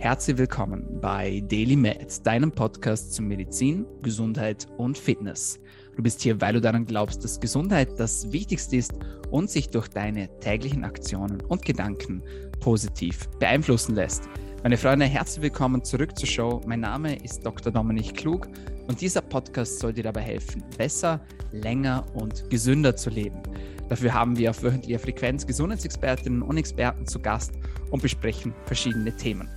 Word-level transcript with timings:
Herzlich 0.00 0.38
willkommen 0.38 1.00
bei 1.00 1.42
Daily 1.48 1.74
Med, 1.74 2.24
deinem 2.24 2.52
Podcast 2.52 3.14
zu 3.14 3.20
Medizin, 3.20 3.84
Gesundheit 4.00 4.68
und 4.76 4.96
Fitness. 4.96 5.58
Du 5.96 6.04
bist 6.04 6.20
hier, 6.20 6.40
weil 6.40 6.52
du 6.52 6.60
daran 6.60 6.84
glaubst, 6.84 7.24
dass 7.24 7.40
Gesundheit 7.40 7.88
das 7.98 8.30
Wichtigste 8.30 8.76
ist 8.76 8.92
und 9.32 9.50
sich 9.50 9.70
durch 9.70 9.88
deine 9.88 10.28
täglichen 10.38 10.84
Aktionen 10.84 11.40
und 11.40 11.64
Gedanken 11.64 12.22
positiv 12.60 13.28
beeinflussen 13.40 13.96
lässt. 13.96 14.28
Meine 14.62 14.76
Freunde, 14.76 15.04
herzlich 15.06 15.42
willkommen 15.42 15.82
zurück 15.82 16.16
zur 16.16 16.28
Show. 16.28 16.60
Mein 16.64 16.80
Name 16.80 17.16
ist 17.24 17.44
Dr. 17.44 17.72
Dominik 17.72 18.14
Klug 18.14 18.46
und 18.86 19.00
dieser 19.00 19.20
Podcast 19.20 19.80
soll 19.80 19.94
dir 19.94 20.04
dabei 20.04 20.22
helfen, 20.22 20.62
besser, 20.76 21.20
länger 21.50 22.06
und 22.14 22.48
gesünder 22.50 22.94
zu 22.94 23.10
leben. 23.10 23.42
Dafür 23.88 24.14
haben 24.14 24.38
wir 24.38 24.50
auf 24.50 24.62
wöchentlicher 24.62 25.00
Frequenz 25.00 25.44
Gesundheitsexpertinnen 25.44 26.42
und 26.42 26.56
Experten 26.56 27.04
zu 27.04 27.18
Gast 27.18 27.54
und 27.90 28.00
besprechen 28.00 28.54
verschiedene 28.64 29.16
Themen. 29.16 29.48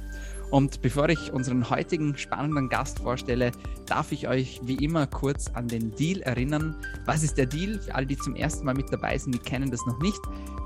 Und 0.52 0.82
bevor 0.82 1.08
ich 1.08 1.32
unseren 1.32 1.70
heutigen 1.70 2.18
spannenden 2.18 2.68
Gast 2.68 3.00
vorstelle, 3.00 3.52
darf 3.86 4.12
ich 4.12 4.28
euch 4.28 4.60
wie 4.64 4.76
immer 4.84 5.08
kurz 5.08 5.48
an 5.54 5.70
den 5.70 5.96
Deal 5.96 6.22
erinnern. 6.22 6.76
Was 7.06 7.24
ist 7.24 7.38
der 7.38 7.46
Deal? 7.46 7.80
Für 7.80 7.96
alle, 7.96 8.06
die 8.06 8.18
zum 8.18 8.36
ersten 8.36 8.66
Mal 8.66 8.76
mit 8.76 8.92
dabei 8.92 9.18
sind, 9.18 9.34
die 9.34 9.40
kennen 9.40 9.72
das 9.72 9.86
noch 9.86 10.00
nicht. 10.02 10.20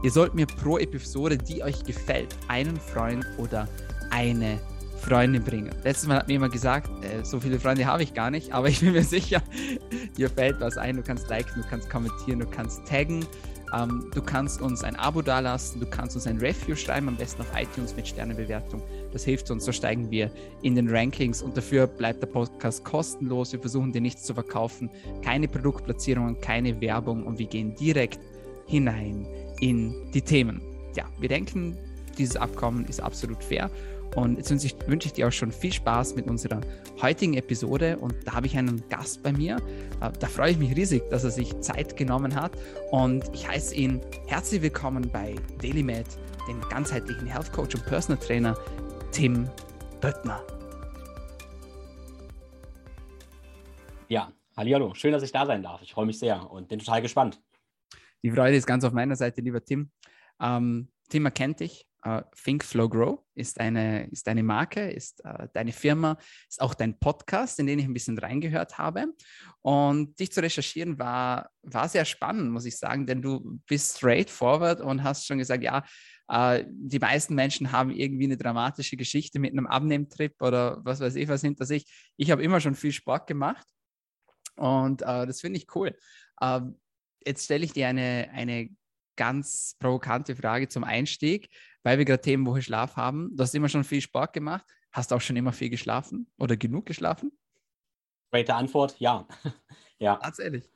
Ihr 0.04 0.12
sollt 0.12 0.34
mir 0.34 0.48
pro 0.48 0.80
Episode, 0.80 1.38
die 1.38 1.64
euch 1.64 1.84
gefällt, 1.84 2.36
einen 2.48 2.78
Freund 2.78 3.26
oder 3.38 3.68
eine 4.10 4.60
Freundin 4.98 5.44
bringen. 5.44 5.70
Letztes 5.84 6.08
Mal 6.08 6.18
hat 6.18 6.28
mir 6.28 6.34
jemand 6.34 6.54
gesagt, 6.54 6.90
äh, 7.04 7.24
so 7.24 7.40
viele 7.40 7.60
Freunde 7.60 7.86
habe 7.86 8.02
ich 8.02 8.16
gar 8.16 8.32
nicht, 8.32 8.52
aber 8.54 8.70
ich 8.70 8.80
bin 8.80 8.94
mir 8.94 9.04
sicher, 9.04 9.42
dir 10.18 10.30
fällt 10.32 10.60
was 10.60 10.78
ein. 10.78 10.96
Du 10.96 11.04
kannst 11.04 11.30
liken, 11.30 11.62
du 11.62 11.68
kannst 11.70 11.90
kommentieren, 11.92 12.40
du 12.40 12.48
kannst 12.48 12.88
taggen. 12.88 13.24
Ähm, 13.76 14.10
du 14.14 14.22
kannst 14.22 14.62
uns 14.62 14.84
ein 14.84 14.96
Abo 14.96 15.22
dalassen, 15.22 15.80
du 15.80 15.86
kannst 15.86 16.16
uns 16.16 16.28
ein 16.28 16.38
Review 16.38 16.76
schreiben, 16.76 17.10
am 17.10 17.18
besten 17.18 17.42
auf 17.42 17.48
iTunes 17.60 17.96
mit 17.96 18.08
Sternebewertung. 18.08 18.82
Das 19.12 19.26
hilft 19.26 19.52
uns, 19.52 19.66
so 19.66 19.72
steigen 19.72 20.10
wir 20.10 20.32
in 20.62 20.76
den 20.76 20.90
Rankings 20.90 21.42
und 21.42 21.58
dafür 21.58 21.88
bleibt 21.88 22.22
der 22.22 22.28
Podcast 22.28 22.84
kostenlos. 22.86 23.52
Wir 23.52 23.60
versuchen 23.60 23.92
dir 23.92 24.02
nichts 24.02 24.24
zu 24.24 24.34
verkaufen, 24.34 24.90
keine 25.24 25.48
Produktplatzierungen, 25.48 26.40
keine 26.40 26.80
Werbung 26.80 27.26
und 27.26 27.38
wir 27.38 27.48
gehen 27.48 27.76
direkt 27.76 28.20
hinein 28.66 29.28
in 29.60 30.12
die 30.14 30.22
Themen. 30.22 30.62
Ja, 30.96 31.06
wir 31.20 31.28
denken, 31.28 31.78
dieses 32.18 32.36
Abkommen 32.38 32.86
ist 32.86 33.02
absolut 33.02 33.44
fair 33.44 33.70
und 34.16 34.38
jetzt 34.38 34.50
wünsche 34.50 34.68
ich, 34.68 34.88
wünsche 34.88 35.08
ich 35.08 35.14
dir 35.14 35.28
auch 35.28 35.32
schon 35.32 35.52
viel 35.52 35.74
Spaß 35.74 36.16
mit 36.16 36.28
unserer 36.28 36.62
heutigen 37.02 37.34
Episode. 37.34 37.98
Und 37.98 38.16
da 38.26 38.34
habe 38.34 38.48
ich 38.48 38.58
einen 38.58 38.88
Gast 38.88 39.22
bei 39.24 39.34
mir. 39.34 39.58
Da 40.00 40.28
freue 40.28 40.52
ich 40.52 40.58
mich 40.58 40.74
riesig, 40.74 41.04
dass 41.10 41.26
er 41.26 41.32
sich 41.32 41.60
Zeit 41.60 41.98
genommen 41.98 42.34
hat. 42.34 42.54
Und 42.92 43.26
ich 43.34 43.46
heiße 43.46 43.76
ihn 43.76 44.00
herzlich 44.28 44.62
willkommen 44.62 45.10
bei 45.12 45.36
DailyMed, 45.62 46.08
dem 46.48 46.62
ganzheitlichen 46.70 47.28
Health 47.28 47.52
Coach 47.52 47.76
und 47.76 47.86
Personal 47.88 48.22
Trainer 48.24 48.58
Tim 49.12 49.50
Böttner. 50.00 50.42
Ja, 54.08 54.32
hallo, 54.56 54.94
schön, 54.94 55.12
dass 55.12 55.24
ich 55.24 55.34
da 55.34 55.46
sein 55.46 55.62
darf. 55.62 55.82
Ich 55.82 55.92
freue 55.92 56.06
mich 56.06 56.20
sehr 56.20 56.50
und 56.50 56.70
bin 56.70 56.80
total 56.80 57.02
gespannt. 57.02 57.42
Die 58.24 58.32
Freude 58.32 58.56
ist 58.56 58.66
ganz 58.66 58.86
auf 58.86 58.94
meiner 58.94 59.18
Seite, 59.18 59.42
lieber 59.42 59.62
Tim. 59.62 59.92
Ähm, 60.40 60.88
Tim 61.10 61.26
erkennt 61.26 61.60
dich, 61.60 61.86
Uh, 62.08 62.22
Think 62.36 62.64
Flow 62.64 62.88
Grow 62.88 63.20
ist 63.34 63.60
eine, 63.60 64.08
ist 64.12 64.28
eine 64.28 64.44
Marke, 64.44 64.92
ist 64.92 65.24
uh, 65.26 65.48
deine 65.54 65.72
Firma, 65.72 66.20
ist 66.48 66.62
auch 66.62 66.76
dein 66.76 67.00
Podcast, 67.00 67.60
in 67.60 67.66
den 67.66 67.80
ich 67.80 67.86
ein 67.86 67.94
bisschen 67.96 68.20
reingehört 68.20 68.78
habe. 68.78 69.08
Und 69.62 70.20
dich 70.20 70.32
zu 70.32 70.44
recherchieren 70.44 71.00
war, 71.00 71.50
war 71.64 71.90
sehr 71.90 72.06
spannend, 72.06 72.52
muss 72.52 72.66
ich 72.66 72.78
sagen, 72.78 73.08
denn 73.08 73.24
du 73.24 73.60
bist 73.66 73.98
straightforward 73.98 74.82
und 74.82 75.04
hast 75.04 75.26
schon 75.26 75.40
gesagt, 75.40 75.64
ja, 75.64 75.84
uh, 76.32 76.64
die 76.70 77.00
meisten 77.00 77.34
Menschen 77.34 77.72
haben 77.72 77.90
irgendwie 77.90 78.26
eine 78.26 78.38
dramatische 78.38 78.98
Geschichte 78.98 79.40
mit 79.40 79.54
einem 79.54 79.66
Abnehmtrip 79.66 80.40
oder 80.42 80.82
was 80.84 81.00
weiß 81.00 81.16
ich 81.16 81.28
was 81.28 81.42
hinter 81.42 81.66
sich. 81.66 81.92
Ich 82.18 82.30
habe 82.30 82.44
immer 82.44 82.60
schon 82.60 82.76
viel 82.76 82.92
Sport 82.92 83.26
gemacht 83.26 83.66
und 84.58 85.02
das 85.02 85.42
finde 85.42 85.58
ich 85.60 85.68
cool. 85.76 85.94
jetzt 87.26 87.44
stelle 87.44 87.66
ich 87.66 87.74
dir 87.74 87.90
eine, 87.90 88.30
eine 88.32 88.70
ganz 89.18 89.76
provokante 89.80 90.36
Frage 90.36 90.68
zum 90.68 90.84
Einstieg 90.84 91.50
weil 91.86 92.00
wir 92.00 92.06
gerade 92.06 92.22
Themenwoche 92.22 92.64
Schlaf 92.64 92.96
haben. 92.96 93.30
Du 93.36 93.44
hast 93.44 93.54
immer 93.54 93.70
schon 93.70 93.84
viel 93.84 94.02
Sport 94.02 94.34
gemacht. 94.34 94.66
Hast 94.92 95.12
du 95.12 95.16
auch 95.16 95.22
schon 95.22 95.36
immer 95.36 95.54
viel 95.54 95.70
geschlafen 95.70 96.28
oder 96.40 96.58
genug 96.58 96.88
geschlafen? 96.88 97.32
Zweite 98.32 98.56
Antwort, 98.56 98.96
ja. 99.00 99.28
ja. 100.00 100.16
Tatsächlich. 100.16 100.68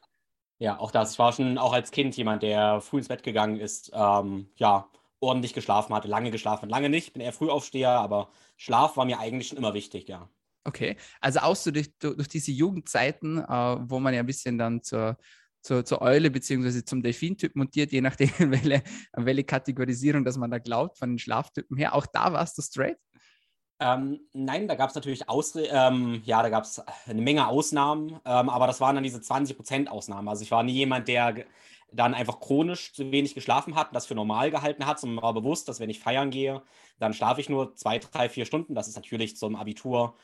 Ja, 0.59 0.77
auch 0.77 0.91
das. 0.91 1.13
Ich 1.13 1.19
war 1.19 1.33
schon 1.33 1.57
auch 1.57 1.73
als 1.73 1.89
Kind 1.89 2.15
jemand, 2.15 2.43
der 2.43 2.79
früh 2.79 2.99
ins 2.99 3.07
Bett 3.07 3.23
gegangen 3.23 3.59
ist, 3.59 3.91
ähm, 3.91 4.51
ja, 4.55 4.87
ordentlich 5.19 5.53
geschlafen 5.53 5.95
hatte, 5.95 6.07
lange 6.07 6.29
geschlafen, 6.29 6.69
lange 6.69 6.89
nicht. 6.89 7.13
Bin 7.13 7.23
eher 7.23 7.33
Frühaufsteher, 7.33 7.89
aber 7.89 8.29
Schlaf 8.55 8.95
war 8.95 9.05
mir 9.05 9.19
eigentlich 9.19 9.47
schon 9.47 9.57
immer 9.57 9.73
wichtig, 9.73 10.07
ja. 10.09 10.29
Okay, 10.63 10.95
also 11.21 11.39
auch 11.39 11.55
so 11.55 11.71
durch, 11.71 11.97
durch 11.97 12.27
diese 12.27 12.51
Jugendzeiten, 12.51 13.39
äh, 13.39 13.77
wo 13.79 13.99
man 13.99 14.13
ja 14.13 14.19
ein 14.19 14.27
bisschen 14.27 14.59
dann 14.59 14.83
zur, 14.83 15.17
zur, 15.61 15.85
zur 15.85 16.01
Eule 16.01 16.31
bzw. 16.31 16.83
zum 16.83 17.01
Delfin-Typ 17.01 17.55
montiert, 17.55 17.91
je 17.91 18.01
nachdem, 18.01 18.29
welche, 18.39 18.83
welche 19.13 19.43
Kategorisierung, 19.43 20.23
dass 20.23 20.37
man 20.37 20.51
da 20.51 20.59
glaubt, 20.59 20.97
von 20.97 21.11
den 21.11 21.19
Schlaftypen 21.19 21.77
her. 21.77 21.95
Auch 21.95 22.05
da 22.05 22.33
warst 22.33 22.57
du 22.57 22.61
straight? 22.61 22.97
Ähm, 23.81 24.19
nein, 24.33 24.67
da 24.67 24.75
gab 24.75 24.89
es 24.89 24.95
natürlich 24.95 25.29
Ausre 25.29 25.65
ähm, 25.71 26.21
ja, 26.25 26.43
da 26.43 26.49
gab 26.49 26.67
eine 27.07 27.21
Menge 27.21 27.47
Ausnahmen, 27.47 28.19
ähm, 28.25 28.49
aber 28.49 28.67
das 28.67 28.81
waren 28.81 28.95
dann 28.95 29.05
diese 29.05 29.19
20% 29.19 29.87
Ausnahmen. 29.87 30.27
Also 30.27 30.43
ich 30.43 30.51
war 30.51 30.63
nie 30.63 30.73
jemand, 30.73 31.07
der 31.07 31.45
dann 31.91 32.13
einfach 32.13 32.39
chronisch 32.39 32.93
zu 32.93 33.11
wenig 33.11 33.33
geschlafen 33.33 33.75
hat 33.75 33.95
das 33.95 34.05
für 34.05 34.15
normal 34.15 34.51
gehalten 34.51 34.85
hat, 34.85 34.99
sondern 34.99 35.23
war 35.23 35.33
bewusst, 35.33 35.67
dass 35.67 35.79
wenn 35.79 35.89
ich 35.89 35.99
feiern 35.99 36.29
gehe, 36.29 36.61
dann 36.99 37.13
schlafe 37.13 37.41
ich 37.41 37.49
nur 37.49 37.75
zwei, 37.75 37.99
drei, 37.99 38.29
vier 38.29 38.45
Stunden. 38.45 38.75
Das 38.75 38.87
ist 38.87 38.95
natürlich 38.95 39.37
zum 39.37 39.55
Abitur 39.55 40.15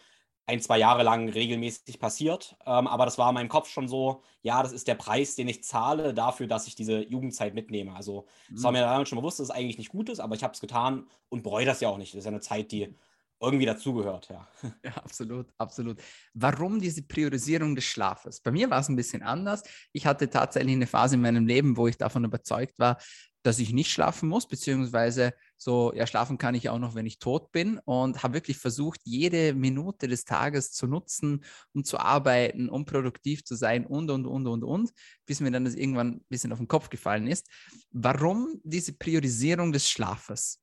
ein, 0.48 0.62
zwei 0.62 0.78
Jahre 0.78 1.04
lang 1.04 1.30
regelmäßig 1.30 2.00
passiert. 2.00 2.56
Ähm, 2.66 2.88
aber 2.88 3.06
das 3.06 3.18
war 3.18 3.30
in 3.30 3.36
meinem 3.36 3.50
Kopf 3.50 3.70
schon 3.70 3.88
so, 3.88 4.22
ja, 4.42 4.62
das 4.62 4.72
ist 4.72 4.88
der 4.88 4.96
Preis, 4.96 5.36
den 5.36 5.48
ich 5.48 5.64
zahle 5.64 6.14
dafür, 6.14 6.48
dass 6.48 6.68
ich 6.68 6.76
diese 6.76 7.02
Jugendzeit 7.02 7.56
mitnehme. 7.56 7.96
Also 7.96 8.28
es 8.54 8.60
mhm. 8.60 8.64
war 8.64 8.72
mir 8.72 8.82
damals 8.82 9.10
schon 9.10 9.18
bewusst, 9.18 9.40
dass 9.40 9.46
es 9.50 9.56
eigentlich 9.56 9.78
nicht 9.78 9.90
gut 9.90 10.10
ist, 10.10 10.20
aber 10.20 10.36
ich 10.36 10.44
habe 10.44 10.54
es 10.54 10.62
getan 10.62 11.08
und 11.30 11.44
bereue 11.44 11.66
das 11.66 11.82
ja 11.82 11.90
auch 11.90 11.98
nicht. 11.98 12.14
Das 12.14 12.20
ist 12.20 12.26
ja 12.26 12.32
eine 12.32 12.42
Zeit, 12.42 12.72
die 12.72 12.96
irgendwie 13.42 13.66
dazugehört, 13.66 14.30
ja. 14.30 14.48
Ja, 14.84 14.92
absolut, 14.98 15.48
absolut. 15.58 16.02
Warum 16.34 16.80
diese 16.80 17.04
Priorisierung 17.04 17.76
des 17.76 17.86
Schlafes? 17.86 18.40
Bei 18.40 18.52
mir 18.52 18.70
war 18.70 18.80
es 18.80 18.90
ein 18.90 18.96
bisschen 18.96 19.24
anders. 19.24 19.64
Ich 19.92 20.06
hatte 20.06 20.30
tatsächlich 20.30 20.76
eine 20.76 20.88
Phase 20.88 21.16
in 21.16 21.22
meinem 21.22 21.48
Leben, 21.48 21.76
wo 21.76 21.88
ich 21.88 21.98
davon 21.98 22.24
überzeugt 22.24 22.80
war, 22.80 22.98
dass 23.44 23.60
ich 23.60 23.74
nicht 23.74 23.92
schlafen 23.92 24.30
muss, 24.30 24.48
beziehungsweise 24.48 25.34
so, 25.58 25.94
ja, 25.94 26.06
schlafen 26.06 26.38
kann 26.38 26.56
ich 26.56 26.70
auch 26.70 26.80
noch, 26.80 26.96
wenn 26.96 27.06
ich 27.06 27.20
tot 27.20 27.52
bin 27.52 27.80
und 27.86 28.24
habe 28.24 28.34
wirklich 28.34 28.58
versucht, 28.58 29.02
jede 29.04 29.54
Minute 29.54 30.08
des 30.08 30.26
Tages 30.26 30.72
zu 30.72 30.88
nutzen, 30.88 31.44
um 31.74 31.84
zu 31.84 31.98
arbeiten, 31.98 32.70
um 32.70 32.86
produktiv 32.86 33.44
zu 33.44 33.56
sein 33.56 33.86
und, 33.86 34.12
und, 34.12 34.26
und, 34.26 34.48
und, 34.48 34.64
und, 34.64 34.94
bis 35.26 35.40
mir 35.40 35.52
dann 35.52 35.66
das 35.66 35.76
irgendwann 35.76 36.16
ein 36.16 36.26
bisschen 36.30 36.52
auf 36.52 36.60
den 36.60 36.68
Kopf 36.68 36.90
gefallen 36.90 37.28
ist. 37.28 37.48
Warum 37.92 38.60
diese 38.64 38.94
Priorisierung 38.94 39.72
des 39.72 39.90
Schlafes? 39.90 40.62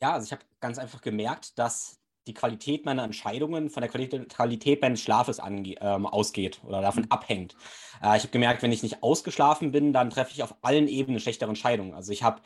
Ja, 0.00 0.12
also 0.12 0.26
ich 0.26 0.32
habe 0.32 0.42
ganz 0.60 0.78
einfach 0.78 1.00
gemerkt, 1.00 1.58
dass 1.58 1.98
die 2.28 2.34
Qualität 2.34 2.84
meiner 2.84 3.04
Entscheidungen 3.04 3.70
von 3.70 3.80
der 3.80 3.90
Qualität, 3.90 4.82
meines 4.82 5.00
Schlafes 5.00 5.40
ange, 5.40 5.74
ähm, 5.80 6.06
ausgeht 6.06 6.60
oder 6.62 6.82
davon 6.82 7.04
mhm. 7.04 7.10
abhängt. 7.10 7.56
Äh, 8.02 8.16
ich 8.16 8.22
habe 8.22 8.28
gemerkt, 8.28 8.62
wenn 8.62 8.70
ich 8.70 8.82
nicht 8.82 9.02
ausgeschlafen 9.02 9.72
bin, 9.72 9.92
dann 9.92 10.10
treffe 10.10 10.32
ich 10.32 10.42
auf 10.42 10.54
allen 10.62 10.88
Ebenen 10.88 11.20
schlechtere 11.20 11.48
Entscheidungen. 11.48 11.94
Also 11.94 12.12
ich 12.12 12.22
habe 12.22 12.42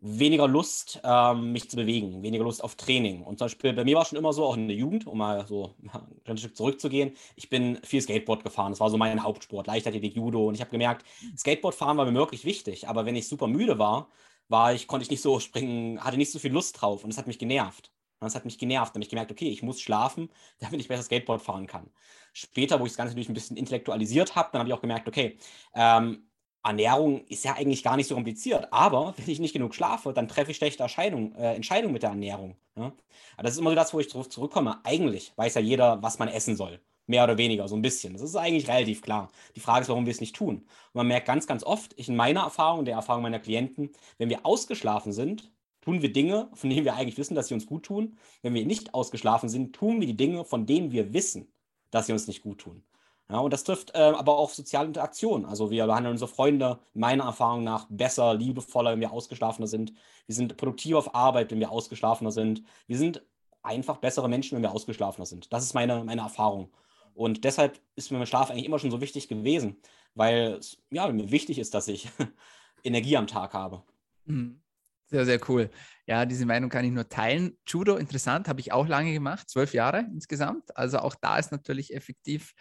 weniger 0.00 0.46
Lust, 0.46 1.00
ähm, 1.04 1.52
mich 1.52 1.68
zu 1.68 1.76
bewegen, 1.76 2.22
weniger 2.22 2.44
Lust 2.44 2.62
auf 2.62 2.76
Training. 2.76 3.22
Und 3.22 3.38
zum 3.38 3.46
Beispiel 3.46 3.72
bei 3.72 3.84
mir 3.84 3.96
war 3.96 4.02
es 4.02 4.08
schon 4.08 4.18
immer 4.18 4.32
so, 4.32 4.44
auch 4.44 4.56
in 4.56 4.68
der 4.68 4.76
Jugend, 4.76 5.06
um 5.06 5.18
mal 5.18 5.46
so 5.46 5.74
ein 6.24 6.38
Stück 6.38 6.56
zurückzugehen, 6.56 7.12
ich 7.36 7.48
bin 7.48 7.78
viel 7.82 8.00
Skateboard 8.00 8.44
gefahren. 8.44 8.72
Das 8.72 8.80
war 8.80 8.90
so 8.90 8.96
mein 8.96 9.22
Hauptsport, 9.22 9.66
Leichtathletik, 9.66 10.14
Judo. 10.14 10.48
Und 10.48 10.54
ich 10.54 10.60
habe 10.60 10.70
gemerkt, 10.70 11.04
Skateboardfahren 11.36 11.96
war 11.96 12.06
mir 12.06 12.14
wirklich 12.14 12.44
wichtig. 12.44 12.88
Aber 12.88 13.06
wenn 13.06 13.16
ich 13.16 13.28
super 13.28 13.48
müde 13.48 13.78
war, 13.78 14.08
war 14.48 14.72
ich, 14.72 14.86
konnte 14.86 15.04
ich 15.04 15.10
nicht 15.10 15.22
so 15.22 15.40
springen, 15.40 16.02
hatte 16.02 16.16
nicht 16.16 16.32
so 16.32 16.38
viel 16.38 16.52
Lust 16.52 16.80
drauf 16.80 17.04
und 17.04 17.10
das 17.10 17.18
hat 17.18 17.26
mich 17.26 17.38
genervt. 17.38 17.92
Und 18.20 18.26
das 18.26 18.34
hat 18.34 18.44
mich 18.44 18.58
genervt. 18.58 18.90
Dann 18.90 19.00
habe 19.00 19.04
ich 19.04 19.10
gemerkt, 19.10 19.30
okay, 19.30 19.48
ich 19.48 19.62
muss 19.62 19.80
schlafen, 19.80 20.30
damit 20.60 20.80
ich 20.80 20.88
besser 20.88 21.02
Skateboard 21.02 21.42
fahren 21.42 21.66
kann. 21.66 21.90
Später, 22.32 22.80
wo 22.80 22.86
ich 22.86 22.92
das 22.92 22.96
Ganze 22.96 23.12
natürlich 23.12 23.28
ein 23.28 23.34
bisschen 23.34 23.56
intellektualisiert 23.56 24.36
habe, 24.36 24.50
dann 24.52 24.60
habe 24.60 24.68
ich 24.68 24.74
auch 24.74 24.80
gemerkt, 24.80 25.08
okay, 25.08 25.38
ähm, 25.74 26.27
Ernährung 26.68 27.24
ist 27.26 27.44
ja 27.44 27.54
eigentlich 27.54 27.82
gar 27.82 27.96
nicht 27.96 28.06
so 28.06 28.14
kompliziert, 28.14 28.68
aber 28.72 29.14
wenn 29.16 29.28
ich 29.28 29.40
nicht 29.40 29.52
genug 29.52 29.74
schlafe, 29.74 30.12
dann 30.12 30.28
treffe 30.28 30.52
ich 30.52 30.56
schlechte 30.56 30.82
Entscheidungen, 30.82 31.34
äh, 31.34 31.54
Entscheidungen 31.54 31.92
mit 31.92 32.02
der 32.02 32.10
Ernährung. 32.10 32.56
Ja? 32.76 32.92
das 33.38 33.52
ist 33.52 33.58
immer 33.58 33.70
so 33.70 33.76
das, 33.76 33.94
wo 33.94 34.00
ich 34.00 34.08
darauf 34.08 34.28
zurückkomme. 34.28 34.80
Eigentlich 34.84 35.32
weiß 35.36 35.54
ja 35.54 35.60
jeder, 35.60 36.02
was 36.02 36.18
man 36.18 36.28
essen 36.28 36.56
soll. 36.56 36.80
Mehr 37.06 37.24
oder 37.24 37.38
weniger, 37.38 37.66
so 37.68 37.74
ein 37.74 37.82
bisschen. 37.82 38.12
Das 38.12 38.22
ist 38.22 38.36
eigentlich 38.36 38.68
relativ 38.68 39.00
klar. 39.00 39.30
Die 39.56 39.60
Frage 39.60 39.82
ist, 39.82 39.88
warum 39.88 40.04
wir 40.04 40.10
es 40.10 40.20
nicht 40.20 40.36
tun. 40.36 40.56
Und 40.56 40.94
man 40.94 41.06
merkt 41.06 41.26
ganz, 41.26 41.46
ganz 41.46 41.64
oft, 41.64 41.94
ich 41.96 42.08
in 42.08 42.16
meiner 42.16 42.42
Erfahrung, 42.42 42.84
der 42.84 42.96
Erfahrung 42.96 43.22
meiner 43.22 43.38
Klienten, 43.40 43.90
wenn 44.18 44.28
wir 44.28 44.44
ausgeschlafen 44.44 45.12
sind, 45.12 45.50
tun 45.80 46.02
wir 46.02 46.12
Dinge, 46.12 46.50
von 46.52 46.68
denen 46.68 46.84
wir 46.84 46.94
eigentlich 46.96 47.16
wissen, 47.16 47.34
dass 47.34 47.48
sie 47.48 47.54
uns 47.54 47.64
gut 47.64 47.84
tun. 47.84 48.18
Wenn 48.42 48.52
wir 48.52 48.66
nicht 48.66 48.92
ausgeschlafen 48.92 49.48
sind, 49.48 49.74
tun 49.74 50.00
wir 50.00 50.06
die 50.06 50.16
Dinge, 50.18 50.44
von 50.44 50.66
denen 50.66 50.92
wir 50.92 51.14
wissen, 51.14 51.50
dass 51.90 52.06
sie 52.06 52.12
uns 52.12 52.26
nicht 52.26 52.42
gut 52.42 52.58
tun. 52.58 52.84
Ja, 53.30 53.40
und 53.40 53.52
das 53.52 53.64
trifft 53.64 53.94
äh, 53.94 53.98
aber 53.98 54.38
auch 54.38 54.50
soziale 54.50 54.88
Interaktion. 54.88 55.44
Also 55.44 55.70
wir 55.70 55.86
behandeln 55.86 56.12
unsere 56.12 56.30
Freunde 56.30 56.78
meiner 56.94 57.24
Erfahrung 57.24 57.62
nach 57.62 57.86
besser, 57.90 58.34
liebevoller, 58.34 58.92
wenn 58.92 59.00
wir 59.00 59.12
ausgeschlafener 59.12 59.66
sind. 59.66 59.92
Wir 60.26 60.34
sind 60.34 60.56
produktiver 60.56 60.98
auf 60.98 61.14
Arbeit, 61.14 61.50
wenn 61.50 61.60
wir 61.60 61.70
ausgeschlafener 61.70 62.32
sind. 62.32 62.62
Wir 62.86 62.96
sind 62.96 63.22
einfach 63.62 63.98
bessere 63.98 64.30
Menschen, 64.30 64.56
wenn 64.56 64.62
wir 64.62 64.72
ausgeschlafener 64.72 65.26
sind. 65.26 65.52
Das 65.52 65.62
ist 65.62 65.74
meine, 65.74 66.04
meine 66.04 66.22
Erfahrung. 66.22 66.70
Und 67.12 67.44
deshalb 67.44 67.78
ist 67.96 68.10
mir 68.10 68.24
Schlaf 68.24 68.50
eigentlich 68.50 68.64
immer 68.64 68.78
schon 68.78 68.90
so 68.90 69.00
wichtig 69.02 69.28
gewesen, 69.28 69.76
weil 70.14 70.54
es 70.54 70.78
ja, 70.90 71.06
mir 71.08 71.30
wichtig 71.30 71.58
ist, 71.58 71.74
dass 71.74 71.88
ich 71.88 72.08
Energie 72.82 73.16
am 73.16 73.26
Tag 73.26 73.52
habe. 73.52 73.82
Mhm. 74.24 74.62
Sehr, 75.10 75.24
sehr 75.24 75.40
cool. 75.48 75.70
Ja, 76.06 76.26
diese 76.26 76.44
Meinung 76.44 76.68
kann 76.68 76.84
ich 76.84 76.92
nur 76.92 77.08
teilen. 77.08 77.58
Judo, 77.66 77.96
interessant, 77.96 78.46
habe 78.46 78.60
ich 78.60 78.72
auch 78.72 78.86
lange 78.86 79.12
gemacht, 79.12 79.48
zwölf 79.48 79.72
Jahre 79.72 80.00
insgesamt. 80.00 80.76
Also 80.76 80.98
auch 80.98 81.14
da 81.14 81.38
ist 81.38 81.50
natürlich 81.50 81.94
effektiv 81.94 82.54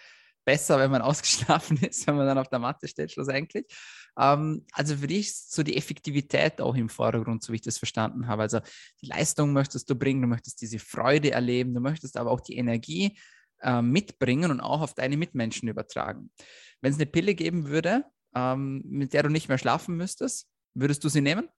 besser, 0.47 0.79
wenn 0.79 0.89
man 0.89 1.01
ausgeschlafen 1.03 1.77
ist, 1.77 2.07
wenn 2.07 2.15
man 2.15 2.25
dann 2.25 2.37
auf 2.37 2.49
der 2.49 2.59
Matte 2.59 2.87
steht, 2.87 3.11
schlussendlich. 3.11 3.65
Ähm, 4.17 4.65
also 4.71 4.95
für 4.95 5.07
dich 5.07 5.27
ist 5.27 5.53
so 5.53 5.61
die 5.61 5.75
Effektivität 5.75 6.61
auch 6.61 6.75
im 6.75 6.89
Vordergrund, 6.89 7.43
so 7.43 7.51
wie 7.51 7.57
ich 7.57 7.61
das 7.61 7.77
verstanden 7.77 8.27
habe. 8.27 8.43
Also 8.43 8.61
die 9.01 9.07
Leistung 9.07 9.53
möchtest 9.53 9.89
du 9.89 9.95
bringen, 9.95 10.21
du 10.21 10.27
möchtest 10.27 10.61
diese 10.61 10.79
Freude 10.79 11.31
erleben, 11.31 11.73
du 11.73 11.81
möchtest 11.81 12.17
aber 12.17 12.31
auch 12.31 12.39
die 12.39 12.55
Energie 12.55 13.19
äh, 13.61 13.81
mitbringen 13.81 14.49
und 14.49 14.61
auch 14.61 14.81
auf 14.81 14.93
deine 14.93 15.17
Mitmenschen 15.17 15.67
übertragen. 15.67 16.31
Wenn 16.81 16.93
es 16.93 16.97
eine 16.97 17.07
Pille 17.07 17.35
geben 17.35 17.67
würde, 17.67 18.05
ähm, 18.33 18.81
mit 18.85 19.13
der 19.13 19.23
du 19.23 19.29
nicht 19.29 19.49
mehr 19.49 19.57
schlafen 19.57 19.97
müsstest, 19.97 20.47
würdest 20.73 21.03
du 21.03 21.09
sie 21.09 21.21
nehmen? 21.21 21.49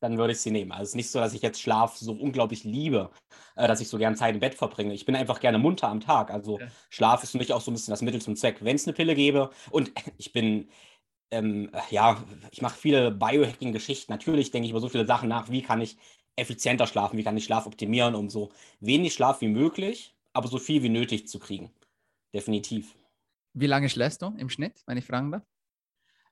Dann 0.00 0.16
würde 0.16 0.32
ich 0.32 0.40
sie 0.40 0.50
nehmen. 0.50 0.72
Also 0.72 0.84
es 0.84 0.88
ist 0.90 0.94
nicht 0.96 1.10
so, 1.10 1.18
dass 1.18 1.34
ich 1.34 1.42
jetzt 1.42 1.60
Schlaf 1.60 1.96
so 1.96 2.12
unglaublich 2.12 2.64
liebe, 2.64 3.10
äh, 3.56 3.68
dass 3.68 3.80
ich 3.80 3.88
so 3.88 3.98
gern 3.98 4.16
Zeit 4.16 4.34
im 4.34 4.40
Bett 4.40 4.54
verbringe. 4.54 4.94
Ich 4.94 5.04
bin 5.04 5.14
einfach 5.14 5.40
gerne 5.40 5.58
munter 5.58 5.88
am 5.88 6.00
Tag. 6.00 6.30
Also 6.30 6.58
ja. 6.58 6.66
Schlaf 6.88 7.22
ist 7.22 7.32
für 7.32 7.38
mich 7.38 7.52
auch 7.52 7.60
so 7.60 7.70
ein 7.70 7.74
bisschen 7.74 7.92
das 7.92 8.02
Mittel 8.02 8.20
zum 8.20 8.36
Zweck. 8.36 8.58
Wenn 8.60 8.76
es 8.76 8.86
eine 8.86 8.94
Pille 8.94 9.14
gäbe 9.14 9.50
und 9.70 9.92
ich 10.18 10.32
bin, 10.32 10.68
ähm, 11.30 11.70
ja, 11.90 12.22
ich 12.50 12.62
mache 12.62 12.78
viele 12.78 13.10
Biohacking-Geschichten. 13.10 14.10
Natürlich 14.12 14.50
denke 14.50 14.64
ich 14.64 14.70
über 14.70 14.80
so 14.80 14.88
viele 14.88 15.06
Sachen 15.06 15.28
nach, 15.28 15.50
wie 15.50 15.62
kann 15.62 15.80
ich 15.80 15.96
effizienter 16.36 16.86
schlafen, 16.86 17.18
wie 17.18 17.24
kann 17.24 17.36
ich 17.36 17.44
Schlaf 17.44 17.66
optimieren, 17.66 18.14
um 18.14 18.30
so 18.30 18.50
wenig 18.80 19.12
Schlaf 19.12 19.42
wie 19.42 19.48
möglich, 19.48 20.14
aber 20.32 20.48
so 20.48 20.58
viel 20.58 20.82
wie 20.82 20.88
nötig 20.88 21.28
zu 21.28 21.38
kriegen. 21.38 21.70
Definitiv. 22.34 22.96
Wie 23.52 23.66
lange 23.66 23.88
schläfst 23.88 24.22
du 24.22 24.34
im 24.38 24.48
Schnitt, 24.48 24.82
wenn 24.86 24.96
ich 24.96 25.04
fragen 25.04 25.32
darf? 25.32 25.42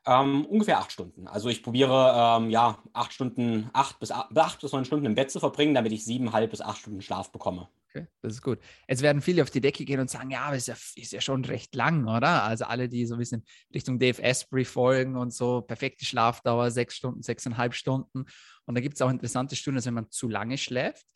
Ähm, 0.08 0.46
ungefähr 0.46 0.78
acht 0.78 0.90
Stunden. 0.90 1.28
Also 1.28 1.50
ich 1.50 1.62
probiere 1.62 2.38
ähm, 2.40 2.48
ja 2.48 2.78
acht 2.94 3.12
Stunden, 3.12 3.68
acht 3.74 4.00
bis 4.00 4.10
acht 4.10 4.60
bis 4.62 4.72
neun 4.72 4.86
Stunden 4.86 5.04
im 5.04 5.14
Bett 5.14 5.30
zu 5.30 5.38
verbringen, 5.38 5.74
damit 5.74 5.92
ich 5.92 6.02
siebeneinhalb 6.02 6.50
bis 6.50 6.62
acht 6.62 6.78
Stunden 6.78 7.02
Schlaf 7.02 7.30
bekomme. 7.30 7.68
Okay, 7.90 8.06
das 8.22 8.32
ist 8.34 8.42
gut. 8.42 8.58
Jetzt 8.88 9.02
werden 9.02 9.20
viele 9.20 9.42
auf 9.42 9.50
die 9.50 9.60
Decke 9.60 9.84
gehen 9.84 10.00
und 10.00 10.08
sagen, 10.08 10.30
ja, 10.30 10.42
aber 10.42 10.56
ist 10.56 10.68
ja, 10.68 10.76
ist 10.94 11.12
ja 11.12 11.20
schon 11.20 11.44
recht 11.44 11.74
lang, 11.74 12.08
oder? 12.08 12.42
Also 12.44 12.64
alle, 12.64 12.88
die 12.88 13.04
so 13.04 13.16
ein 13.16 13.18
bisschen 13.18 13.44
Richtung 13.74 13.98
Dave 13.98 14.22
Asprey 14.22 14.64
folgen 14.64 15.16
und 15.16 15.34
so, 15.34 15.60
perfekte 15.60 16.06
Schlafdauer, 16.06 16.70
sechs 16.70 16.96
Stunden, 16.96 17.22
sechseinhalb 17.22 17.74
Stunden. 17.74 18.24
Und 18.64 18.74
da 18.74 18.80
gibt 18.80 18.94
es 18.94 19.02
auch 19.02 19.10
interessante 19.10 19.56
Studien, 19.56 19.76
dass 19.76 19.86
wenn 19.86 19.94
man 19.94 20.10
zu 20.10 20.28
lange 20.28 20.56
schläft, 20.56 21.06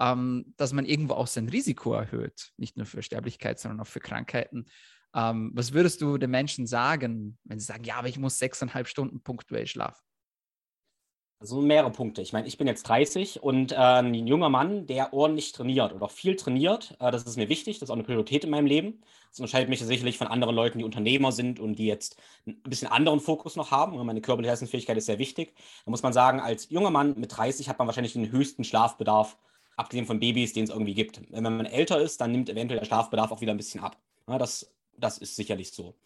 ähm, 0.00 0.54
dass 0.56 0.72
man 0.72 0.86
irgendwo 0.86 1.14
auch 1.14 1.28
sein 1.28 1.48
Risiko 1.48 1.92
erhöht, 1.92 2.50
nicht 2.56 2.76
nur 2.76 2.86
für 2.86 3.02
Sterblichkeit, 3.02 3.60
sondern 3.60 3.80
auch 3.80 3.86
für 3.86 4.00
Krankheiten. 4.00 4.66
Ähm, 5.14 5.50
was 5.54 5.72
würdest 5.72 6.00
du 6.00 6.18
den 6.18 6.30
Menschen 6.30 6.66
sagen, 6.66 7.38
wenn 7.44 7.58
sie 7.58 7.66
sagen, 7.66 7.84
ja, 7.84 7.96
aber 7.96 8.08
ich 8.08 8.18
muss 8.18 8.38
sechseinhalb 8.38 8.86
Stunden 8.86 9.20
punktuell 9.22 9.66
schlafen? 9.66 10.04
Also 11.40 11.62
mehrere 11.62 11.90
Punkte. 11.90 12.20
Ich 12.20 12.34
meine, 12.34 12.46
ich 12.46 12.58
bin 12.58 12.66
jetzt 12.66 12.82
30 12.82 13.42
und 13.42 13.72
äh, 13.72 13.76
ein 13.76 14.12
junger 14.12 14.50
Mann, 14.50 14.86
der 14.86 15.14
ordentlich 15.14 15.52
trainiert 15.52 15.94
oder 15.94 16.10
viel 16.10 16.36
trainiert, 16.36 16.94
äh, 17.00 17.10
das 17.10 17.22
ist 17.22 17.38
mir 17.38 17.48
wichtig, 17.48 17.78
das 17.78 17.86
ist 17.86 17.90
auch 17.90 17.94
eine 17.94 18.02
Priorität 18.02 18.44
in 18.44 18.50
meinem 18.50 18.66
Leben. 18.66 19.00
Das 19.30 19.38
unterscheidet 19.38 19.70
mich 19.70 19.80
sicherlich 19.80 20.18
von 20.18 20.26
anderen 20.26 20.54
Leuten, 20.54 20.78
die 20.78 20.84
Unternehmer 20.84 21.32
sind 21.32 21.58
und 21.58 21.76
die 21.76 21.86
jetzt 21.86 22.20
ein 22.46 22.60
bisschen 22.64 22.88
anderen 22.88 23.20
Fokus 23.20 23.56
noch 23.56 23.70
haben. 23.70 23.96
Und 23.96 24.06
meine 24.06 24.20
körperliche 24.20 24.50
Leistungsfähigkeit 24.50 24.98
ist 24.98 25.06
sehr 25.06 25.18
wichtig. 25.18 25.54
Da 25.86 25.90
muss 25.90 26.02
man 26.02 26.12
sagen, 26.12 26.40
als 26.40 26.68
junger 26.68 26.90
Mann 26.90 27.18
mit 27.18 27.34
30 27.34 27.70
hat 27.70 27.78
man 27.78 27.88
wahrscheinlich 27.88 28.12
den 28.12 28.30
höchsten 28.30 28.62
Schlafbedarf, 28.62 29.38
abgesehen 29.78 30.04
von 30.04 30.20
Babys, 30.20 30.52
den 30.52 30.64
es 30.64 30.70
irgendwie 30.70 30.94
gibt. 30.94 31.22
Wenn 31.30 31.42
man 31.42 31.64
älter 31.64 32.02
ist, 32.02 32.20
dann 32.20 32.32
nimmt 32.32 32.50
eventuell 32.50 32.80
der 32.80 32.86
Schlafbedarf 32.86 33.32
auch 33.32 33.40
wieder 33.40 33.54
ein 33.54 33.56
bisschen 33.56 33.80
ab. 33.82 33.96
Ja, 34.28 34.36
das 34.36 34.70
das 35.00 35.18
ist 35.18 35.36
sicherlich 35.36 35.72
so. 35.72 35.96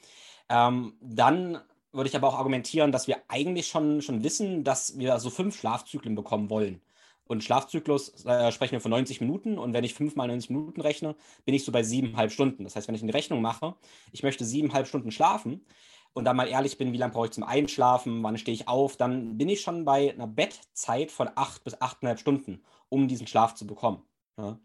Ähm, 0.49 0.95
dann 1.01 1.61
würde 1.93 2.09
ich 2.09 2.17
aber 2.17 2.29
auch 2.29 2.39
argumentieren, 2.39 2.93
dass 2.93 3.07
wir 3.07 3.19
eigentlich 3.29 3.69
schon, 3.69 4.03
schon 4.03 4.25
wissen, 4.25 4.65
dass 4.65 4.99
wir 4.99 5.19
so 5.21 5.31
fünf 5.31 5.59
Schlafzyklen 5.59 6.15
bekommen 6.15 6.51
wollen. 6.51 6.81
Und 7.27 7.43
Schlafzyklus 7.43 8.25
äh, 8.27 8.53
sprechen 8.53 8.73
wir 8.73 8.81
von 8.81 8.91
90 8.91 9.21
Minuten. 9.21 9.59
Und 9.59 9.73
wenn 9.73 9.85
ich 9.85 9.95
fünf 9.95 10.15
mal 10.15 10.27
90 10.29 10.51
Minuten 10.51 10.81
rechne, 10.81 11.17
bin 11.45 11.55
ich 11.55 11.65
so 11.65 11.73
bei 11.73 11.83
siebeneinhalb 11.83 12.33
Stunden. 12.33 12.65
Das 12.65 12.77
heißt, 12.77 12.89
wenn 12.89 12.95
ich 12.95 13.03
eine 13.03 13.15
Rechnung 13.15 13.41
mache, 13.41 13.75
ich 14.13 14.23
möchte 14.23 14.45
siebeneinhalb 14.45 14.87
Stunden 14.87 15.11
schlafen 15.11 15.65
und 16.13 16.25
dann 16.25 16.37
mal 16.37 16.49
ehrlich 16.49 16.77
bin, 16.77 16.93
wie 16.93 16.99
lange 16.99 17.13
brauche 17.13 17.27
ich 17.27 17.33
zum 17.33 17.45
Einschlafen, 17.45 18.23
wann 18.23 18.37
stehe 18.37 18.55
ich 18.55 18.69
auf, 18.69 18.97
dann 18.97 19.39
bin 19.39 19.49
ich 19.49 19.63
schon 19.63 19.85
bei 19.85 20.13
einer 20.13 20.27
Bettzeit 20.27 21.11
von 21.11 21.31
acht 21.35 21.65
bis 21.65 21.81
achteinhalb 21.81 22.19
Stunden, 22.19 22.63
um 22.89 23.09
diesen 23.09 23.27
Schlaf 23.27 23.55
zu 23.55 23.67
bekommen. 23.67 24.03
Ja. 24.37 24.59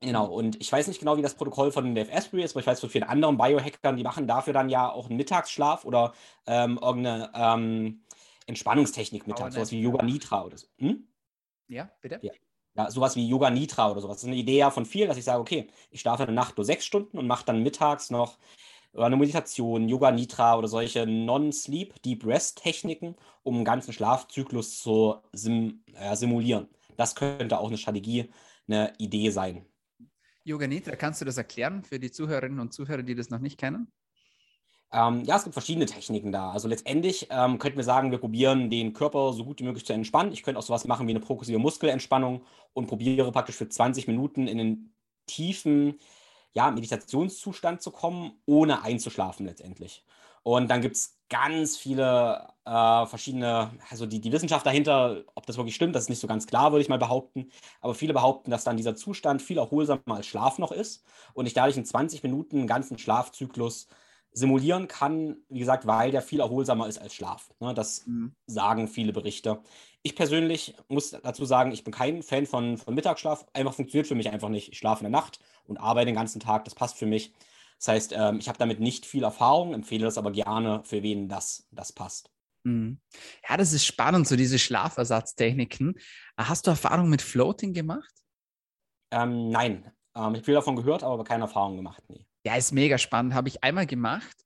Genau, 0.00 0.26
und 0.26 0.60
ich 0.60 0.70
weiß 0.70 0.88
nicht 0.88 1.00
genau, 1.00 1.16
wie 1.16 1.22
das 1.22 1.34
Protokoll 1.34 1.72
von 1.72 1.94
Dave 1.94 2.10
Asprey 2.10 2.42
ist, 2.42 2.52
aber 2.52 2.60
ich 2.60 2.66
weiß 2.66 2.80
von 2.80 2.90
vielen 2.90 3.04
anderen 3.04 3.36
Biohackern, 3.36 3.96
die 3.96 4.02
machen 4.02 4.26
dafür 4.26 4.52
dann 4.52 4.68
ja 4.68 4.90
auch 4.90 5.08
einen 5.08 5.16
Mittagsschlaf 5.16 5.84
oder 5.84 6.12
ähm, 6.46 6.78
irgendeine 6.80 7.30
ähm, 7.34 8.02
Entspannungstechnik 8.46 9.26
mittags, 9.26 9.54
sowas 9.54 9.72
wie 9.72 9.80
Yoga 9.80 10.02
Nitra 10.04 10.44
oder 10.44 10.58
so. 10.58 10.66
Hm? 10.78 11.06
Ja, 11.68 11.90
bitte? 12.00 12.18
Ja. 12.22 12.32
ja. 12.74 12.90
sowas 12.90 13.16
wie 13.16 13.26
Yoga 13.26 13.50
Nitra 13.50 13.90
oder 13.90 14.00
sowas. 14.00 14.16
Das 14.16 14.24
ist 14.24 14.28
eine 14.28 14.36
Idee 14.36 14.58
ja 14.58 14.70
von 14.70 14.84
vielen, 14.84 15.08
dass 15.08 15.16
ich 15.16 15.24
sage, 15.24 15.40
okay, 15.40 15.68
ich 15.90 16.00
schlafe 16.00 16.24
eine 16.24 16.32
Nacht 16.32 16.56
nur 16.56 16.64
sechs 16.64 16.84
Stunden 16.84 17.18
und 17.18 17.26
mache 17.26 17.44
dann 17.46 17.62
mittags 17.62 18.10
noch 18.10 18.38
eine 18.94 19.16
Meditation, 19.16 19.88
Yoga 19.88 20.10
Nitra 20.10 20.56
oder 20.56 20.68
solche 20.68 21.06
Non-Sleep, 21.06 22.02
Deep 22.02 22.26
Rest-Techniken, 22.26 23.16
um 23.42 23.56
einen 23.56 23.64
ganzen 23.64 23.92
Schlafzyklus 23.92 24.82
zu 24.82 25.16
sim 25.32 25.82
äh, 25.94 26.14
simulieren. 26.14 26.68
Das 26.96 27.14
könnte 27.14 27.58
auch 27.58 27.68
eine 27.68 27.78
Strategie, 27.78 28.30
eine 28.68 28.92
Idee 28.98 29.30
sein. 29.30 29.64
Yoga 30.44 30.66
Nidra, 30.66 30.96
kannst 30.96 31.20
du 31.20 31.24
das 31.24 31.36
erklären 31.36 31.84
für 31.84 31.98
die 31.98 32.10
Zuhörerinnen 32.10 32.60
und 32.60 32.72
Zuhörer, 32.72 33.02
die 33.02 33.14
das 33.14 33.30
noch 33.30 33.38
nicht 33.38 33.58
kennen? 33.58 33.92
Ähm, 34.92 35.24
ja, 35.24 35.36
es 35.36 35.44
gibt 35.44 35.54
verschiedene 35.54 35.86
Techniken 35.86 36.32
da. 36.32 36.50
Also 36.50 36.68
letztendlich 36.68 37.28
ähm, 37.30 37.58
könnten 37.58 37.78
wir 37.78 37.84
sagen, 37.84 38.10
wir 38.10 38.18
probieren 38.18 38.68
den 38.68 38.92
Körper 38.92 39.32
so 39.32 39.44
gut 39.44 39.60
wie 39.60 39.64
möglich 39.64 39.86
zu 39.86 39.94
entspannen. 39.94 40.32
Ich 40.32 40.42
könnte 40.42 40.58
auch 40.58 40.64
sowas 40.64 40.86
machen 40.86 41.06
wie 41.06 41.12
eine 41.12 41.20
progressive 41.20 41.58
Muskelentspannung 41.58 42.44
und 42.74 42.88
probiere 42.88 43.32
praktisch 43.32 43.56
für 43.56 43.68
20 43.68 44.06
Minuten 44.06 44.46
in 44.46 44.60
einen 44.60 44.94
tiefen 45.26 45.98
ja, 46.52 46.70
Meditationszustand 46.70 47.80
zu 47.80 47.90
kommen, 47.90 48.32
ohne 48.44 48.82
einzuschlafen 48.82 49.46
letztendlich. 49.46 50.04
Und 50.42 50.68
dann 50.70 50.80
gibt 50.80 50.96
es 50.96 51.18
ganz 51.28 51.76
viele 51.76 52.48
äh, 52.64 53.06
verschiedene, 53.06 53.70
also 53.88 54.06
die, 54.06 54.20
die 54.20 54.32
Wissenschaft 54.32 54.66
dahinter, 54.66 55.24
ob 55.34 55.46
das 55.46 55.56
wirklich 55.56 55.74
stimmt, 55.74 55.94
das 55.94 56.04
ist 56.04 56.08
nicht 56.08 56.20
so 56.20 56.26
ganz 56.26 56.46
klar, 56.46 56.72
würde 56.72 56.82
ich 56.82 56.88
mal 56.88 56.98
behaupten. 56.98 57.50
Aber 57.80 57.94
viele 57.94 58.12
behaupten, 58.12 58.50
dass 58.50 58.64
dann 58.64 58.76
dieser 58.76 58.94
Zustand 58.94 59.40
viel 59.40 59.58
erholsamer 59.58 60.02
als 60.08 60.26
Schlaf 60.26 60.58
noch 60.58 60.72
ist 60.72 61.04
und 61.34 61.46
ich 61.46 61.54
dadurch 61.54 61.76
in 61.76 61.84
20 61.84 62.22
Minuten 62.22 62.58
einen 62.58 62.66
ganzen 62.66 62.98
Schlafzyklus 62.98 63.86
simulieren 64.34 64.88
kann, 64.88 65.36
wie 65.48 65.58
gesagt, 65.58 65.86
weil 65.86 66.10
der 66.10 66.22
viel 66.22 66.40
erholsamer 66.40 66.86
ist 66.88 66.98
als 66.98 67.14
Schlaf. 67.14 67.52
Ne, 67.60 67.74
das 67.74 68.06
mhm. 68.06 68.34
sagen 68.46 68.88
viele 68.88 69.12
Berichte. 69.12 69.60
Ich 70.02 70.16
persönlich 70.16 70.74
muss 70.88 71.10
dazu 71.10 71.44
sagen, 71.44 71.70
ich 71.70 71.84
bin 71.84 71.92
kein 71.92 72.22
Fan 72.22 72.46
von, 72.46 72.78
von 72.78 72.94
Mittagsschlaf. 72.94 73.46
Einfach 73.52 73.74
funktioniert 73.74 74.06
für 74.06 74.14
mich 74.14 74.30
einfach 74.30 74.48
nicht. 74.48 74.72
Ich 74.72 74.78
schlafe 74.78 75.04
in 75.04 75.12
der 75.12 75.20
Nacht 75.20 75.38
und 75.66 75.76
arbeite 75.76 76.06
den 76.06 76.14
ganzen 76.14 76.40
Tag. 76.40 76.64
Das 76.64 76.74
passt 76.74 76.96
für 76.96 77.06
mich. 77.06 77.32
Das 77.82 77.88
heißt, 77.88 78.12
ähm, 78.14 78.38
ich 78.38 78.48
habe 78.48 78.58
damit 78.58 78.78
nicht 78.78 79.06
viel 79.06 79.24
Erfahrung, 79.24 79.74
empfehle 79.74 80.04
das 80.04 80.16
aber 80.16 80.30
gerne, 80.30 80.84
für 80.84 81.02
wen 81.02 81.28
das, 81.28 81.66
das 81.72 81.92
passt. 81.92 82.30
Mhm. 82.62 83.00
Ja, 83.48 83.56
das 83.56 83.72
ist 83.72 83.84
spannend, 83.84 84.28
so 84.28 84.36
diese 84.36 84.60
Schlafersatztechniken. 84.60 85.98
Hast 86.36 86.68
du 86.68 86.70
Erfahrung 86.70 87.10
mit 87.10 87.22
Floating 87.22 87.72
gemacht? 87.72 88.12
Ähm, 89.10 89.50
nein, 89.50 89.92
ähm, 90.14 90.34
ich 90.34 90.38
habe 90.38 90.44
viel 90.44 90.54
davon 90.54 90.76
gehört, 90.76 91.02
aber 91.02 91.24
keine 91.24 91.42
Erfahrung 91.42 91.74
gemacht. 91.74 92.04
Nee. 92.06 92.24
Ja, 92.46 92.54
ist 92.54 92.70
mega 92.70 92.98
spannend. 92.98 93.34
Habe 93.34 93.48
ich 93.48 93.64
einmal 93.64 93.86
gemacht 93.86 94.36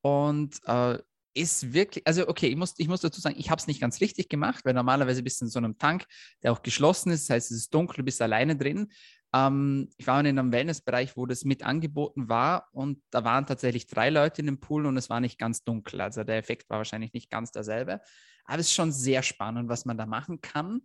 und 0.00 0.58
äh, 0.64 0.98
ist 1.32 1.72
wirklich, 1.72 2.04
also 2.08 2.26
okay, 2.26 2.48
ich 2.48 2.56
muss, 2.56 2.74
ich 2.76 2.88
muss 2.88 3.02
dazu 3.02 3.20
sagen, 3.20 3.36
ich 3.38 3.50
habe 3.50 3.60
es 3.60 3.68
nicht 3.68 3.80
ganz 3.80 4.00
richtig 4.00 4.28
gemacht, 4.28 4.64
weil 4.64 4.74
normalerweise 4.74 5.22
bist 5.22 5.40
du 5.40 5.44
in 5.44 5.50
so 5.50 5.60
einem 5.60 5.78
Tank, 5.78 6.06
der 6.42 6.50
auch 6.50 6.62
geschlossen 6.62 7.12
ist, 7.12 7.28
das 7.28 7.36
heißt, 7.36 7.50
es 7.52 7.56
ist 7.58 7.74
dunkel, 7.74 7.98
du 7.98 8.02
bist 8.02 8.20
alleine 8.20 8.56
drin. 8.56 8.90
Ähm, 9.32 9.88
ich 9.96 10.06
war 10.06 10.20
in 10.20 10.26
einem 10.26 10.52
Wellnessbereich, 10.52 11.16
wo 11.16 11.26
das 11.26 11.44
mit 11.44 11.62
angeboten 11.62 12.28
war 12.28 12.68
und 12.72 13.02
da 13.10 13.24
waren 13.24 13.46
tatsächlich 13.46 13.86
drei 13.86 14.10
Leute 14.10 14.42
in 14.42 14.46
dem 14.46 14.60
Pool 14.60 14.86
und 14.86 14.96
es 14.96 15.10
war 15.10 15.20
nicht 15.20 15.38
ganz 15.38 15.62
dunkel. 15.62 16.00
Also 16.00 16.24
der 16.24 16.38
Effekt 16.38 16.68
war 16.68 16.78
wahrscheinlich 16.78 17.12
nicht 17.12 17.30
ganz 17.30 17.52
derselbe. 17.52 18.00
Aber 18.44 18.58
es 18.58 18.66
ist 18.66 18.74
schon 18.74 18.92
sehr 18.92 19.22
spannend, 19.22 19.68
was 19.68 19.84
man 19.84 19.96
da 19.96 20.06
machen 20.06 20.40
kann. 20.40 20.82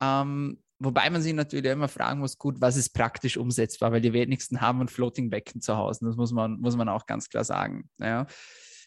Ähm, 0.00 0.62
wobei 0.78 1.10
man 1.10 1.22
sich 1.22 1.34
natürlich 1.34 1.70
immer 1.72 1.88
fragen 1.88 2.20
muss, 2.20 2.38
gut, 2.38 2.60
was 2.60 2.76
ist 2.76 2.90
praktisch 2.90 3.36
umsetzbar, 3.36 3.90
weil 3.90 4.00
die 4.00 4.12
wenigsten 4.12 4.60
haben 4.60 4.80
ein 4.80 4.88
Floating-Becken 4.88 5.60
zu 5.60 5.76
Hause. 5.76 6.04
Das 6.04 6.16
muss 6.16 6.32
man, 6.32 6.60
muss 6.60 6.76
man 6.76 6.88
auch 6.88 7.06
ganz 7.06 7.28
klar 7.28 7.44
sagen. 7.44 7.90
Ja. 7.98 8.26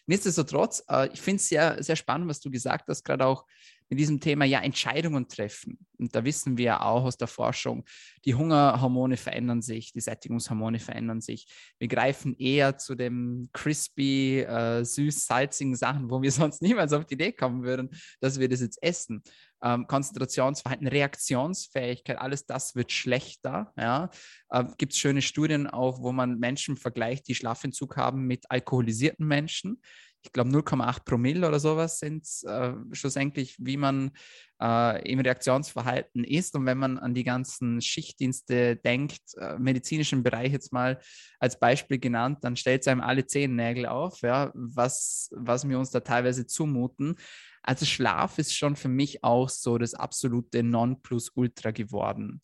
Nichtsdestotrotz, 0.06 0.82
äh, 0.88 1.08
ich 1.12 1.20
finde 1.20 1.36
es 1.36 1.48
sehr, 1.48 1.82
sehr 1.82 1.96
spannend, 1.96 2.28
was 2.28 2.40
du 2.40 2.50
gesagt 2.50 2.88
hast, 2.88 3.04
gerade 3.04 3.26
auch 3.26 3.44
mit 3.92 3.98
diesem 3.98 4.20
Thema 4.20 4.46
ja 4.46 4.60
Entscheidungen 4.60 5.28
treffen. 5.28 5.76
Und 5.98 6.16
da 6.16 6.24
wissen 6.24 6.56
wir 6.56 6.80
auch 6.80 7.04
aus 7.04 7.18
der 7.18 7.28
Forschung, 7.28 7.84
die 8.24 8.34
Hungerhormone 8.34 9.18
verändern 9.18 9.60
sich, 9.60 9.92
die 9.92 10.00
Sättigungshormone 10.00 10.78
verändern 10.78 11.20
sich. 11.20 11.46
Wir 11.78 11.88
greifen 11.88 12.34
eher 12.38 12.78
zu 12.78 12.94
den 12.94 13.50
crispy, 13.52 14.40
äh, 14.40 14.82
süß-salzigen 14.82 15.76
Sachen, 15.76 16.10
wo 16.10 16.22
wir 16.22 16.32
sonst 16.32 16.62
niemals 16.62 16.94
auf 16.94 17.04
die 17.04 17.12
Idee 17.12 17.32
kommen 17.32 17.64
würden, 17.64 17.90
dass 18.20 18.40
wir 18.40 18.48
das 18.48 18.62
jetzt 18.62 18.82
essen. 18.82 19.22
Ähm, 19.62 19.86
Konzentrationsverhalten, 19.86 20.88
Reaktionsfähigkeit, 20.88 22.18
alles 22.18 22.46
das 22.46 22.74
wird 22.74 22.92
schlechter. 22.92 23.72
Ja? 23.76 24.10
Äh, 24.50 24.64
Gibt 24.78 24.92
es 24.92 24.98
schöne 24.98 25.22
Studien 25.22 25.66
auch, 25.66 26.02
wo 26.02 26.12
man 26.12 26.38
Menschen 26.38 26.76
vergleicht, 26.76 27.28
die 27.28 27.34
Schlafentzug 27.34 27.96
haben 27.96 28.26
mit 28.26 28.50
alkoholisierten 28.50 29.26
Menschen 29.26 29.80
ich 30.24 30.32
glaube 30.32 30.50
0,8 30.50 31.04
Promille 31.04 31.48
oder 31.48 31.58
sowas 31.58 31.98
sind 31.98 32.26
äh, 32.44 32.72
schlussendlich, 32.92 33.56
wie 33.58 33.76
man 33.76 34.12
äh, 34.60 35.10
im 35.10 35.18
Reaktionsverhalten 35.18 36.22
ist. 36.24 36.54
Und 36.54 36.64
wenn 36.66 36.78
man 36.78 36.98
an 36.98 37.14
die 37.14 37.24
ganzen 37.24 37.80
Schichtdienste 37.80 38.76
denkt, 38.76 39.20
äh, 39.36 39.58
medizinischen 39.58 40.22
Bereich 40.22 40.52
jetzt 40.52 40.72
mal 40.72 41.00
als 41.40 41.58
Beispiel 41.58 41.98
genannt, 41.98 42.38
dann 42.42 42.56
stellt 42.56 42.82
es 42.82 42.88
einem 42.88 43.00
alle 43.00 43.26
Zehennägel 43.26 43.86
auf, 43.86 44.20
ja, 44.20 44.52
was, 44.54 45.28
was 45.32 45.68
wir 45.68 45.78
uns 45.78 45.90
da 45.90 46.00
teilweise 46.00 46.46
zumuten. 46.46 47.16
Also 47.62 47.86
Schlaf 47.86 48.38
ist 48.38 48.56
schon 48.56 48.76
für 48.76 48.88
mich 48.88 49.22
auch 49.22 49.48
so 49.48 49.78
das 49.78 49.94
absolute 49.94 50.62
Nonplusultra 50.62 51.70
geworden. 51.70 52.42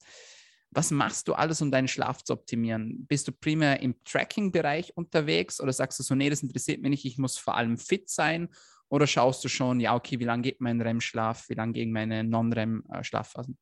Was 0.70 0.90
machst 0.90 1.28
du 1.28 1.34
alles, 1.34 1.62
um 1.62 1.70
deinen 1.70 1.88
Schlaf 1.88 2.22
zu 2.22 2.34
optimieren? 2.34 3.06
Bist 3.06 3.26
du 3.26 3.32
primär 3.32 3.80
im 3.80 3.96
Tracking-Bereich 4.04 4.96
unterwegs 4.96 5.60
oder 5.60 5.72
sagst 5.72 5.98
du 5.98 6.02
so, 6.02 6.14
nee, 6.14 6.30
das 6.30 6.42
interessiert 6.42 6.82
mich 6.82 6.90
nicht, 6.90 7.04
ich 7.04 7.18
muss 7.18 7.38
vor 7.38 7.56
allem 7.56 7.78
fit 7.78 8.08
sein? 8.10 8.48
Oder 8.90 9.06
schaust 9.06 9.44
du 9.44 9.48
schon, 9.48 9.80
ja, 9.80 9.94
okay, 9.94 10.18
wie 10.18 10.24
lange 10.24 10.42
geht 10.42 10.60
mein 10.60 10.80
REM-Schlaf, 10.80 11.48
wie 11.48 11.54
lange 11.54 11.72
gehen 11.72 11.92
meine 11.92 12.22
Non-REM-Schlafphasen? 12.24 13.58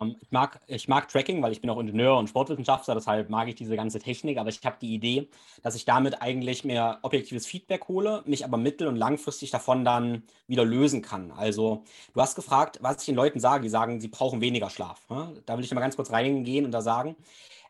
Ähm, 0.00 0.16
ich 0.20 0.30
mag, 0.30 0.60
ich 0.66 0.88
mag 0.88 1.08
Tracking, 1.08 1.42
weil 1.42 1.52
ich 1.52 1.60
bin 1.60 1.70
auch 1.70 1.78
Ingenieur 1.78 2.16
und 2.16 2.28
Sportwissenschaftler, 2.28 2.94
deshalb 2.94 3.30
mag 3.30 3.48
ich 3.48 3.54
diese 3.54 3.76
ganze 3.76 3.98
Technik, 3.98 4.38
aber 4.38 4.48
ich 4.50 4.64
habe 4.64 4.76
die 4.80 4.94
Idee, 4.94 5.28
dass 5.62 5.74
ich 5.74 5.84
damit 5.84 6.22
eigentlich 6.22 6.64
mehr 6.64 6.98
objektives 7.02 7.46
Feedback 7.46 7.88
hole, 7.88 8.22
mich 8.26 8.44
aber 8.44 8.56
mittel- 8.56 8.88
und 8.88 8.96
langfristig 8.96 9.50
davon 9.50 9.84
dann 9.84 10.22
wieder 10.46 10.64
lösen 10.64 11.02
kann. 11.02 11.32
Also 11.32 11.84
du 12.14 12.20
hast 12.20 12.34
gefragt, 12.34 12.78
was 12.82 12.98
ich 13.00 13.06
den 13.06 13.14
Leuten 13.14 13.40
sage, 13.40 13.62
die 13.62 13.68
sagen, 13.68 14.00
sie 14.00 14.08
brauchen 14.08 14.40
weniger 14.40 14.70
Schlaf. 14.70 15.08
Ne? 15.10 15.42
Da 15.46 15.56
will 15.56 15.64
ich 15.64 15.72
mal 15.74 15.80
ganz 15.80 15.96
kurz 15.96 16.10
reingehen 16.10 16.64
und 16.64 16.72
da 16.72 16.80
sagen, 16.82 17.16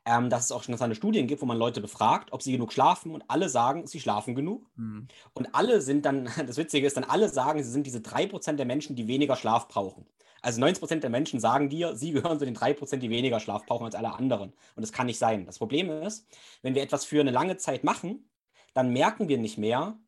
ähm, 0.09 0.31
dass 0.31 0.45
es 0.47 0.53
auch 0.53 0.63
schon 0.63 0.77
dass 0.77 0.97
Studien 0.97 1.27
gibt, 1.27 1.43
wo 1.43 1.47
man 1.47 1.59
Leute 1.59 1.81
befragt, 1.81 2.33
ob 2.33 2.43
sie 2.43 2.53
genug 2.53 2.73
schlafen 2.73 3.13
und 3.13 3.25
alle 3.29 3.49
sagen, 3.49 3.87
sie 3.87 4.01
schlafen 4.01 4.35
genug. 4.35 4.65
Mhm. 4.77 5.09
Und 5.35 5.55
alle 5.55 5.81
sind 5.81 6.05
dann, 6.05 6.29
das 6.47 6.57
Witzige 6.57 6.87
ist, 6.87 6.97
dann 6.97 7.05
alle 7.05 7.29
sagen, 7.29 7.63
sie 7.63 7.71
sind 7.71 7.87
diese 7.87 7.99
3% 7.99 8.53
der 8.53 8.67
Menschen, 8.67 8.97
die 8.97 9.07
weniger 9.07 9.37
Schlaf 9.37 9.69
brauchen. 9.69 10.07
Also 10.43 10.61
90% 10.63 11.01
der 11.01 11.11
Menschen 11.11 11.41
sagen 11.41 11.69
dir, 11.69 11.97
sie 11.97 12.13
gehören 12.13 12.39
zu 12.39 12.45
den 12.45 12.57
3%, 12.57 12.97
die 12.97 13.11
weniger 13.11 13.41
Schlaf 13.41 13.67
brauchen 13.67 13.85
als 13.85 13.95
alle 13.95 14.15
anderen. 14.15 14.53
Und 14.77 14.83
das 14.83 14.93
kann 14.93 15.07
nicht 15.07 15.19
sein. 15.19 15.47
Das 15.47 15.59
Problem 15.59 15.91
ist, 15.91 16.27
wenn 16.63 16.75
wir 16.75 16.83
etwas 16.83 17.05
für 17.05 17.21
eine 17.21 17.31
lange 17.31 17.57
Zeit 17.57 17.85
machen, 17.85 18.29
dann 18.75 18.93
merken 18.93 19.29
wir 19.29 19.39
nicht 19.39 19.59
mehr, 19.59 19.99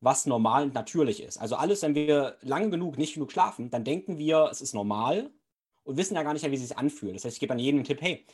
was 0.00 0.26
normal 0.26 0.64
und 0.64 0.74
natürlich 0.74 1.22
ist. 1.22 1.38
Also 1.38 1.56
alles, 1.56 1.82
wenn 1.82 1.94
wir 1.94 2.36
lange 2.42 2.70
genug 2.70 2.98
nicht 2.98 3.14
genug 3.14 3.32
schlafen, 3.32 3.70
dann 3.70 3.84
denken 3.84 4.18
wir, 4.18 4.48
es 4.50 4.60
ist 4.60 4.74
normal 4.74 5.30
und 5.84 5.96
wissen 5.96 6.14
ja 6.14 6.22
gar 6.22 6.32
nicht 6.32 6.48
wie 6.48 6.54
es 6.54 6.60
sich 6.60 6.78
anfühlt. 6.78 7.16
Das 7.16 7.24
heißt, 7.24 7.36
ich 7.36 7.40
gebe 7.40 7.52
an 7.52 7.58
jedem 7.58 7.78
einen 7.78 7.84
Tipp, 7.84 8.00
hey, 8.00 8.24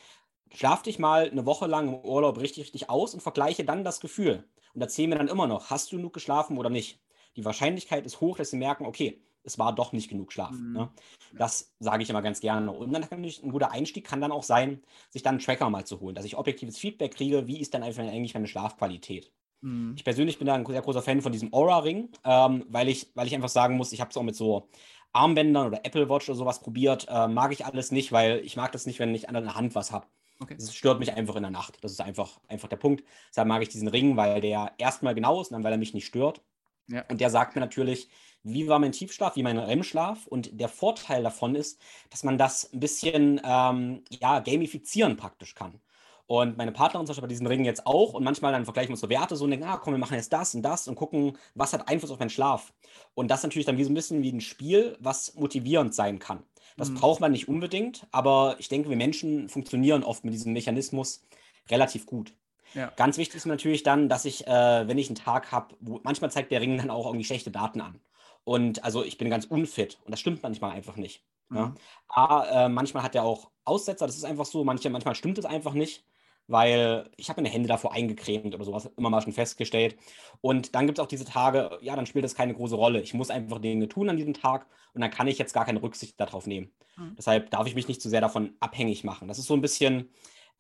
schlaf 0.53 0.83
dich 0.83 0.99
mal 0.99 1.31
eine 1.31 1.47
Woche 1.47 1.67
lang 1.67 1.88
im 1.88 1.95
Urlaub 1.95 2.38
richtig, 2.38 2.64
richtig 2.64 2.91
aus 2.91 3.14
und 3.14 3.21
vergleiche 3.21 3.64
dann 3.64 3.85
das 3.85 4.00
Gefühl. 4.00 4.45
Und 4.75 4.81
erzähl 4.83 5.09
mir 5.09 5.17
dann 5.17 5.29
immer 5.29 5.47
noch, 5.47 5.71
hast 5.71 5.91
du 5.91 5.97
genug 5.97 6.12
geschlafen 6.12 6.59
oder 6.59 6.71
nicht. 6.71 7.00
Die 7.37 7.45
Wahrscheinlichkeit 7.45 8.05
ist 8.07 8.21
hoch, 8.21 8.37
dass 8.37 8.50
sie 8.50 8.57
merken, 8.57 8.87
okay, 8.87 9.23
es 9.45 9.59
war 9.59 9.75
doch 9.75 9.93
nicht 9.93 10.09
genug 10.09 10.33
Schlaf. 10.33 10.53
Mhm. 10.53 10.73
Ne? 10.73 10.91
Das 11.37 11.75
sage 11.79 12.03
ich 12.03 12.11
immer 12.11 12.23
ganz 12.23 12.41
gerne. 12.41 12.73
Und 12.73 12.93
dann 12.93 13.09
kann 13.09 13.23
ein 13.23 13.51
guter 13.51 13.71
Einstieg 13.71 14.07
kann 14.07 14.21
dann 14.21 14.33
auch 14.33 14.43
sein, 14.43 14.83
sich 15.11 15.23
dann 15.23 15.35
einen 15.35 15.45
Tracker 15.45 15.71
mal 15.71 15.85
zu 15.85 16.01
holen, 16.01 16.15
dass 16.15 16.25
ich 16.25 16.37
objektives 16.37 16.79
Feedback 16.79 17.15
kriege, 17.15 17.47
wie 17.47 17.61
ist 17.61 17.75
dann 17.75 17.83
eigentlich 17.83 18.35
meine 18.35 18.47
Schlafqualität. 18.47 19.31
Mhm. 19.61 19.95
Ich 19.97 20.05
persönlich 20.05 20.39
bin 20.39 20.47
da 20.47 20.55
ein 20.55 20.67
sehr 20.67 20.83
großer 20.83 21.03
Fan 21.03 21.23
von 21.23 21.33
diesem 21.33 21.53
Aura-Ring, 21.53 22.11
ähm, 22.25 22.65
weil, 22.69 22.89
ich, 22.89 23.11
weil 23.15 23.27
ich 23.27 23.35
einfach 23.35 23.49
sagen 23.49 23.77
muss, 23.77 23.93
ich 23.93 24.01
habe 24.01 24.11
es 24.11 24.17
auch 24.17 24.23
mit 24.23 24.37
so 24.37 24.69
Armbändern 25.13 25.69
oder 25.69 25.85
Apple 25.85 26.09
Watch 26.09 26.29
oder 26.29 26.37
sowas 26.37 26.61
probiert. 26.61 27.07
Äh, 27.09 27.29
mag 27.29 27.53
ich 27.53 27.65
alles 27.65 27.91
nicht, 27.91 28.13
weil 28.13 28.41
ich 28.45 28.57
mag 28.57 28.73
das 28.73 28.87
nicht, 28.87 28.99
wenn 28.99 29.15
ich 29.15 29.29
an 29.29 29.35
der 29.35 29.55
Hand 29.55 29.75
was 29.75 29.93
habe. 29.93 30.07
Okay. 30.41 30.57
Das 30.57 30.75
stört 30.75 30.99
mich 30.99 31.13
einfach 31.13 31.37
in 31.37 31.43
der 31.43 31.51
Nacht. 31.51 31.79
Das 31.83 31.93
ist 31.93 32.01
einfach, 32.01 32.41
einfach 32.49 32.69
der 32.69 32.77
Punkt. 32.77 33.05
Deshalb 33.31 33.49
mag 33.49 33.63
ich 33.63 33.69
diesen 33.69 33.89
Ring, 33.89 34.17
weil 34.17 34.41
der 34.41 34.73
erstmal 34.79 35.15
genau 35.15 35.41
ist 35.41 35.49
und 35.49 35.55
dann, 35.55 35.65
weil 35.65 35.73
er 35.73 35.79
mich 35.79 35.95
nicht 35.95 36.07
stört. 36.07 36.43
Ja. 36.89 37.05
Und 37.09 37.21
der 37.21 37.31
sagt 37.31 37.55
mir 37.55 37.61
natürlich, 37.61 38.09
wie 38.45 38.69
war 38.69 38.79
mein 38.79 38.93
Tiefschlaf, 38.93 39.37
wie 39.37 39.43
mein 39.43 39.59
REM-Schlaf. 39.59 40.27
Und 40.27 40.61
der 40.61 40.69
Vorteil 40.69 41.23
davon 41.23 41.55
ist, 41.55 41.81
dass 42.11 42.23
man 42.23 42.39
das 42.39 42.73
ein 42.73 42.81
bisschen 42.81 43.41
ähm, 43.45 44.05
ja, 44.11 44.41
gamifizieren 44.41 45.17
praktisch 45.17 45.55
kann. 45.55 45.81
Und 46.27 46.57
meine 46.57 46.73
Partnerin 46.73 47.07
zum 47.07 47.13
Beispiel 47.13 47.23
bei 47.23 47.29
diesen 47.29 47.47
Ringen 47.47 47.65
jetzt 47.65 47.87
auch. 47.87 48.15
Und 48.15 48.25
manchmal 48.25 48.53
dann 48.53 48.65
vergleichen 48.65 48.95
wir 48.95 48.97
so 48.97 49.09
Werte 49.09 49.37
so 49.37 49.45
und 49.45 49.51
denken, 49.51 49.67
ah, 49.67 49.77
komm, 49.77 49.95
wir 49.95 49.99
machen 49.99 50.15
jetzt 50.15 50.33
das 50.33 50.55
und 50.55 50.63
das 50.63 50.89
und 50.89 50.95
gucken, 50.95 51.37
was 51.55 51.73
hat 51.73 51.89
Einfluss 51.89 52.11
auf 52.11 52.19
meinen 52.19 52.31
Schlaf. 52.31 52.73
Und 53.15 53.31
das 53.31 53.43
natürlich 53.43 53.67
dann 53.67 53.77
wie 53.77 53.85
so 53.85 53.91
ein 53.91 53.95
bisschen 53.95 54.23
wie 54.23 54.33
ein 54.33 54.41
Spiel, 54.41 54.97
was 55.01 55.35
motivierend 55.35 55.95
sein 55.95 56.19
kann. 56.19 56.43
Das 56.77 56.91
mhm. 56.91 56.95
braucht 56.95 57.21
man 57.21 57.33
nicht 57.33 57.49
unbedingt, 57.49 58.07
aber 58.11 58.57
ich 58.59 58.69
denke, 58.69 58.89
wir 58.89 58.97
Menschen 58.97 59.49
funktionieren 59.49 60.03
oft 60.03 60.25
mit 60.25 60.35
diesem 60.35 60.53
Mechanismus 60.53 61.25
relativ 61.71 62.07
gut. 62.07 62.35
Ja. 62.75 62.91
Ganz 62.97 63.19
wichtig 63.19 63.37
ist 63.37 63.47
natürlich 63.47 63.85
dann, 63.85 64.09
dass 64.09 64.25
ich, 64.25 64.47
äh, 64.47 64.89
wenn 64.89 64.99
ich 64.99 65.09
einen 65.09 65.15
Tag 65.15 65.53
habe, 65.53 65.77
manchmal 66.03 66.33
zeigt 66.33 66.51
der 66.51 66.61
Ring 66.61 66.77
dann 66.79 66.91
auch 66.91 67.07
irgendwie 67.07 67.25
schlechte 67.25 67.51
Daten 67.51 67.81
an. 67.81 68.01
Und 68.45 68.85
also 68.85 69.03
ich 69.03 69.19
bin 69.19 69.31
ganz 69.31 69.47
unfit 69.47 69.99
und 70.05 70.11
das 70.11 70.21
stimmt 70.21 70.43
manchmal 70.43 70.73
einfach 70.73 70.97
nicht. 70.97 71.25
Mhm. 71.49 71.57
Ja. 71.57 71.75
A, 72.09 72.67
äh, 72.67 72.69
manchmal 72.69 73.03
hat 73.03 73.15
er 73.15 73.25
auch 73.25 73.51
Aussetzer, 73.65 74.07
das 74.07 74.17
ist 74.17 74.25
einfach 74.25 74.45
so, 74.45 74.65
manche, 74.65 74.91
manchmal 74.91 75.15
stimmt 75.15 75.39
es 75.39 75.47
einfach 75.47 75.73
nicht, 75.73 76.05
weil 76.47 77.11
ich 77.17 77.31
habe 77.31 77.41
meine 77.41 77.53
Hände 77.53 77.69
davor 77.69 77.93
eingecremt 77.93 78.55
oder 78.55 78.65
sowas, 78.65 78.91
immer 78.97 79.09
mal 79.09 79.23
schon 79.23 79.33
festgestellt. 79.33 79.97
Und 80.43 80.75
dann 80.75 80.87
gibt 80.87 80.99
es 80.99 81.03
auch 81.03 81.09
diese 81.09 81.25
Tage, 81.25 81.79
ja, 81.81 81.97
dann 81.97 82.07
spielt 82.07 82.25
das 82.25 82.35
keine 82.35 82.55
große 82.55 82.75
Rolle. 82.75 83.01
Ich 83.01 83.15
muss 83.15 83.31
einfach 83.31 83.59
Dinge 83.59 83.89
tun 83.89 84.11
an 84.11 84.19
diesem 84.19 84.35
Tag 84.35 84.67
und 84.93 85.01
dann 85.01 85.11
kann 85.11 85.27
ich 85.27 85.39
jetzt 85.39 85.55
gar 85.55 85.65
keine 85.65 85.83
Rücksicht 85.83 86.21
darauf 86.21 86.47
nehmen. 86.47 86.71
Mhm. 86.97 87.15
Deshalb 87.17 87.51
darf 87.51 87.67
ich 87.67 87.75
mich 87.75 87.89
nicht 87.89 88.03
zu 88.03 88.11
sehr 88.11 88.21
davon 88.21 88.55
abhängig 88.61 89.05
machen. 89.05 89.29
Das 89.29 89.39
ist 89.39 89.47
so 89.47 89.55
ein 89.55 89.63
bisschen, 89.63 90.11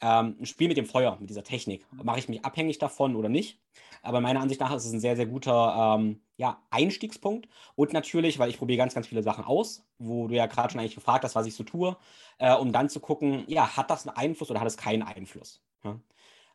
ähm, 0.00 0.36
ein 0.40 0.46
Spiel 0.46 0.68
mit 0.68 0.76
dem 0.76 0.86
Feuer, 0.86 1.16
mit 1.20 1.30
dieser 1.30 1.44
Technik. 1.44 1.86
Mache 1.92 2.18
ich 2.18 2.28
mich 2.28 2.44
abhängig 2.44 2.78
davon 2.78 3.16
oder 3.16 3.28
nicht? 3.28 3.60
Aber 4.02 4.20
meiner 4.20 4.40
Ansicht 4.40 4.60
nach 4.60 4.74
ist 4.74 4.84
es 4.84 4.92
ein 4.92 5.00
sehr, 5.00 5.16
sehr 5.16 5.26
guter 5.26 5.96
ähm, 5.98 6.20
ja, 6.36 6.62
Einstiegspunkt. 6.70 7.48
Und 7.74 7.92
natürlich, 7.92 8.38
weil 8.38 8.50
ich 8.50 8.58
probiere 8.58 8.78
ganz, 8.78 8.94
ganz 8.94 9.06
viele 9.06 9.22
Sachen 9.22 9.44
aus, 9.44 9.84
wo 9.98 10.28
du 10.28 10.34
ja 10.34 10.46
gerade 10.46 10.70
schon 10.70 10.80
eigentlich 10.80 10.94
gefragt 10.94 11.24
hast, 11.24 11.34
was 11.34 11.46
ich 11.46 11.54
so 11.54 11.64
tue, 11.64 11.96
äh, 12.38 12.54
um 12.54 12.72
dann 12.72 12.88
zu 12.88 13.00
gucken, 13.00 13.44
ja, 13.46 13.76
hat 13.76 13.90
das 13.90 14.06
einen 14.06 14.16
Einfluss 14.16 14.50
oder 14.50 14.60
hat 14.60 14.66
es 14.66 14.76
keinen 14.76 15.02
Einfluss? 15.02 15.62
Ja? 15.84 15.98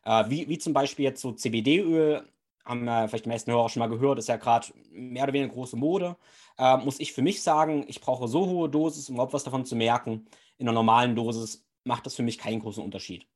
Äh, 0.05 0.29
wie, 0.29 0.47
wie 0.47 0.57
zum 0.57 0.73
Beispiel 0.73 1.05
jetzt 1.05 1.21
so 1.21 1.31
CBD-Öl, 1.31 2.23
haben 2.65 2.87
äh, 2.87 3.07
vielleicht 3.07 3.25
die 3.25 3.29
meisten 3.29 3.51
Hörer 3.51 3.69
schon 3.69 3.79
mal 3.79 3.89
gehört, 3.89 4.19
ist 4.19 4.27
ja 4.27 4.37
gerade 4.37 4.67
mehr 4.91 5.23
oder 5.23 5.33
weniger 5.33 5.53
große 5.53 5.75
Mode. 5.75 6.17
Äh, 6.57 6.77
muss 6.77 6.99
ich 6.99 7.13
für 7.13 7.21
mich 7.21 7.41
sagen, 7.41 7.85
ich 7.87 7.99
brauche 7.99 8.27
so 8.27 8.45
hohe 8.45 8.69
Dosis, 8.69 9.09
um 9.09 9.15
überhaupt 9.15 9.33
was 9.33 9.43
davon 9.43 9.65
zu 9.65 9.75
merken. 9.75 10.27
In 10.57 10.67
einer 10.67 10.75
normalen 10.75 11.15
Dosis 11.15 11.65
macht 11.89 12.05
das 12.05 12.15
für 12.15 12.23
mich 12.23 12.37
keinen 12.37 12.61
großen 12.61 12.81
Unterschied. 12.81 13.27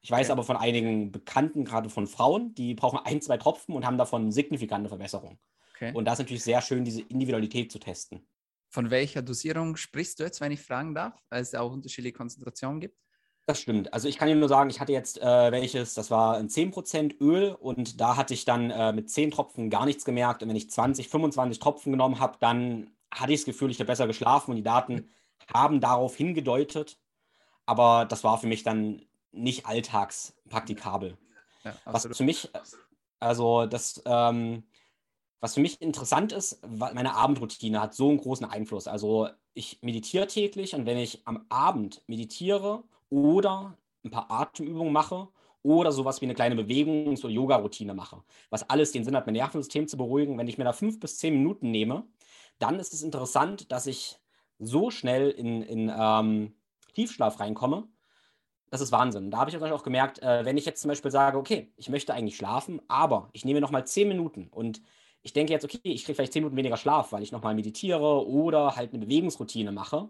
Ich 0.00 0.10
weiß 0.10 0.26
okay. 0.26 0.32
aber 0.32 0.42
von 0.42 0.56
einigen 0.56 1.12
Bekannten, 1.12 1.64
gerade 1.64 1.90
von 1.90 2.06
Frauen, 2.06 2.54
die 2.54 2.74
brauchen 2.74 2.98
ein, 3.04 3.20
zwei 3.20 3.36
Tropfen 3.36 3.74
und 3.74 3.86
haben 3.86 3.98
davon 3.98 4.32
signifikante 4.32 4.88
Verbesserungen. 4.88 5.38
Okay. 5.74 5.92
Und 5.94 6.04
da 6.06 6.14
ist 6.14 6.18
natürlich 6.18 6.42
sehr 6.42 6.60
schön, 6.60 6.84
diese 6.84 7.02
Individualität 7.02 7.70
zu 7.70 7.78
testen. 7.78 8.26
Von 8.68 8.90
welcher 8.90 9.22
Dosierung 9.22 9.76
sprichst 9.76 10.18
du 10.18 10.24
jetzt, 10.24 10.40
wenn 10.40 10.52
ich 10.52 10.60
fragen 10.60 10.94
darf, 10.94 11.14
weil 11.30 11.42
es 11.42 11.52
ja 11.52 11.60
auch 11.60 11.72
unterschiedliche 11.72 12.12
Konzentrationen 12.12 12.80
gibt? 12.80 12.98
Das 13.46 13.60
stimmt. 13.60 13.94
Also 13.94 14.08
ich 14.08 14.18
kann 14.18 14.28
dir 14.28 14.34
nur 14.34 14.48
sagen, 14.48 14.68
ich 14.68 14.78
hatte 14.78 14.92
jetzt 14.92 15.22
äh, 15.22 15.52
welches, 15.52 15.94
das 15.94 16.10
war 16.10 16.36
ein 16.36 16.48
10% 16.48 17.18
Öl 17.20 17.52
und 17.52 17.98
da 17.98 18.16
hatte 18.16 18.34
ich 18.34 18.44
dann 18.44 18.70
äh, 18.70 18.92
mit 18.92 19.08
10 19.08 19.30
Tropfen 19.30 19.70
gar 19.70 19.86
nichts 19.86 20.04
gemerkt. 20.04 20.42
Und 20.42 20.50
wenn 20.50 20.56
ich 20.56 20.70
20, 20.70 21.08
25 21.08 21.58
Tropfen 21.58 21.92
genommen 21.92 22.20
habe, 22.20 22.36
dann 22.40 22.90
hatte 23.10 23.32
ich 23.32 23.40
das 23.40 23.46
Gefühl, 23.46 23.70
ich 23.70 23.78
habe 23.78 23.86
besser 23.86 24.06
geschlafen 24.06 24.50
und 24.50 24.58
die 24.58 24.62
Daten 24.62 25.08
haben 25.52 25.80
darauf 25.80 26.14
hingedeutet, 26.14 26.98
aber 27.68 28.06
das 28.06 28.24
war 28.24 28.38
für 28.38 28.46
mich 28.46 28.62
dann 28.62 29.02
nicht 29.30 29.66
alltagspraktikabel. 29.66 31.18
Ja, 31.64 31.74
was 31.84 32.08
für 32.10 32.24
mich, 32.24 32.48
also 33.20 33.66
das, 33.66 34.02
ähm, 34.06 34.64
was 35.40 35.52
für 35.52 35.60
mich 35.60 35.80
interessant 35.82 36.32
ist, 36.32 36.66
meine 36.66 37.14
Abendroutine 37.14 37.82
hat 37.82 37.92
so 37.92 38.08
einen 38.08 38.16
großen 38.16 38.46
Einfluss. 38.46 38.88
Also 38.88 39.28
ich 39.52 39.80
meditiere 39.82 40.26
täglich 40.26 40.74
und 40.74 40.86
wenn 40.86 40.96
ich 40.96 41.26
am 41.26 41.44
Abend 41.50 42.02
meditiere 42.06 42.84
oder 43.10 43.76
ein 44.02 44.10
paar 44.10 44.30
Atemübungen 44.30 44.92
mache 44.92 45.28
oder 45.62 45.92
sowas 45.92 46.22
wie 46.22 46.26
eine 46.26 46.34
kleine 46.34 46.54
Bewegungs- 46.54 47.22
oder 47.22 47.34
Yoga-Routine 47.34 47.92
mache, 47.92 48.22
was 48.48 48.68
alles 48.70 48.92
den 48.92 49.04
Sinn 49.04 49.14
hat, 49.14 49.26
mein 49.26 49.34
Nervensystem 49.34 49.88
zu 49.88 49.98
beruhigen, 49.98 50.38
wenn 50.38 50.48
ich 50.48 50.56
mir 50.56 50.64
da 50.64 50.72
fünf 50.72 51.00
bis 51.00 51.18
zehn 51.18 51.34
Minuten 51.34 51.70
nehme, 51.70 52.06
dann 52.58 52.80
ist 52.80 52.94
es 52.94 53.02
interessant, 53.02 53.70
dass 53.70 53.86
ich 53.86 54.18
so 54.58 54.90
schnell 54.90 55.30
in, 55.30 55.62
in 55.62 55.92
ähm, 55.94 56.54
Tiefschlaf 56.98 57.38
reinkomme. 57.38 57.86
Das 58.70 58.80
ist 58.80 58.90
Wahnsinn. 58.90 59.30
Da 59.30 59.38
habe 59.38 59.50
ich 59.50 59.56
auch 59.56 59.82
gemerkt, 59.84 60.20
äh, 60.20 60.44
wenn 60.44 60.58
ich 60.58 60.66
jetzt 60.66 60.82
zum 60.82 60.88
Beispiel 60.88 61.12
sage, 61.12 61.38
okay, 61.38 61.72
ich 61.76 61.88
möchte 61.88 62.12
eigentlich 62.12 62.36
schlafen, 62.36 62.82
aber 62.88 63.30
ich 63.32 63.44
nehme 63.44 63.60
nochmal 63.60 63.86
zehn 63.86 64.08
Minuten 64.08 64.48
und 64.48 64.82
ich 65.22 65.32
denke 65.32 65.52
jetzt, 65.52 65.64
okay, 65.64 65.78
ich 65.84 66.04
kriege 66.04 66.16
vielleicht 66.16 66.32
zehn 66.32 66.42
Minuten 66.42 66.56
weniger 66.56 66.76
Schlaf, 66.76 67.12
weil 67.12 67.22
ich 67.22 67.30
nochmal 67.30 67.54
meditiere 67.54 68.26
oder 68.26 68.74
halt 68.74 68.92
eine 68.92 69.04
Bewegungsroutine 69.04 69.70
mache, 69.70 70.08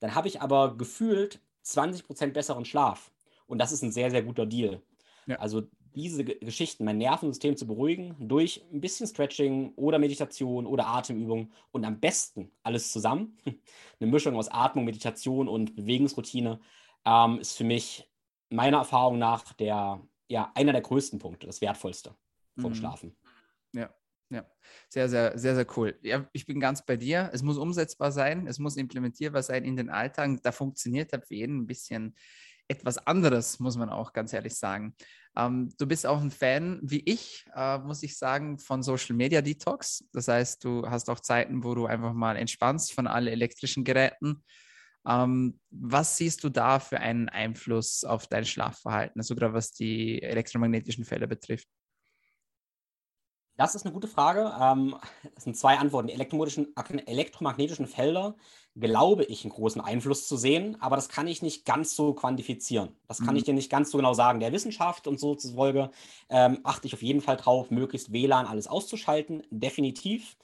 dann 0.00 0.14
habe 0.14 0.28
ich 0.28 0.42
aber 0.42 0.76
gefühlt 0.76 1.40
20% 1.64 2.32
besseren 2.32 2.66
Schlaf. 2.66 3.12
Und 3.46 3.58
das 3.58 3.72
ist 3.72 3.82
ein 3.82 3.92
sehr, 3.92 4.10
sehr 4.10 4.22
guter 4.22 4.44
Deal. 4.44 4.82
Ja. 5.26 5.36
Also 5.36 5.62
diese 5.96 6.24
Geschichten, 6.24 6.84
mein 6.84 6.98
Nervensystem 6.98 7.56
zu 7.56 7.66
beruhigen, 7.66 8.14
durch 8.18 8.62
ein 8.70 8.82
bisschen 8.82 9.06
Stretching 9.06 9.72
oder 9.76 9.98
Meditation 9.98 10.66
oder 10.66 10.86
Atemübung 10.86 11.50
und 11.72 11.86
am 11.86 11.98
besten 11.98 12.52
alles 12.62 12.92
zusammen. 12.92 13.38
Eine 14.00 14.10
Mischung 14.10 14.36
aus 14.36 14.48
Atmung, 14.48 14.84
Meditation 14.84 15.48
und 15.48 15.74
Bewegungsroutine 15.74 16.60
ähm, 17.06 17.38
ist 17.38 17.56
für 17.56 17.64
mich 17.64 18.06
meiner 18.50 18.78
Erfahrung 18.78 19.18
nach 19.18 19.54
der, 19.54 20.06
ja, 20.28 20.52
einer 20.54 20.72
der 20.72 20.82
größten 20.82 21.18
Punkte, 21.18 21.46
das 21.46 21.62
wertvollste 21.62 22.14
vom 22.58 22.72
mhm. 22.72 22.76
Schlafen. 22.76 23.16
Ja, 23.72 23.90
ja, 24.28 24.44
sehr, 24.90 25.08
sehr, 25.08 25.38
sehr, 25.38 25.54
sehr 25.54 25.66
cool. 25.78 25.98
Ja, 26.02 26.28
ich 26.32 26.44
bin 26.44 26.60
ganz 26.60 26.84
bei 26.84 26.98
dir. 26.98 27.30
Es 27.32 27.42
muss 27.42 27.56
umsetzbar 27.56 28.12
sein, 28.12 28.46
es 28.46 28.58
muss 28.58 28.76
implementierbar 28.76 29.42
sein 29.42 29.64
in 29.64 29.76
den 29.76 29.88
Alltag. 29.88 30.42
Da 30.42 30.52
funktioniert 30.52 31.12
halt 31.12 31.26
für 31.26 31.36
jeden 31.36 31.60
ein 31.60 31.66
bisschen 31.66 32.14
etwas 32.68 32.98
anderes, 32.98 33.60
muss 33.60 33.76
man 33.76 33.90
auch 33.90 34.12
ganz 34.12 34.32
ehrlich 34.32 34.54
sagen. 34.54 34.94
Ähm, 35.36 35.72
du 35.78 35.86
bist 35.86 36.06
auch 36.06 36.20
ein 36.20 36.30
Fan, 36.30 36.80
wie 36.82 37.00
ich, 37.00 37.46
äh, 37.54 37.78
muss 37.78 38.02
ich 38.02 38.16
sagen, 38.16 38.58
von 38.58 38.82
Social 38.82 39.14
Media 39.16 39.42
Detox. 39.42 40.04
Das 40.12 40.28
heißt, 40.28 40.64
du 40.64 40.88
hast 40.88 41.10
auch 41.10 41.20
Zeiten, 41.20 41.62
wo 41.62 41.74
du 41.74 41.86
einfach 41.86 42.12
mal 42.12 42.36
entspannst 42.36 42.92
von 42.92 43.06
allen 43.06 43.28
elektrischen 43.28 43.84
Geräten. 43.84 44.42
Ähm, 45.06 45.60
was 45.70 46.16
siehst 46.16 46.42
du 46.42 46.48
da 46.48 46.80
für 46.80 46.98
einen 46.98 47.28
Einfluss 47.28 48.02
auf 48.02 48.26
dein 48.26 48.44
Schlafverhalten, 48.44 49.20
also 49.20 49.36
was 49.38 49.72
die 49.72 50.22
elektromagnetischen 50.22 51.04
Felder 51.04 51.26
betrifft? 51.28 51.68
Das 53.56 53.74
ist 53.74 53.84
eine 53.84 53.94
gute 53.94 54.08
Frage. 54.08 54.52
Ähm, 54.60 54.96
es 55.36 55.44
sind 55.44 55.56
zwei 55.56 55.78
Antworten. 55.78 56.08
Die 56.08 56.14
elektromagnetischen 56.14 57.86
Felder 57.86 58.34
glaube 58.74 59.24
ich 59.24 59.44
einen 59.44 59.52
großen 59.52 59.80
Einfluss 59.80 60.28
zu 60.28 60.36
sehen, 60.36 60.76
aber 60.80 60.96
das 60.96 61.08
kann 61.08 61.26
ich 61.26 61.40
nicht 61.40 61.64
ganz 61.64 61.96
so 61.96 62.12
quantifizieren. 62.12 62.90
Das 63.08 63.18
kann 63.18 63.30
mhm. 63.30 63.36
ich 63.36 63.44
dir 63.44 63.54
nicht 63.54 63.70
ganz 63.70 63.90
so 63.90 63.96
genau 63.96 64.12
sagen. 64.12 64.40
Der 64.40 64.52
Wissenschaft 64.52 65.06
und 65.06 65.18
so 65.18 65.34
zufolge 65.34 65.90
ähm, 66.28 66.60
achte 66.62 66.86
ich 66.86 66.94
auf 66.94 67.02
jeden 67.02 67.22
Fall 67.22 67.38
drauf, 67.38 67.70
möglichst 67.70 68.12
WLAN 68.12 68.46
alles 68.46 68.66
auszuschalten. 68.66 69.42
Definitiv. 69.50 70.36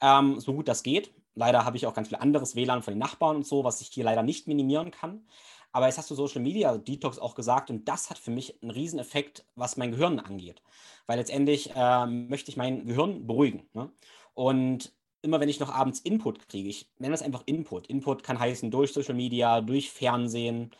Ähm, 0.00 0.38
so 0.38 0.54
gut 0.54 0.68
das 0.68 0.84
geht. 0.84 1.12
Leider 1.34 1.64
habe 1.64 1.76
ich 1.76 1.86
auch 1.86 1.94
ganz 1.94 2.08
viel 2.08 2.18
anderes 2.18 2.54
WLAN 2.54 2.82
von 2.82 2.94
den 2.94 2.98
Nachbarn 2.98 3.36
und 3.36 3.46
so, 3.46 3.64
was 3.64 3.80
ich 3.80 3.88
hier 3.88 4.04
leider 4.04 4.22
nicht 4.22 4.46
minimieren 4.46 4.90
kann. 4.92 5.24
Aber 5.72 5.86
jetzt 5.86 5.98
hast 5.98 6.10
du 6.10 6.14
Social 6.14 6.42
Media 6.42 6.76
Detox 6.76 7.18
auch 7.18 7.34
gesagt 7.34 7.70
und 7.70 7.86
das 7.88 8.10
hat 8.10 8.18
für 8.18 8.30
mich 8.30 8.60
einen 8.62 8.70
Rieseneffekt, 8.70 9.44
was 9.54 9.76
mein 9.76 9.92
Gehirn 9.92 10.18
angeht. 10.18 10.62
Weil 11.06 11.18
letztendlich 11.18 11.70
äh, 11.74 12.06
möchte 12.06 12.50
ich 12.50 12.56
mein 12.56 12.86
Gehirn 12.86 13.26
beruhigen. 13.26 13.68
Ne? 13.72 13.90
Und 14.34 14.92
immer 15.22 15.40
wenn 15.40 15.48
ich 15.48 15.60
noch 15.60 15.72
abends 15.72 16.00
Input 16.00 16.48
kriege, 16.48 16.68
ich 16.68 16.90
nenne 16.98 17.12
das 17.12 17.22
einfach 17.22 17.42
Input. 17.46 17.86
Input 17.86 18.22
kann 18.22 18.38
heißen 18.38 18.70
durch 18.70 18.92
Social 18.92 19.14
Media, 19.14 19.60
durch 19.60 19.90
Fernsehen, 19.90 20.70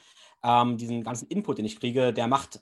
ähm, 0.43 0.77
diesen 0.77 1.05
ganzen 1.05 1.29
Input, 1.29 1.59
den 1.59 1.67
ich 1.67 1.79
kriege, 1.79 2.13
der 2.13 2.27
macht, 2.27 2.61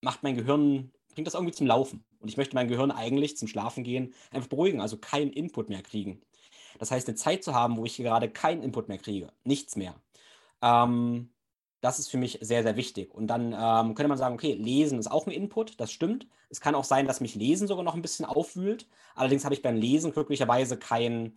macht 0.00 0.22
mein 0.22 0.36
Gehirn, 0.36 0.92
bringt 1.14 1.26
das 1.26 1.34
irgendwie 1.34 1.54
zum 1.54 1.66
Laufen. 1.66 2.04
Und 2.20 2.28
ich 2.28 2.36
möchte 2.36 2.54
mein 2.54 2.68
Gehirn 2.68 2.90
eigentlich 2.90 3.36
zum 3.36 3.48
Schlafen 3.48 3.84
gehen 3.84 4.14
einfach 4.30 4.48
beruhigen, 4.48 4.80
also 4.80 4.96
keinen 4.96 5.32
Input 5.32 5.68
mehr 5.68 5.82
kriegen. 5.82 6.20
Das 6.78 6.90
heißt, 6.90 7.08
eine 7.08 7.16
Zeit 7.16 7.44
zu 7.44 7.54
haben, 7.54 7.76
wo 7.76 7.84
ich 7.84 7.96
gerade 7.96 8.30
keinen 8.30 8.62
Input 8.62 8.88
mehr 8.88 8.98
kriege, 8.98 9.32
nichts 9.44 9.76
mehr. 9.76 9.94
Ähm, 10.62 11.30
das 11.80 11.98
ist 11.98 12.10
für 12.10 12.18
mich 12.18 12.38
sehr, 12.40 12.62
sehr 12.62 12.76
wichtig. 12.76 13.14
Und 13.14 13.28
dann 13.28 13.52
ähm, 13.52 13.94
könnte 13.94 14.08
man 14.08 14.18
sagen, 14.18 14.34
okay, 14.34 14.54
Lesen 14.54 14.98
ist 14.98 15.10
auch 15.10 15.26
ein 15.26 15.32
Input, 15.32 15.78
das 15.80 15.92
stimmt. 15.92 16.26
Es 16.50 16.60
kann 16.60 16.74
auch 16.74 16.84
sein, 16.84 17.06
dass 17.06 17.20
mich 17.20 17.34
Lesen 17.34 17.68
sogar 17.68 17.84
noch 17.84 17.94
ein 17.94 18.02
bisschen 18.02 18.24
aufwühlt. 18.24 18.88
Allerdings 19.14 19.44
habe 19.44 19.54
ich 19.54 19.62
beim 19.62 19.76
Lesen 19.76 20.12
glücklicherweise 20.12 20.76
kein, 20.76 21.36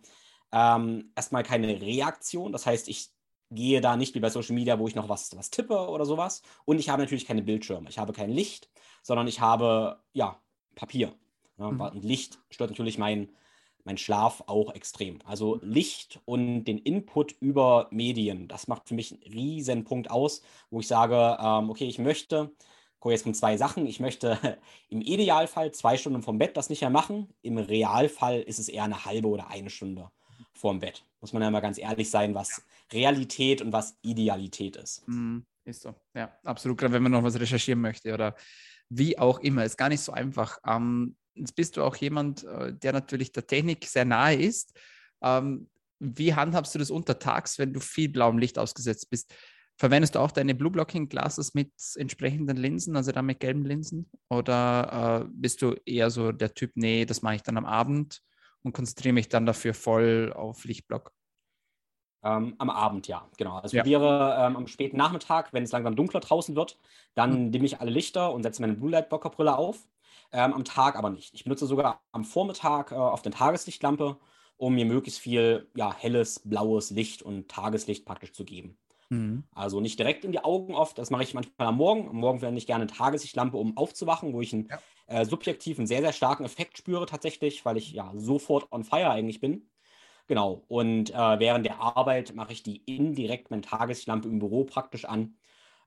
ähm, 0.52 1.12
erstmal 1.14 1.42
keine 1.44 1.80
Reaktion. 1.80 2.52
Das 2.52 2.66
heißt, 2.66 2.88
ich 2.88 3.10
gehe 3.50 3.80
da 3.80 3.96
nicht 3.96 4.14
wie 4.14 4.20
bei 4.20 4.30
Social 4.30 4.54
Media, 4.54 4.78
wo 4.78 4.88
ich 4.88 4.94
noch 4.94 5.08
was, 5.08 5.36
was 5.36 5.50
tippe 5.50 5.88
oder 5.88 6.04
sowas. 6.04 6.42
Und 6.64 6.78
ich 6.78 6.88
habe 6.88 7.02
natürlich 7.02 7.26
keine 7.26 7.42
Bildschirme. 7.42 7.88
Ich 7.88 7.98
habe 7.98 8.12
kein 8.12 8.30
Licht, 8.30 8.68
sondern 9.02 9.28
ich 9.28 9.40
habe, 9.40 10.00
ja, 10.12 10.40
Papier. 10.74 11.14
Ja, 11.58 11.70
mhm. 11.70 11.80
Und 11.80 12.04
Licht 12.04 12.40
stört 12.50 12.70
natürlich 12.70 12.98
mein, 12.98 13.30
mein 13.84 13.98
Schlaf 13.98 14.44
auch 14.46 14.74
extrem. 14.74 15.18
Also 15.24 15.58
Licht 15.62 16.20
und 16.24 16.64
den 16.64 16.78
Input 16.78 17.32
über 17.40 17.88
Medien, 17.90 18.48
das 18.48 18.68
macht 18.68 18.88
für 18.88 18.94
mich 18.94 19.12
einen 19.12 19.22
riesen 19.22 19.84
Punkt 19.84 20.10
aus, 20.10 20.42
wo 20.70 20.80
ich 20.80 20.86
sage, 20.86 21.38
ähm, 21.40 21.70
okay, 21.70 21.86
ich 21.86 21.98
möchte, 21.98 22.52
guck 23.00 23.12
jetzt 23.12 23.24
von 23.24 23.34
zwei 23.34 23.56
Sachen, 23.56 23.86
ich 23.86 24.00
möchte 24.00 24.38
im 24.88 25.00
Idealfall 25.00 25.72
zwei 25.72 25.96
Stunden 25.96 26.22
vom 26.22 26.38
Bett 26.38 26.56
das 26.56 26.70
nicht 26.70 26.80
mehr 26.80 26.90
machen, 26.90 27.32
im 27.42 27.58
Realfall 27.58 28.40
ist 28.40 28.58
es 28.58 28.68
eher 28.68 28.84
eine 28.84 29.04
halbe 29.04 29.28
oder 29.28 29.48
eine 29.48 29.70
Stunde 29.70 30.10
vorm 30.52 30.78
Bett. 30.78 31.04
Muss 31.20 31.32
man 31.32 31.42
ja 31.42 31.50
mal 31.50 31.60
ganz 31.60 31.78
ehrlich 31.78 32.10
sein, 32.10 32.34
was 32.34 32.62
Realität 32.92 33.62
und 33.62 33.72
was 33.72 33.96
Idealität 34.02 34.76
ist. 34.76 35.02
Mm, 35.06 35.40
ist 35.64 35.82
so, 35.82 35.94
ja, 36.14 36.32
absolut. 36.44 36.78
Gerade 36.78 36.94
wenn 36.94 37.02
man 37.02 37.12
noch 37.12 37.22
was 37.22 37.38
recherchieren 37.38 37.80
möchte 37.80 38.12
oder 38.12 38.34
wie 38.88 39.18
auch 39.18 39.38
immer, 39.40 39.64
ist 39.64 39.78
gar 39.78 39.88
nicht 39.88 40.00
so 40.00 40.12
einfach. 40.12 40.58
Ähm, 40.66 41.16
Jetzt 41.34 41.54
bist 41.54 41.76
du 41.76 41.82
auch 41.82 41.96
jemand, 41.96 42.44
äh, 42.44 42.74
der 42.74 42.92
natürlich 42.92 43.32
der 43.32 43.46
Technik 43.46 43.84
sehr 43.84 44.04
nahe 44.04 44.34
ist. 44.36 44.78
Ähm, 45.22 45.68
wie 45.98 46.34
handhabst 46.34 46.74
du 46.74 46.78
das 46.78 46.90
untertags, 46.90 47.58
wenn 47.58 47.72
du 47.72 47.80
viel 47.80 48.08
blauem 48.08 48.38
Licht 48.38 48.58
ausgesetzt 48.58 49.08
bist? 49.08 49.32
Verwendest 49.76 50.14
du 50.14 50.18
auch 50.18 50.30
deine 50.30 50.54
Blue 50.54 50.70
Blocking 50.70 51.08
Glasses 51.08 51.54
mit 51.54 51.72
entsprechenden 51.96 52.56
Linsen, 52.56 52.96
also 52.96 53.12
dann 53.12 53.26
mit 53.26 53.40
gelben 53.40 53.64
Linsen? 53.64 54.10
Oder 54.28 55.22
äh, 55.22 55.28
bist 55.32 55.62
du 55.62 55.74
eher 55.86 56.10
so 56.10 56.32
der 56.32 56.54
Typ, 56.54 56.72
nee, 56.74 57.04
das 57.04 57.22
mache 57.22 57.36
ich 57.36 57.42
dann 57.42 57.56
am 57.56 57.64
Abend 57.64 58.20
und 58.62 58.72
konzentriere 58.72 59.14
mich 59.14 59.28
dann 59.28 59.46
dafür 59.46 59.74
voll 59.74 60.32
auf 60.34 60.64
Lichtblock? 60.64 61.12
Ähm, 62.24 62.54
am 62.58 62.70
Abend, 62.70 63.08
ja, 63.08 63.28
genau. 63.36 63.56
Also 63.56 63.76
ja. 63.76 63.82
probiere 63.82 64.36
ähm, 64.38 64.56
am 64.56 64.66
späten 64.66 64.96
Nachmittag, 64.96 65.52
wenn 65.52 65.64
es 65.64 65.72
langsam 65.72 65.96
dunkler 65.96 66.20
draußen 66.20 66.54
wird, 66.54 66.78
dann 67.14 67.46
mhm. 67.46 67.52
dimme 67.52 67.64
ich 67.64 67.80
alle 67.80 67.90
Lichter 67.90 68.32
und 68.32 68.42
setze 68.42 68.60
meine 68.60 68.74
Blue 68.74 68.90
Light 68.90 69.08
Blocker 69.08 69.30
Brille 69.30 69.56
auf 69.56 69.88
ähm, 70.32 70.52
am 70.54 70.64
Tag 70.64 70.96
aber 70.96 71.10
nicht. 71.10 71.34
Ich 71.34 71.44
benutze 71.44 71.66
sogar 71.66 72.00
am 72.12 72.24
Vormittag 72.24 72.92
äh, 72.92 72.94
auf 72.94 73.22
der 73.22 73.32
Tageslichtlampe, 73.32 74.16
um 74.56 74.74
mir 74.74 74.84
möglichst 74.84 75.20
viel 75.20 75.70
ja, 75.74 75.94
helles, 75.94 76.40
blaues 76.44 76.90
Licht 76.90 77.22
und 77.22 77.48
Tageslicht 77.48 78.04
praktisch 78.04 78.32
zu 78.32 78.44
geben. 78.44 78.78
Mhm. 79.12 79.44
Also 79.54 79.80
nicht 79.80 79.98
direkt 79.98 80.24
in 80.24 80.32
die 80.32 80.42
Augen 80.42 80.74
oft, 80.74 80.96
das 80.96 81.10
mache 81.10 81.22
ich 81.22 81.34
manchmal 81.34 81.68
am 81.68 81.76
Morgen. 81.76 82.08
Am 82.08 82.16
Morgen 82.16 82.38
verwende 82.38 82.58
ich 82.58 82.66
gerne 82.66 82.84
eine 82.84 82.92
Tageslichtlampe, 82.92 83.58
um 83.58 83.76
aufzuwachen, 83.76 84.32
wo 84.32 84.40
ich 84.40 84.54
einen 84.54 84.68
ja. 84.68 84.78
äh, 85.06 85.24
subjektiv 85.26 85.78
einen 85.78 85.86
sehr, 85.86 86.00
sehr 86.00 86.12
starken 86.12 86.44
Effekt 86.44 86.78
spüre 86.78 87.04
tatsächlich, 87.04 87.64
weil 87.64 87.76
ich 87.76 87.92
ja 87.92 88.10
sofort 88.16 88.72
on 88.72 88.84
fire 88.84 89.10
eigentlich 89.10 89.40
bin. 89.40 89.68
Genau. 90.28 90.64
Und 90.68 91.10
äh, 91.10 91.38
während 91.38 91.66
der 91.66 91.80
Arbeit 91.80 92.34
mache 92.34 92.52
ich 92.52 92.62
die 92.62 92.78
indirekt 92.86 93.50
meine 93.50 93.62
Tageslichtlampe 93.62 94.28
im 94.28 94.38
Büro 94.38 94.64
praktisch 94.64 95.04
an, 95.04 95.34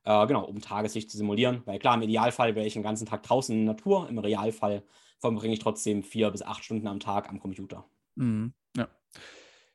äh, 0.06 0.26
genau, 0.26 0.44
um 0.44 0.60
Tageslicht 0.60 1.10
zu 1.10 1.16
simulieren. 1.16 1.62
Weil 1.66 1.78
klar, 1.78 1.94
im 1.94 2.02
Idealfall 2.02 2.54
wäre 2.54 2.66
ich 2.66 2.74
den 2.74 2.82
ganzen 2.82 3.06
Tag 3.06 3.22
draußen 3.24 3.54
in 3.54 3.66
der 3.66 3.74
Natur. 3.74 4.08
Im 4.08 4.18
Realfall 4.18 4.82
verbringe 5.18 5.54
ich 5.54 5.60
trotzdem 5.60 6.02
vier 6.02 6.30
bis 6.30 6.42
acht 6.42 6.64
Stunden 6.64 6.86
am 6.86 7.00
Tag 7.00 7.28
am 7.28 7.40
Computer. 7.40 7.84
Mhm, 8.14 8.54
ja. 8.76 8.88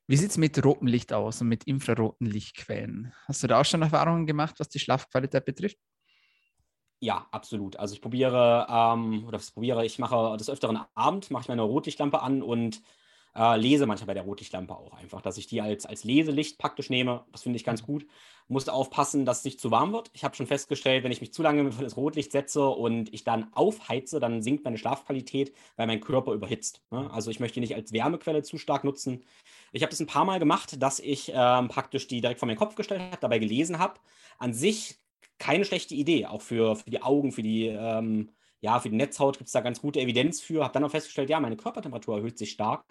Wie 0.08 0.18
sieht 0.18 0.32
es 0.32 0.38
mit 0.38 0.64
rotem 0.64 0.88
Licht 0.88 1.14
aus 1.14 1.42
und 1.42 1.48
mit 1.48 1.66
infraroten 1.66 2.28
Lichtquellen? 2.28 3.14
Hast 3.28 3.44
du 3.44 3.48
da 3.48 3.62
auch 3.62 3.66
schon 3.66 3.82
Erfahrungen 3.82 4.26
gemacht, 4.26 4.56
was 4.60 4.70
die 4.70 4.80
Schlafqualität 4.80 5.46
betrifft? 5.46 5.78
Ja, 7.00 7.28
absolut. 7.32 7.78
Also 7.78 7.96
ich 7.96 8.02
probiere, 8.02 8.68
ähm, 8.70 9.26
oder 9.28 9.38
was 9.38 9.52
probiere, 9.52 9.86
ich 9.86 10.00
mache 10.00 10.38
des 10.38 10.50
Öfteren 10.50 10.80
Abend, 10.94 11.32
mache 11.32 11.44
ich 11.44 11.48
meine 11.50 11.64
Rotlichtlampe 11.64 12.22
an 12.22 12.44
und 12.44 12.82
äh, 13.36 13.58
lese 13.58 13.86
manchmal 13.86 14.08
bei 14.08 14.14
der 14.14 14.24
Rotlichtlampe 14.24 14.76
auch 14.76 14.94
einfach, 14.94 15.22
dass 15.22 15.38
ich 15.38 15.48
die 15.48 15.62
als, 15.62 15.86
als 15.86 16.04
Leselicht 16.04 16.58
praktisch 16.58 16.90
nehme. 16.90 17.24
Das 17.32 17.44
finde 17.44 17.58
ich 17.58 17.64
ganz 17.64 17.82
mhm. 17.84 17.86
gut. 17.86 18.08
Muss 18.48 18.68
aufpassen, 18.68 19.26
dass 19.26 19.40
es 19.40 19.46
nicht 19.46 19.62
zu 19.62 19.72
warm 19.72 19.94
wird. 19.94 20.10
Ich 20.14 20.24
habe 20.24 20.36
schon 20.36 20.48
festgestellt, 20.48 21.04
wenn 21.04 21.12
ich 21.12 21.22
mich 21.22 21.34
zu 21.34 21.42
lange 21.42 21.72
für 21.72 21.84
das 21.84 21.96
Rotlicht 21.96 22.32
setze 22.32 22.68
und 22.68 23.14
ich 23.14 23.24
dann 23.24 23.54
aufheize, 23.54 24.20
dann 24.20 24.42
sinkt 24.42 24.66
meine 24.66 24.78
Schlafqualität, 24.78 25.54
weil 25.78 25.88
mein 25.88 26.02
Körper 26.02 26.34
überhitzt. 26.34 26.82
Ne? 26.92 27.02
Mhm. 27.02 27.12
Also 27.12 27.32
ich 27.32 27.40
möchte 27.40 27.56
die 27.56 27.62
nicht 27.62 27.76
als 27.76 27.94
Wärmequelle 27.94 28.44
zu 28.44 28.58
stark 28.58 28.84
nutzen. 28.84 29.24
Ich 29.72 29.84
habe 29.84 29.92
das 29.92 30.02
ein 30.02 30.08
paar 30.08 30.26
Mal 30.26 30.40
gemacht, 30.40 30.82
dass 30.82 31.00
ich 31.00 31.32
ähm, 31.34 31.70
praktisch 31.70 32.08
die 32.08 32.20
direkt 32.20 32.40
vor 32.40 32.48
meinen 32.48 32.58
Kopf 32.58 32.76
gestellt 32.76 33.02
habe, 33.02 33.18
dabei 33.22 33.40
gelesen 33.40 33.80
habe. 33.80 34.00
An 34.38 34.54
sich 34.54 34.98
keine 35.38 35.66
schlechte 35.66 35.96
Idee, 35.96 36.28
auch 36.28 36.42
für, 36.42 36.76
für 36.76 36.90
die 36.90 37.02
Augen, 37.02 37.32
für 37.32 37.42
die 37.42 37.68
ähm, 37.68 38.30
ja, 38.62 38.80
für 38.80 38.90
die 38.90 38.96
Netzhaut 38.96 39.38
gibt 39.38 39.48
es 39.48 39.54
da 39.54 39.62
ganz 39.62 39.82
gute 39.82 40.00
Evidenz 40.00 40.40
für. 40.40 40.64
Habe 40.64 40.74
dann 40.74 40.84
auch 40.84 40.92
festgestellt, 40.92 41.30
ja, 41.30 41.40
meine 41.40 41.58
Körpertemperatur 41.58 42.18
erhöht 42.18 42.38
sich 42.38 42.52
stark. 42.52 42.86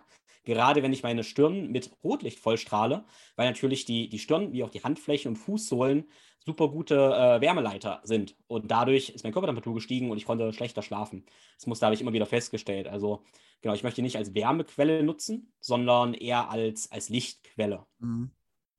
Gerade 0.45 0.83
wenn 0.83 0.93
ich 0.93 1.03
meine 1.03 1.23
Stirn 1.23 1.71
mit 1.71 1.91
Rotlicht 2.03 2.41
vollstrahle, 2.41 3.05
weil 3.37 3.49
natürlich 3.49 3.85
die, 3.85 4.09
die 4.09 4.19
Stirn 4.19 4.53
wie 4.53 4.65
auch 4.65 4.71
die 4.71 4.83
Handflächen 4.83 5.31
und 5.31 5.37
Fußsohlen 5.37 6.11
super 6.39 6.69
gute 6.69 6.97
äh, 6.97 7.41
Wärmeleiter 7.41 8.01
sind. 8.03 8.35
Und 8.47 8.71
dadurch 8.71 9.11
ist 9.11 9.23
meine 9.23 9.33
Körpertemperatur 9.33 9.75
gestiegen 9.75 10.11
und 10.11 10.17
ich 10.17 10.25
konnte 10.25 10.53
schlechter 10.53 10.83
schlafen. 10.83 11.25
Das 11.57 11.67
muss, 11.67 11.79
da 11.79 11.87
habe 11.87 11.95
ich 11.95 12.01
immer 12.01 12.15
wieder 12.15 12.27
festgestellt. 12.27 12.89
Also, 12.89 13.23
genau, 13.61 13.75
ich 13.75 13.83
möchte 13.83 14.03
nicht 14.03 14.17
als 14.17 14.35
Wärmequelle 14.35 15.03
nutzen, 15.03 15.53
sondern 15.61 16.15
eher 16.15 16.51
als, 16.51 16.91
als 16.91 17.11
Lichtquelle. 17.11 17.87
Mhm. 17.99 18.31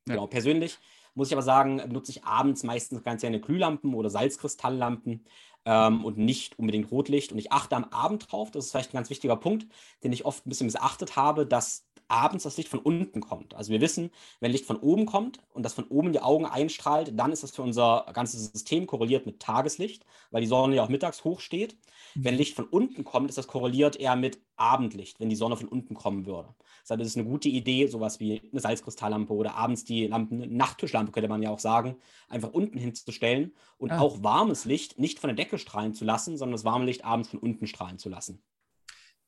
Ja. 0.07 0.15
Genau, 0.15 0.27
persönlich 0.27 0.79
muss 1.13 1.27
ich 1.27 1.33
aber 1.33 1.41
sagen, 1.41 1.81
nutze 1.91 2.11
ich 2.11 2.23
abends 2.23 2.63
meistens 2.63 3.03
ganz 3.03 3.21
gerne 3.21 3.39
Glühlampen 3.39 3.93
oder 3.93 4.09
Salzkristalllampen 4.09 5.25
ähm, 5.65 6.03
und 6.05 6.17
nicht 6.17 6.57
unbedingt 6.59 6.91
Rotlicht. 6.91 7.31
Und 7.31 7.37
ich 7.39 7.51
achte 7.51 7.75
am 7.75 7.85
Abend 7.85 8.31
drauf, 8.31 8.51
das 8.51 8.65
ist 8.65 8.71
vielleicht 8.71 8.91
ein 8.93 8.97
ganz 8.97 9.09
wichtiger 9.09 9.35
Punkt, 9.35 9.67
den 10.03 10.13
ich 10.13 10.25
oft 10.25 10.45
ein 10.45 10.49
bisschen 10.49 10.67
missachtet 10.67 11.15
habe, 11.15 11.45
dass 11.45 11.85
abends 12.11 12.43
das 12.43 12.57
Licht 12.57 12.69
von 12.69 12.79
unten 12.79 13.21
kommt. 13.21 13.55
Also 13.55 13.71
wir 13.71 13.81
wissen, 13.81 14.11
wenn 14.39 14.51
Licht 14.51 14.65
von 14.65 14.77
oben 14.77 15.05
kommt 15.05 15.39
und 15.53 15.63
das 15.63 15.73
von 15.73 15.85
oben 15.85 16.11
die 16.11 16.19
Augen 16.19 16.45
einstrahlt, 16.45 17.17
dann 17.17 17.31
ist 17.31 17.43
das 17.43 17.51
für 17.51 17.61
unser 17.61 18.05
ganzes 18.13 18.51
System 18.51 18.85
korreliert 18.85 19.25
mit 19.25 19.39
Tageslicht, 19.39 20.05
weil 20.29 20.41
die 20.41 20.47
Sonne 20.47 20.75
ja 20.75 20.83
auch 20.83 20.89
mittags 20.89 21.23
hoch 21.23 21.39
steht. 21.39 21.77
Wenn 22.13 22.33
mhm. 22.33 22.39
Licht 22.39 22.55
von 22.55 22.65
unten 22.65 23.03
kommt, 23.03 23.29
ist 23.29 23.37
das 23.37 23.47
korreliert 23.47 23.95
eher 23.95 24.15
mit 24.15 24.39
Abendlicht, 24.57 25.19
wenn 25.19 25.29
die 25.29 25.35
Sonne 25.35 25.55
von 25.55 25.67
unten 25.67 25.95
kommen 25.95 26.25
würde. 26.25 26.53
Deshalb 26.83 27.01
ist 27.01 27.07
es 27.07 27.17
eine 27.17 27.27
gute 27.27 27.49
Idee, 27.49 27.87
sowas 27.87 28.19
wie 28.19 28.41
eine 28.51 28.59
Salzkristalllampe 28.59 29.33
oder 29.33 29.55
abends 29.55 29.85
die 29.85 30.07
Lampe, 30.07 30.35
eine 30.35 30.47
Nachttischlampe 30.47 31.11
könnte 31.11 31.29
man 31.29 31.41
ja 31.41 31.49
auch 31.49 31.59
sagen, 31.59 31.95
einfach 32.27 32.51
unten 32.51 32.77
hinzustellen 32.77 33.53
und 33.77 33.91
ah. 33.91 33.99
auch 33.99 34.21
warmes 34.21 34.65
Licht 34.65 34.99
nicht 34.99 35.19
von 35.19 35.29
der 35.29 35.35
Decke 35.35 35.57
strahlen 35.57 35.93
zu 35.93 36.05
lassen, 36.05 36.37
sondern 36.37 36.53
das 36.53 36.65
warme 36.65 36.85
Licht 36.85 37.05
abends 37.05 37.29
von 37.29 37.39
unten 37.39 37.67
strahlen 37.67 37.97
zu 37.97 38.09
lassen. 38.09 38.43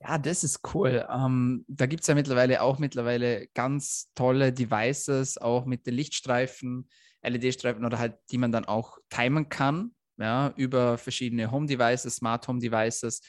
Ja, 0.06 0.18
das 0.18 0.44
ist 0.44 0.60
cool. 0.74 1.08
Ähm, 1.10 1.64
da 1.68 1.86
gibt 1.86 2.02
es 2.02 2.08
ja 2.08 2.16
mittlerweile 2.16 2.62
auch 2.62 2.78
mittlerweile 2.78 3.48
ganz 3.54 4.12
tolle 4.16 4.52
Devices, 4.52 5.38
auch 5.38 5.66
mit 5.66 5.88
den 5.88 5.94
Lichtstreifen, 5.94 6.90
LED-Streifen 7.22 7.86
oder 7.86 8.00
halt, 8.00 8.16
die 8.32 8.38
man 8.38 8.52
dann 8.52 8.66
auch 8.66 8.98
timen 9.10 9.48
kann, 9.48 9.92
ja, 10.18 10.54
über 10.58 10.98
verschiedene 10.98 11.52
Home-Devices, 11.52 12.18
Smart 12.18 12.46
Home-Devices, 12.50 13.22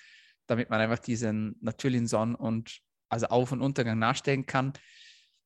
damit 0.49 0.69
man 0.69 0.81
einfach 0.81 0.99
diesen 0.99 1.57
natürlichen 1.61 2.09
Sonn- 2.09 2.35
und 2.35 2.81
also 3.09 3.27
Auf- 3.27 3.53
und 3.53 3.63
Untergang 3.63 3.99
nachstellen 4.01 4.45
kann. 4.45 4.73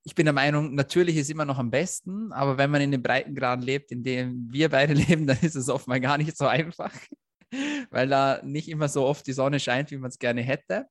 Ich 0.05 0.15
bin 0.15 0.25
der 0.25 0.33
Meinung, 0.33 0.75
natürlich 0.75 1.17
ist 1.17 1.29
immer 1.31 1.45
noch 1.45 1.59
am 1.59 1.71
besten, 1.71 2.33
aber 2.33 2.57
wenn 2.57 2.71
man 2.71 2.81
in 2.81 2.91
den 2.93 3.03
Breitengraden 3.03 3.63
lebt, 3.63 3.93
in 3.93 4.03
dem 4.03 4.49
wir 4.51 4.71
beide 4.71 4.95
leben, 4.95 5.27
dann 5.27 5.39
ist 5.43 5.57
es 5.57 5.69
oft 5.69 5.87
mal 5.89 6.01
gar 6.01 6.17
nicht 6.17 6.37
so 6.39 6.47
einfach, 6.47 6.93
weil 7.91 8.09
da 8.09 8.41
nicht 8.43 8.69
immer 8.69 8.89
so 8.89 9.05
oft 9.05 9.27
die 9.27 9.33
Sonne 9.35 9.61
scheint, 9.61 9.91
wie 9.91 9.99
man 9.99 10.09
es 10.09 10.19
gerne 10.19 10.41
hätte. 10.43 10.87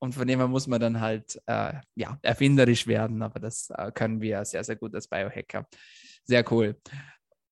Und 0.00 0.14
von 0.14 0.26
dem 0.26 0.38
her 0.38 0.48
muss 0.48 0.66
man 0.66 0.80
dann 0.80 1.00
halt 1.00 1.40
äh, 1.46 1.74
ja, 1.94 2.18
erfinderisch 2.22 2.86
werden, 2.86 3.22
aber 3.22 3.40
das 3.40 3.70
äh, 3.70 3.90
können 3.92 4.20
wir 4.20 4.44
sehr, 4.44 4.62
sehr 4.62 4.76
gut 4.76 4.94
als 4.94 5.08
Biohacker. 5.08 5.66
Sehr 6.24 6.44
cool. 6.52 6.76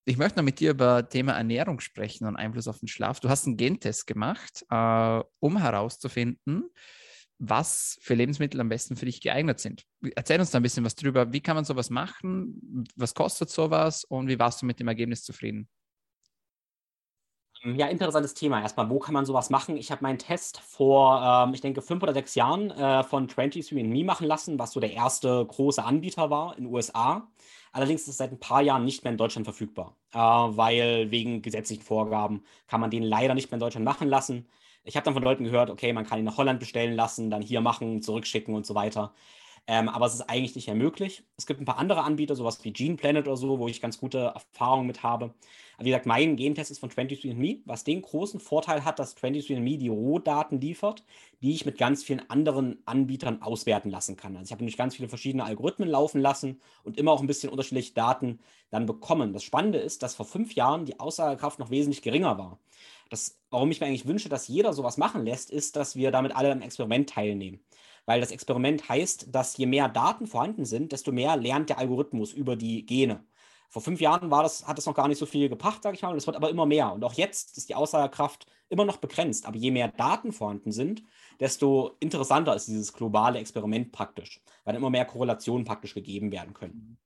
Ich 0.04 0.16
möchte 0.16 0.38
noch 0.38 0.44
mit 0.44 0.60
dir 0.60 0.70
über 0.70 1.08
Thema 1.08 1.32
Ernährung 1.32 1.80
sprechen 1.80 2.26
und 2.26 2.36
Einfluss 2.36 2.68
auf 2.68 2.78
den 2.78 2.86
Schlaf. 2.86 3.18
Du 3.18 3.28
hast 3.28 3.46
einen 3.46 3.56
Gentest 3.56 4.06
gemacht, 4.06 4.64
äh, 4.70 5.22
um 5.40 5.56
herauszufinden, 5.58 6.70
was 7.38 7.98
für 8.00 8.14
Lebensmittel 8.14 8.60
am 8.60 8.68
besten 8.68 8.94
für 8.94 9.06
dich 9.06 9.20
geeignet 9.20 9.58
sind. 9.58 9.84
Erzähl 10.14 10.38
uns 10.38 10.52
da 10.52 10.60
ein 10.60 10.62
bisschen 10.62 10.84
was 10.84 10.94
drüber. 10.94 11.32
Wie 11.32 11.40
kann 11.40 11.56
man 11.56 11.64
sowas 11.64 11.90
machen? 11.90 12.86
Was 12.94 13.14
kostet 13.14 13.50
sowas? 13.50 14.04
Und 14.04 14.28
wie 14.28 14.38
warst 14.38 14.62
du 14.62 14.66
mit 14.66 14.78
dem 14.78 14.88
Ergebnis 14.88 15.24
zufrieden? 15.24 15.68
Ja, 17.64 17.86
interessantes 17.88 18.34
Thema. 18.34 18.60
Erstmal, 18.62 18.88
wo 18.90 18.98
kann 19.00 19.14
man 19.14 19.24
sowas 19.26 19.50
machen? 19.50 19.76
Ich 19.76 19.90
habe 19.90 20.02
meinen 20.02 20.18
Test 20.18 20.60
vor, 20.60 21.20
ähm, 21.48 21.54
ich 21.54 21.60
denke, 21.60 21.82
fünf 21.82 22.02
oder 22.02 22.12
sechs 22.12 22.34
Jahren 22.34 22.70
äh, 22.70 23.02
von 23.02 23.28
23andMe 23.28 24.04
machen 24.04 24.26
lassen, 24.26 24.58
was 24.58 24.72
so 24.72 24.78
der 24.80 24.92
erste 24.92 25.44
große 25.44 25.82
Anbieter 25.82 26.30
war 26.30 26.56
in 26.56 26.64
den 26.64 26.72
USA. 26.72 27.26
Allerdings 27.72 28.02
ist 28.02 28.08
es 28.08 28.16
seit 28.18 28.30
ein 28.30 28.38
paar 28.38 28.62
Jahren 28.62 28.84
nicht 28.84 29.02
mehr 29.04 29.10
in 29.10 29.18
Deutschland 29.18 29.46
verfügbar, 29.46 29.96
äh, 30.12 30.18
weil 30.18 31.10
wegen 31.10 31.42
gesetzlichen 31.42 31.82
Vorgaben 31.82 32.44
kann 32.68 32.80
man 32.80 32.90
den 32.90 33.02
leider 33.02 33.34
nicht 33.34 33.50
mehr 33.50 33.56
in 33.56 33.60
Deutschland 33.60 33.84
machen 33.84 34.08
lassen. 34.08 34.46
Ich 34.84 34.94
habe 34.96 35.04
dann 35.04 35.14
von 35.14 35.22
Leuten 35.24 35.44
gehört, 35.44 35.68
okay, 35.70 35.92
man 35.92 36.06
kann 36.06 36.18
ihn 36.20 36.24
nach 36.24 36.36
Holland 36.36 36.60
bestellen 36.60 36.94
lassen, 36.94 37.30
dann 37.30 37.42
hier 37.42 37.60
machen, 37.60 38.00
zurückschicken 38.02 38.54
und 38.54 38.64
so 38.66 38.74
weiter. 38.76 39.12
Ähm, 39.68 39.88
aber 39.88 40.06
es 40.06 40.14
ist 40.14 40.22
eigentlich 40.22 40.54
nicht 40.54 40.68
mehr 40.68 40.76
möglich. 40.76 41.24
Es 41.36 41.44
gibt 41.46 41.60
ein 41.60 41.64
paar 41.64 41.78
andere 41.78 42.04
Anbieter, 42.04 42.36
sowas 42.36 42.62
wie 42.62 42.72
Gene 42.72 42.94
Planet 42.94 43.26
oder 43.26 43.36
so, 43.36 43.58
wo 43.58 43.66
ich 43.66 43.80
ganz 43.80 43.98
gute 43.98 44.32
Erfahrungen 44.34 44.86
mit 44.86 45.02
habe. 45.02 45.34
Aber 45.76 45.84
wie 45.84 45.90
gesagt, 45.90 46.06
mein 46.06 46.36
Gentest 46.36 46.70
ist 46.70 46.78
von 46.78 46.88
23andMe, 46.88 47.62
was 47.64 47.82
den 47.82 48.00
großen 48.00 48.38
Vorteil 48.38 48.84
hat, 48.84 49.00
dass 49.00 49.16
23andMe 49.16 49.76
die 49.76 49.88
Rohdaten 49.88 50.60
liefert, 50.60 51.04
die 51.42 51.52
ich 51.52 51.66
mit 51.66 51.78
ganz 51.78 52.04
vielen 52.04 52.30
anderen 52.30 52.80
Anbietern 52.86 53.42
auswerten 53.42 53.90
lassen 53.90 54.16
kann. 54.16 54.36
Also 54.36 54.46
ich 54.46 54.52
habe 54.52 54.62
nämlich 54.62 54.76
ganz 54.76 54.94
viele 54.94 55.08
verschiedene 55.08 55.44
Algorithmen 55.44 55.88
laufen 55.88 56.20
lassen 56.20 56.60
und 56.84 56.96
immer 56.96 57.10
auch 57.10 57.20
ein 57.20 57.26
bisschen 57.26 57.50
unterschiedliche 57.50 57.92
Daten 57.92 58.38
dann 58.70 58.86
bekommen. 58.86 59.32
Das 59.32 59.42
Spannende 59.42 59.78
ist, 59.78 60.02
dass 60.04 60.14
vor 60.14 60.26
fünf 60.26 60.54
Jahren 60.54 60.84
die 60.84 61.00
Aussagekraft 61.00 61.58
noch 61.58 61.70
wesentlich 61.70 62.02
geringer 62.02 62.38
war. 62.38 62.60
Das, 63.10 63.40
warum 63.50 63.70
ich 63.70 63.80
mir 63.80 63.86
eigentlich 63.86 64.06
wünsche, 64.06 64.28
dass 64.28 64.48
jeder 64.48 64.72
sowas 64.72 64.96
machen 64.96 65.24
lässt, 65.24 65.50
ist, 65.50 65.76
dass 65.76 65.96
wir 65.96 66.10
damit 66.12 66.34
alle 66.36 66.52
am 66.52 66.62
Experiment 66.62 67.10
teilnehmen 67.10 67.60
weil 68.06 68.20
das 68.20 68.30
Experiment 68.30 68.88
heißt, 68.88 69.34
dass 69.34 69.56
je 69.56 69.66
mehr 69.66 69.88
Daten 69.88 70.26
vorhanden 70.26 70.64
sind, 70.64 70.92
desto 70.92 71.12
mehr 71.12 71.36
lernt 71.36 71.68
der 71.68 71.78
Algorithmus 71.78 72.32
über 72.32 72.56
die 72.56 72.86
Gene. 72.86 73.24
Vor 73.68 73.82
fünf 73.82 74.00
Jahren 74.00 74.30
war 74.30 74.42
das, 74.42 74.66
hat 74.66 74.78
das 74.78 74.86
noch 74.86 74.94
gar 74.94 75.08
nicht 75.08 75.18
so 75.18 75.26
viel 75.26 75.48
gebracht, 75.48 75.82
sage 75.82 75.96
ich 75.96 76.02
mal, 76.02 76.16
es 76.16 76.26
wird 76.26 76.36
aber 76.36 76.50
immer 76.50 76.66
mehr. 76.66 76.92
Und 76.92 77.04
auch 77.04 77.14
jetzt 77.14 77.58
ist 77.58 77.68
die 77.68 77.74
Aussagekraft 77.74 78.46
immer 78.68 78.84
noch 78.84 78.98
begrenzt. 78.98 79.46
Aber 79.46 79.56
je 79.56 79.70
mehr 79.70 79.88
Daten 79.88 80.32
vorhanden 80.32 80.72
sind, 80.72 81.02
desto 81.40 81.96
interessanter 82.00 82.54
ist 82.54 82.68
dieses 82.68 82.92
globale 82.92 83.38
Experiment 83.38 83.92
praktisch, 83.92 84.40
weil 84.64 84.76
immer 84.76 84.90
mehr 84.90 85.04
Korrelationen 85.04 85.64
praktisch 85.64 85.94
gegeben 85.94 86.32
werden 86.32 86.54
können. 86.54 86.98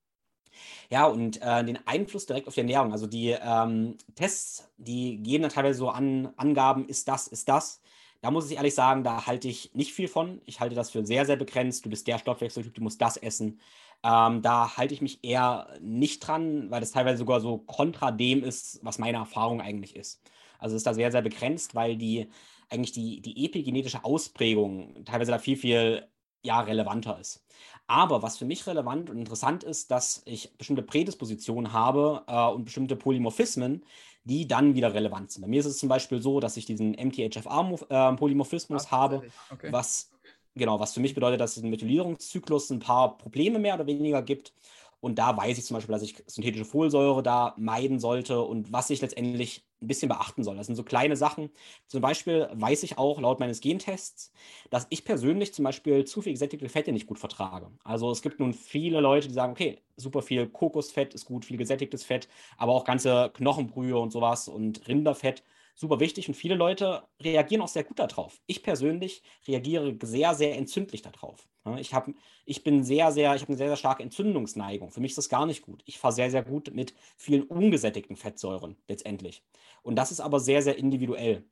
Ja, 0.90 1.06
und 1.06 1.40
äh, 1.40 1.64
den 1.64 1.78
Einfluss 1.86 2.26
direkt 2.26 2.48
auf 2.48 2.54
die 2.54 2.60
Ernährung. 2.60 2.92
Also 2.92 3.06
die 3.06 3.30
ähm, 3.40 3.96
Tests, 4.14 4.70
die 4.76 5.18
geben 5.18 5.42
dann 5.42 5.52
teilweise 5.52 5.78
so 5.78 5.88
an 5.88 6.32
Angaben, 6.36 6.86
ist 6.86 7.08
das, 7.08 7.28
ist 7.28 7.48
das. 7.48 7.80
Da 8.22 8.30
muss 8.30 8.50
ich 8.50 8.56
ehrlich 8.56 8.74
sagen, 8.74 9.02
da 9.02 9.26
halte 9.26 9.48
ich 9.48 9.74
nicht 9.74 9.92
viel 9.92 10.08
von. 10.08 10.42
Ich 10.44 10.60
halte 10.60 10.74
das 10.74 10.90
für 10.90 11.04
sehr, 11.06 11.24
sehr 11.24 11.36
begrenzt. 11.36 11.84
Du 11.86 11.90
bist 11.90 12.06
der 12.06 12.18
Stoffwechseltyp, 12.18 12.74
du 12.74 12.82
musst 12.82 13.00
das 13.00 13.16
essen. 13.16 13.60
Ähm, 14.02 14.42
da 14.42 14.76
halte 14.76 14.94
ich 14.94 15.00
mich 15.00 15.20
eher 15.22 15.68
nicht 15.80 16.20
dran, 16.20 16.70
weil 16.70 16.80
das 16.80 16.92
teilweise 16.92 17.18
sogar 17.18 17.40
so 17.40 17.58
kontra 17.58 18.10
dem 18.10 18.44
ist, 18.44 18.80
was 18.84 18.98
meine 18.98 19.18
Erfahrung 19.18 19.60
eigentlich 19.60 19.96
ist. 19.96 20.22
Also 20.58 20.76
ist 20.76 20.86
da 20.86 20.94
sehr, 20.94 21.10
sehr 21.12 21.22
begrenzt, 21.22 21.74
weil 21.74 21.96
die 21.96 22.28
eigentlich 22.68 22.92
die, 22.92 23.20
die 23.22 23.44
epigenetische 23.46 24.04
Ausprägung 24.04 25.04
teilweise 25.04 25.32
da 25.32 25.38
viel, 25.38 25.56
viel 25.56 26.06
ja, 26.42 26.60
relevanter 26.60 27.18
ist. 27.18 27.44
Aber 27.86 28.22
was 28.22 28.38
für 28.38 28.44
mich 28.44 28.66
relevant 28.66 29.10
und 29.10 29.18
interessant 29.18 29.64
ist, 29.64 29.90
dass 29.90 30.22
ich 30.24 30.56
bestimmte 30.56 30.82
Prädispositionen 30.82 31.72
habe 31.72 32.24
äh, 32.28 32.46
und 32.46 32.64
bestimmte 32.64 32.96
Polymorphismen, 32.96 33.84
die 34.24 34.46
dann 34.46 34.74
wieder 34.74 34.94
relevant 34.94 35.30
sind. 35.30 35.42
Bei 35.42 35.48
mir 35.48 35.60
ist 35.60 35.66
es 35.66 35.78
zum 35.78 35.88
Beispiel 35.88 36.20
so, 36.20 36.40
dass 36.40 36.56
ich 36.56 36.66
diesen 36.66 36.92
MTHFR-Polymorphismus 36.92 38.84
äh, 38.84 38.88
habe, 38.88 39.22
okay. 39.50 39.72
was 39.72 40.10
genau, 40.54 40.80
was 40.80 40.94
für 40.94 41.00
mich 41.00 41.14
bedeutet, 41.14 41.40
dass 41.40 41.56
es 41.56 41.62
im 41.62 41.70
Methylierungszyklus 41.70 42.70
ein 42.70 42.80
paar 42.80 43.16
Probleme 43.16 43.58
mehr 43.58 43.74
oder 43.74 43.86
weniger 43.86 44.22
gibt. 44.22 44.52
Und 45.00 45.18
da 45.18 45.36
weiß 45.36 45.58
ich 45.58 45.64
zum 45.64 45.74
Beispiel, 45.76 45.92
dass 45.92 46.02
ich 46.02 46.22
synthetische 46.26 46.64
Folsäure 46.64 47.22
da 47.22 47.54
meiden 47.56 47.98
sollte 47.98 48.42
und 48.42 48.72
was 48.72 48.90
ich 48.90 49.00
letztendlich 49.00 49.64
ein 49.82 49.86
bisschen 49.86 50.08
beachten 50.08 50.44
soll. 50.44 50.56
Das 50.56 50.66
sind 50.66 50.76
so 50.76 50.82
kleine 50.82 51.16
Sachen. 51.16 51.50
Zum 51.86 52.02
Beispiel 52.02 52.48
weiß 52.52 52.82
ich 52.82 52.98
auch 52.98 53.20
laut 53.20 53.40
meines 53.40 53.60
Gentests, 53.60 54.32
dass 54.68 54.86
ich 54.90 55.04
persönlich 55.04 55.54
zum 55.54 55.64
Beispiel 55.64 56.04
zu 56.04 56.20
viel 56.22 56.32
gesättigte 56.32 56.68
Fette 56.68 56.92
nicht 56.92 57.06
gut 57.06 57.18
vertrage. 57.18 57.70
Also 57.82 58.10
es 58.10 58.22
gibt 58.22 58.40
nun 58.40 58.52
viele 58.52 59.00
Leute, 59.00 59.28
die 59.28 59.34
sagen, 59.34 59.52
okay, 59.52 59.78
super 59.96 60.22
viel 60.22 60.48
Kokosfett 60.48 61.14
ist 61.14 61.24
gut, 61.24 61.44
viel 61.46 61.56
gesättigtes 61.56 62.04
Fett, 62.04 62.28
aber 62.58 62.72
auch 62.72 62.84
ganze 62.84 63.30
Knochenbrühe 63.34 63.98
und 63.98 64.10
sowas 64.12 64.48
und 64.48 64.86
Rinderfett 64.86 65.42
super 65.74 66.00
wichtig 66.00 66.28
und 66.28 66.34
viele 66.34 66.54
Leute 66.54 67.02
reagieren 67.20 67.62
auch 67.62 67.68
sehr 67.68 67.84
gut 67.84 67.98
darauf. 67.98 68.40
Ich 68.46 68.62
persönlich 68.62 69.22
reagiere 69.46 69.96
sehr, 70.02 70.34
sehr 70.34 70.56
entzündlich 70.56 71.02
darauf. 71.02 71.48
Ich, 71.78 71.92
hab, 71.92 72.08
ich 72.46 72.64
bin 72.64 72.82
sehr, 72.82 73.12
sehr, 73.12 73.34
ich 73.34 73.42
habe 73.42 73.50
eine 73.50 73.58
sehr, 73.58 73.68
sehr 73.68 73.76
starke 73.76 74.02
Entzündungsneigung. 74.02 74.90
Für 74.90 75.00
mich 75.00 75.12
ist 75.12 75.18
das 75.18 75.28
gar 75.28 75.46
nicht 75.46 75.62
gut. 75.62 75.82
Ich 75.84 75.98
fahre 75.98 76.14
sehr, 76.14 76.30
sehr 76.30 76.42
gut 76.42 76.74
mit 76.74 76.94
vielen 77.16 77.42
ungesättigten 77.42 78.16
Fettsäuren 78.16 78.76
letztendlich. 78.88 79.42
Und 79.82 79.96
das 79.96 80.10
ist 80.10 80.20
aber 80.20 80.40
sehr, 80.40 80.62
sehr 80.62 80.78
individuell. 80.78 81.44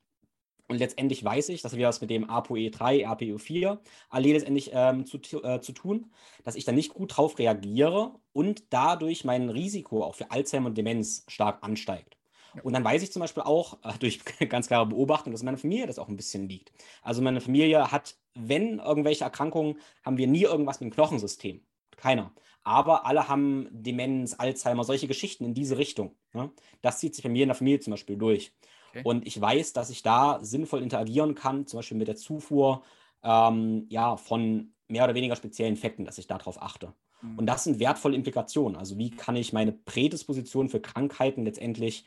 Und 0.69 0.77
letztendlich 0.77 1.23
weiß 1.23 1.49
ich, 1.49 1.63
dass 1.63 1.75
wir 1.75 1.87
das 1.87 1.99
mit 1.99 2.11
dem 2.11 2.29
ApoE3, 2.29 3.07
ApoE4 3.07 3.79
alle 4.09 4.31
letztendlich 4.31 4.69
ähm, 4.71 5.05
zu, 5.05 5.17
äh, 5.43 5.61
zu 5.61 5.71
tun, 5.71 6.11
dass 6.43 6.55
ich 6.55 6.63
da 6.63 6.71
nicht 6.71 6.93
gut 6.93 7.17
drauf 7.17 7.39
reagiere 7.39 8.13
und 8.33 8.71
dadurch 8.71 9.25
mein 9.25 9.49
Risiko 9.49 10.03
auch 10.03 10.13
für 10.13 10.29
Alzheimer 10.29 10.67
und 10.67 10.77
Demenz 10.77 11.25
stark 11.27 11.63
ansteigt. 11.63 12.18
Und 12.63 12.73
dann 12.73 12.83
weiß 12.83 13.03
ich 13.03 13.11
zum 13.11 13.21
Beispiel 13.21 13.43
auch 13.43 13.77
durch 13.99 14.19
ganz 14.49 14.67
klare 14.67 14.87
Beobachtung, 14.87 15.31
dass 15.31 15.43
meine 15.43 15.57
Familie 15.57 15.87
das 15.87 15.99
auch 15.99 16.07
ein 16.07 16.17
bisschen 16.17 16.47
liegt. 16.47 16.71
Also 17.01 17.21
meine 17.21 17.41
Familie 17.41 17.91
hat, 17.91 18.15
wenn 18.35 18.79
irgendwelche 18.79 19.23
Erkrankungen, 19.23 19.79
haben 20.03 20.17
wir 20.17 20.27
nie 20.27 20.43
irgendwas 20.43 20.79
mit 20.79 20.91
dem 20.91 20.93
Knochensystem. 20.93 21.61
Keiner. 21.97 22.31
Aber 22.63 23.05
alle 23.05 23.27
haben 23.27 23.67
Demenz, 23.71 24.35
Alzheimer, 24.37 24.83
solche 24.83 25.07
Geschichten 25.07 25.45
in 25.45 25.53
diese 25.53 25.77
Richtung. 25.77 26.15
Ne? 26.33 26.51
Das 26.81 26.99
zieht 26.99 27.15
sich 27.15 27.23
bei 27.23 27.29
mir 27.29 27.43
in 27.43 27.49
der 27.49 27.55
Familie 27.55 27.79
zum 27.79 27.91
Beispiel 27.91 28.17
durch. 28.17 28.53
Okay. 28.89 29.01
Und 29.03 29.27
ich 29.27 29.39
weiß, 29.39 29.73
dass 29.73 29.89
ich 29.89 30.01
da 30.01 30.39
sinnvoll 30.41 30.81
interagieren 30.81 31.35
kann, 31.35 31.67
zum 31.67 31.79
Beispiel 31.79 31.97
mit 31.97 32.07
der 32.07 32.15
Zufuhr 32.15 32.83
ähm, 33.23 33.85
ja, 33.89 34.17
von 34.17 34.73
mehr 34.87 35.03
oder 35.03 35.15
weniger 35.15 35.35
speziellen 35.35 35.75
Fetten, 35.75 36.05
dass 36.05 36.17
ich 36.17 36.27
darauf 36.27 36.61
achte. 36.61 36.93
Mhm. 37.21 37.39
Und 37.39 37.45
das 37.45 37.63
sind 37.63 37.79
wertvolle 37.79 38.15
Implikationen. 38.15 38.77
Also 38.77 38.97
wie 38.97 39.11
kann 39.11 39.35
ich 39.35 39.53
meine 39.53 39.71
Prädisposition 39.71 40.69
für 40.69 40.79
Krankheiten 40.79 41.43
letztendlich 41.43 42.05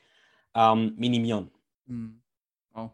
ähm, 0.55 0.95
minimieren. 0.97 1.51
Mhm. 1.87 2.23
Oh. 2.75 2.91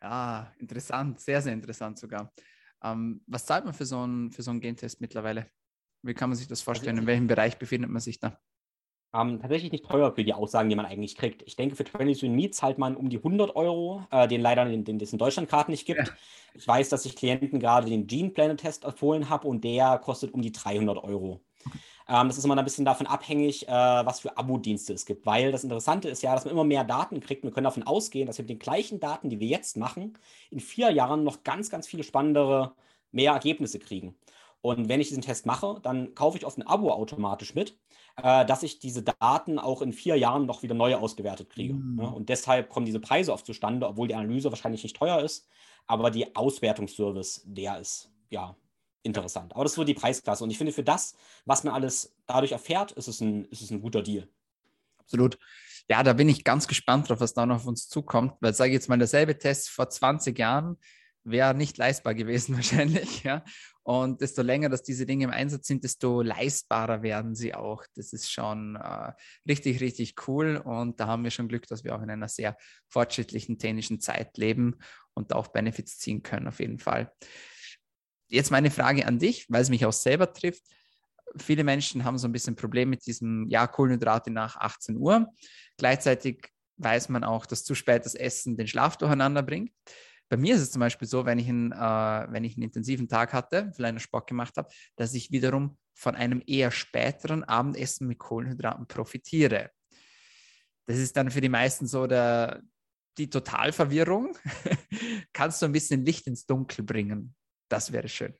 Ja, 0.00 0.52
interessant, 0.58 1.20
sehr, 1.20 1.40
sehr 1.40 1.52
interessant 1.52 1.98
sogar. 1.98 2.32
Ähm, 2.82 3.22
was 3.26 3.46
zahlt 3.46 3.64
man 3.64 3.74
für 3.74 3.86
so, 3.86 4.00
einen, 4.00 4.32
für 4.32 4.42
so 4.42 4.50
einen 4.50 4.60
Gentest 4.60 5.00
mittlerweile? 5.00 5.46
Wie 6.02 6.14
kann 6.14 6.30
man 6.30 6.36
sich 6.36 6.48
das 6.48 6.62
vorstellen? 6.62 6.98
In 6.98 7.06
welchem 7.06 7.28
Bereich 7.28 7.58
befindet 7.58 7.90
man 7.90 8.00
sich 8.00 8.18
da? 8.18 8.38
Ähm, 9.14 9.40
tatsächlich 9.40 9.70
nicht 9.70 9.84
teuer 9.84 10.14
für 10.14 10.24
die 10.24 10.32
Aussagen, 10.32 10.70
die 10.70 10.74
man 10.74 10.86
eigentlich 10.86 11.16
kriegt. 11.16 11.42
Ich 11.42 11.54
denke, 11.54 11.76
für 11.76 11.84
23 11.84 12.30
Me 12.30 12.50
zahlt 12.50 12.78
man 12.78 12.96
um 12.96 13.10
die 13.10 13.18
100 13.18 13.54
Euro, 13.54 14.06
äh, 14.10 14.26
den 14.26 14.40
leider 14.40 14.64
den, 14.64 14.84
den 14.84 14.98
es 15.00 15.12
in 15.12 15.18
Deutschland 15.18 15.50
gerade 15.50 15.70
nicht 15.70 15.86
gibt. 15.86 16.08
Ja. 16.08 16.14
Ich 16.54 16.66
weiß, 16.66 16.88
dass 16.88 17.04
ich 17.04 17.14
Klienten 17.14 17.60
gerade 17.60 17.88
den 17.88 18.06
Gene 18.06 18.30
Planet 18.30 18.58
Test 18.58 18.84
empfohlen 18.84 19.28
habe 19.28 19.48
und 19.48 19.62
der 19.64 19.98
kostet 19.98 20.32
um 20.32 20.40
die 20.40 20.52
300 20.52 20.96
Euro. 21.04 21.44
Ähm, 22.08 22.28
das 22.28 22.38
ist 22.38 22.44
immer 22.44 22.56
ein 22.56 22.64
bisschen 22.64 22.84
davon 22.84 23.06
abhängig, 23.06 23.68
äh, 23.68 23.70
was 23.70 24.20
für 24.20 24.36
Abo-Dienste 24.36 24.92
es 24.92 25.06
gibt, 25.06 25.26
weil 25.26 25.52
das 25.52 25.64
Interessante 25.64 26.08
ist 26.08 26.22
ja, 26.22 26.34
dass 26.34 26.44
man 26.44 26.52
immer 26.52 26.64
mehr 26.64 26.84
Daten 26.84 27.20
kriegt. 27.20 27.44
Wir 27.44 27.50
können 27.50 27.64
davon 27.64 27.82
ausgehen, 27.82 28.26
dass 28.26 28.38
wir 28.38 28.44
mit 28.44 28.50
den 28.50 28.58
gleichen 28.58 29.00
Daten, 29.00 29.28
die 29.28 29.40
wir 29.40 29.48
jetzt 29.48 29.76
machen, 29.76 30.18
in 30.50 30.60
vier 30.60 30.90
Jahren 30.90 31.24
noch 31.24 31.44
ganz, 31.44 31.70
ganz 31.70 31.86
viele 31.86 32.04
spannendere, 32.04 32.72
mehr 33.10 33.32
Ergebnisse 33.32 33.78
kriegen. 33.78 34.16
Und 34.62 34.88
wenn 34.88 35.00
ich 35.00 35.08
diesen 35.08 35.22
Test 35.22 35.44
mache, 35.44 35.80
dann 35.82 36.14
kaufe 36.14 36.38
ich 36.38 36.46
oft 36.46 36.56
ein 36.56 36.66
Abo 36.66 36.92
automatisch 36.92 37.54
mit, 37.54 37.76
äh, 38.22 38.46
dass 38.46 38.62
ich 38.62 38.78
diese 38.78 39.02
Daten 39.02 39.58
auch 39.58 39.82
in 39.82 39.92
vier 39.92 40.16
Jahren 40.16 40.46
noch 40.46 40.62
wieder 40.62 40.74
neu 40.74 40.94
ausgewertet 40.94 41.50
kriege. 41.50 41.74
Mhm. 41.74 42.00
Ja, 42.00 42.08
und 42.08 42.28
deshalb 42.28 42.68
kommen 42.68 42.86
diese 42.86 43.00
Preise 43.00 43.32
oft 43.32 43.44
zustande, 43.44 43.88
obwohl 43.88 44.06
die 44.06 44.14
Analyse 44.14 44.50
wahrscheinlich 44.50 44.84
nicht 44.84 44.96
teuer 44.96 45.20
ist, 45.20 45.48
aber 45.86 46.10
die 46.10 46.36
Auswertungsservice, 46.36 47.42
der 47.44 47.80
ist 47.80 48.10
ja 48.30 48.56
interessant. 49.02 49.52
Aber 49.54 49.64
das 49.64 49.72
ist 49.72 49.76
so 49.76 49.84
die 49.84 49.94
Preisklasse. 49.94 50.44
Und 50.44 50.50
ich 50.50 50.58
finde, 50.58 50.72
für 50.72 50.84
das, 50.84 51.14
was 51.44 51.64
man 51.64 51.74
alles 51.74 52.14
dadurch 52.26 52.52
erfährt, 52.52 52.92
ist 52.92 53.08
es 53.08 53.20
ein, 53.20 53.44
ist 53.46 53.62
es 53.62 53.70
ein 53.70 53.80
guter 53.80 54.02
Deal. 54.02 54.28
Absolut. 54.98 55.38
Ja, 55.88 56.02
da 56.02 56.12
bin 56.12 56.28
ich 56.28 56.44
ganz 56.44 56.68
gespannt 56.68 57.08
drauf, 57.08 57.20
was 57.20 57.34
da 57.34 57.44
noch 57.44 57.56
auf 57.56 57.66
uns 57.66 57.88
zukommt. 57.88 58.34
Weil, 58.40 58.54
sage 58.54 58.70
ich 58.70 58.74
jetzt 58.74 58.88
mal, 58.88 58.98
derselbe 58.98 59.38
Test 59.38 59.70
vor 59.70 59.88
20 59.88 60.38
Jahren 60.38 60.78
wäre 61.24 61.54
nicht 61.54 61.78
leistbar 61.78 62.14
gewesen 62.14 62.54
wahrscheinlich. 62.56 63.22
Ja? 63.22 63.44
Und 63.84 64.20
desto 64.20 64.42
länger, 64.42 64.68
dass 64.68 64.82
diese 64.82 65.06
Dinge 65.06 65.24
im 65.24 65.30
Einsatz 65.30 65.66
sind, 65.66 65.82
desto 65.82 66.22
leistbarer 66.22 67.02
werden 67.02 67.34
sie 67.34 67.54
auch. 67.54 67.84
Das 67.96 68.12
ist 68.12 68.30
schon 68.30 68.76
äh, 68.76 69.12
richtig, 69.48 69.80
richtig 69.80 70.14
cool. 70.28 70.56
Und 70.56 71.00
da 71.00 71.08
haben 71.08 71.24
wir 71.24 71.32
schon 71.32 71.48
Glück, 71.48 71.66
dass 71.66 71.82
wir 71.82 71.96
auch 71.96 72.02
in 72.02 72.10
einer 72.10 72.28
sehr 72.28 72.56
fortschrittlichen 72.88 73.58
technischen 73.58 74.00
Zeit 74.00 74.38
leben 74.38 74.76
und 75.14 75.32
auch 75.32 75.48
Benefits 75.48 75.98
ziehen 75.98 76.22
können, 76.22 76.46
auf 76.46 76.60
jeden 76.60 76.78
Fall. 76.78 77.12
Jetzt 78.32 78.50
meine 78.50 78.70
Frage 78.70 79.06
an 79.06 79.18
dich, 79.18 79.44
weil 79.50 79.60
es 79.60 79.68
mich 79.68 79.84
auch 79.84 79.92
selber 79.92 80.32
trifft. 80.32 80.62
Viele 81.36 81.64
Menschen 81.64 82.04
haben 82.04 82.16
so 82.16 82.26
ein 82.26 82.32
bisschen 82.32 82.56
Problem 82.56 82.88
mit 82.88 83.06
diesem, 83.06 83.46
ja, 83.50 83.66
Kohlenhydrate 83.66 84.30
nach 84.30 84.56
18 84.56 84.96
Uhr. 84.96 85.28
Gleichzeitig 85.76 86.50
weiß 86.78 87.10
man 87.10 87.24
auch, 87.24 87.44
dass 87.44 87.62
zu 87.62 87.74
spätes 87.74 88.14
Essen 88.14 88.56
den 88.56 88.66
Schlaf 88.66 88.96
durcheinander 88.96 89.42
bringt. 89.42 89.70
Bei 90.30 90.38
mir 90.38 90.54
ist 90.54 90.62
es 90.62 90.70
zum 90.70 90.80
Beispiel 90.80 91.06
so, 91.06 91.26
wenn 91.26 91.38
ich, 91.38 91.46
einen, 91.46 91.72
äh, 91.72 91.76
wenn 92.32 92.42
ich 92.42 92.56
einen 92.56 92.62
intensiven 92.62 93.06
Tag 93.06 93.34
hatte, 93.34 93.70
vielleicht 93.74 93.90
einen 93.90 94.00
Sport 94.00 94.26
gemacht 94.26 94.56
habe, 94.56 94.70
dass 94.96 95.12
ich 95.12 95.30
wiederum 95.30 95.76
von 95.94 96.14
einem 96.14 96.42
eher 96.46 96.70
späteren 96.70 97.44
Abendessen 97.44 98.08
mit 98.08 98.18
Kohlenhydraten 98.18 98.86
profitiere. 98.86 99.70
Das 100.86 100.96
ist 100.96 101.18
dann 101.18 101.30
für 101.30 101.42
die 101.42 101.50
meisten 101.50 101.86
so 101.86 102.06
der, 102.06 102.62
die 103.18 103.28
Totalverwirrung. 103.28 104.38
Kannst 105.34 105.60
du 105.60 105.66
ein 105.66 105.72
bisschen 105.72 106.02
Licht 106.06 106.26
ins 106.26 106.46
Dunkel 106.46 106.82
bringen? 106.82 107.34
Das 107.72 107.90
wäre 107.90 108.08
schön. 108.08 108.34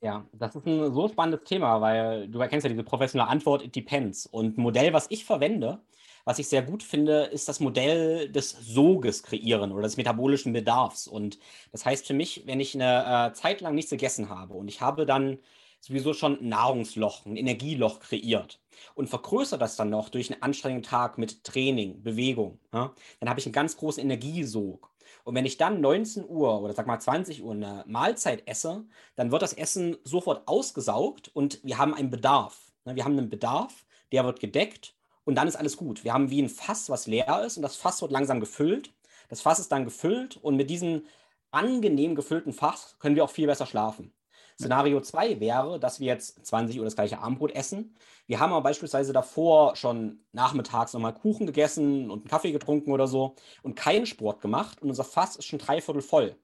Ja, 0.00 0.28
das 0.32 0.54
ist 0.54 0.66
ein 0.66 0.92
so 0.94 1.08
spannendes 1.08 1.44
Thema, 1.44 1.80
weil 1.80 2.28
du 2.28 2.40
erkennst 2.40 2.64
ja 2.64 2.70
diese 2.70 2.84
professionelle 2.84 3.28
Antwort, 3.28 3.62
it 3.64 3.74
depends. 3.74 4.26
Und 4.26 4.56
ein 4.58 4.62
Modell, 4.62 4.92
was 4.92 5.06
ich 5.10 5.24
verwende, 5.24 5.84
was 6.24 6.38
ich 6.38 6.48
sehr 6.48 6.62
gut 6.62 6.82
finde, 6.84 7.24
ist 7.24 7.48
das 7.48 7.58
Modell 7.60 8.30
des 8.30 8.50
Soges 8.50 9.24
kreieren 9.24 9.72
oder 9.72 9.82
des 9.82 9.96
metabolischen 9.96 10.52
Bedarfs. 10.52 11.08
Und 11.08 11.38
das 11.72 11.84
heißt 11.84 12.06
für 12.06 12.14
mich, 12.14 12.44
wenn 12.46 12.60
ich 12.60 12.74
eine 12.74 13.30
äh, 13.30 13.32
Zeit 13.34 13.60
lang 13.60 13.74
nichts 13.74 13.90
gegessen 13.90 14.28
habe 14.28 14.54
und 14.54 14.68
ich 14.68 14.80
habe 14.80 15.06
dann 15.06 15.38
sowieso 15.80 16.14
schon 16.14 16.40
ein 16.40 16.48
Nahrungsloch, 16.48 17.26
ein 17.26 17.36
Energieloch 17.36 17.98
kreiert 18.00 18.60
und 18.94 19.08
vergrößere 19.08 19.58
das 19.58 19.74
dann 19.76 19.90
noch 19.90 20.08
durch 20.08 20.30
einen 20.32 20.42
anstrengenden 20.42 20.88
Tag 20.88 21.18
mit 21.18 21.42
Training, 21.44 22.02
Bewegung, 22.02 22.60
ja, 22.72 22.94
dann 23.20 23.28
habe 23.28 23.40
ich 23.40 23.46
einen 23.46 23.52
ganz 23.52 23.76
großen 23.76 24.02
Energiesog. 24.02 24.91
Und 25.24 25.34
wenn 25.34 25.46
ich 25.46 25.56
dann 25.56 25.80
19 25.80 26.28
Uhr 26.28 26.60
oder 26.60 26.74
sag 26.74 26.86
mal 26.86 26.98
20 26.98 27.42
Uhr 27.42 27.52
eine 27.52 27.84
Mahlzeit 27.86 28.46
esse, 28.46 28.84
dann 29.14 29.30
wird 29.30 29.42
das 29.42 29.52
Essen 29.52 29.96
sofort 30.04 30.48
ausgesaugt 30.48 31.30
und 31.34 31.60
wir 31.62 31.78
haben 31.78 31.94
einen 31.94 32.10
Bedarf. 32.10 32.72
Ne, 32.84 32.96
wir 32.96 33.04
haben 33.04 33.18
einen 33.18 33.30
Bedarf, 33.30 33.84
der 34.10 34.24
wird 34.24 34.40
gedeckt 34.40 34.94
und 35.24 35.36
dann 35.36 35.48
ist 35.48 35.56
alles 35.56 35.76
gut. 35.76 36.04
Wir 36.04 36.12
haben 36.12 36.30
wie 36.30 36.42
ein 36.42 36.48
Fass, 36.48 36.90
was 36.90 37.06
leer 37.06 37.44
ist 37.44 37.56
und 37.56 37.62
das 37.62 37.76
Fass 37.76 38.02
wird 38.02 38.12
langsam 38.12 38.40
gefüllt. 38.40 38.92
Das 39.28 39.40
Fass 39.40 39.58
ist 39.58 39.70
dann 39.70 39.84
gefüllt 39.84 40.36
und 40.36 40.56
mit 40.56 40.70
diesem 40.70 41.04
angenehm 41.50 42.14
gefüllten 42.14 42.52
Fass 42.52 42.96
können 42.98 43.16
wir 43.16 43.24
auch 43.24 43.30
viel 43.30 43.46
besser 43.46 43.66
schlafen. 43.66 44.12
Szenario 44.62 45.00
2 45.00 45.40
wäre, 45.40 45.80
dass 45.80 46.00
wir 46.00 46.06
jetzt 46.06 46.46
20 46.46 46.78
Uhr 46.78 46.84
das 46.84 46.94
gleiche 46.94 47.18
Abendbrot 47.18 47.52
essen. 47.52 47.94
Wir 48.26 48.38
haben 48.40 48.52
aber 48.52 48.62
beispielsweise 48.62 49.12
davor 49.12 49.76
schon 49.76 50.24
nachmittags 50.32 50.92
nochmal 50.92 51.14
Kuchen 51.14 51.46
gegessen 51.46 52.10
und 52.10 52.20
einen 52.20 52.28
Kaffee 52.28 52.52
getrunken 52.52 52.92
oder 52.92 53.08
so 53.08 53.34
und 53.62 53.74
keinen 53.74 54.06
Sport 54.06 54.40
gemacht 54.40 54.80
und 54.80 54.88
unser 54.88 55.04
Fass 55.04 55.36
ist 55.36 55.46
schon 55.46 55.58
dreiviertel 55.58 56.02
voll. 56.02 56.36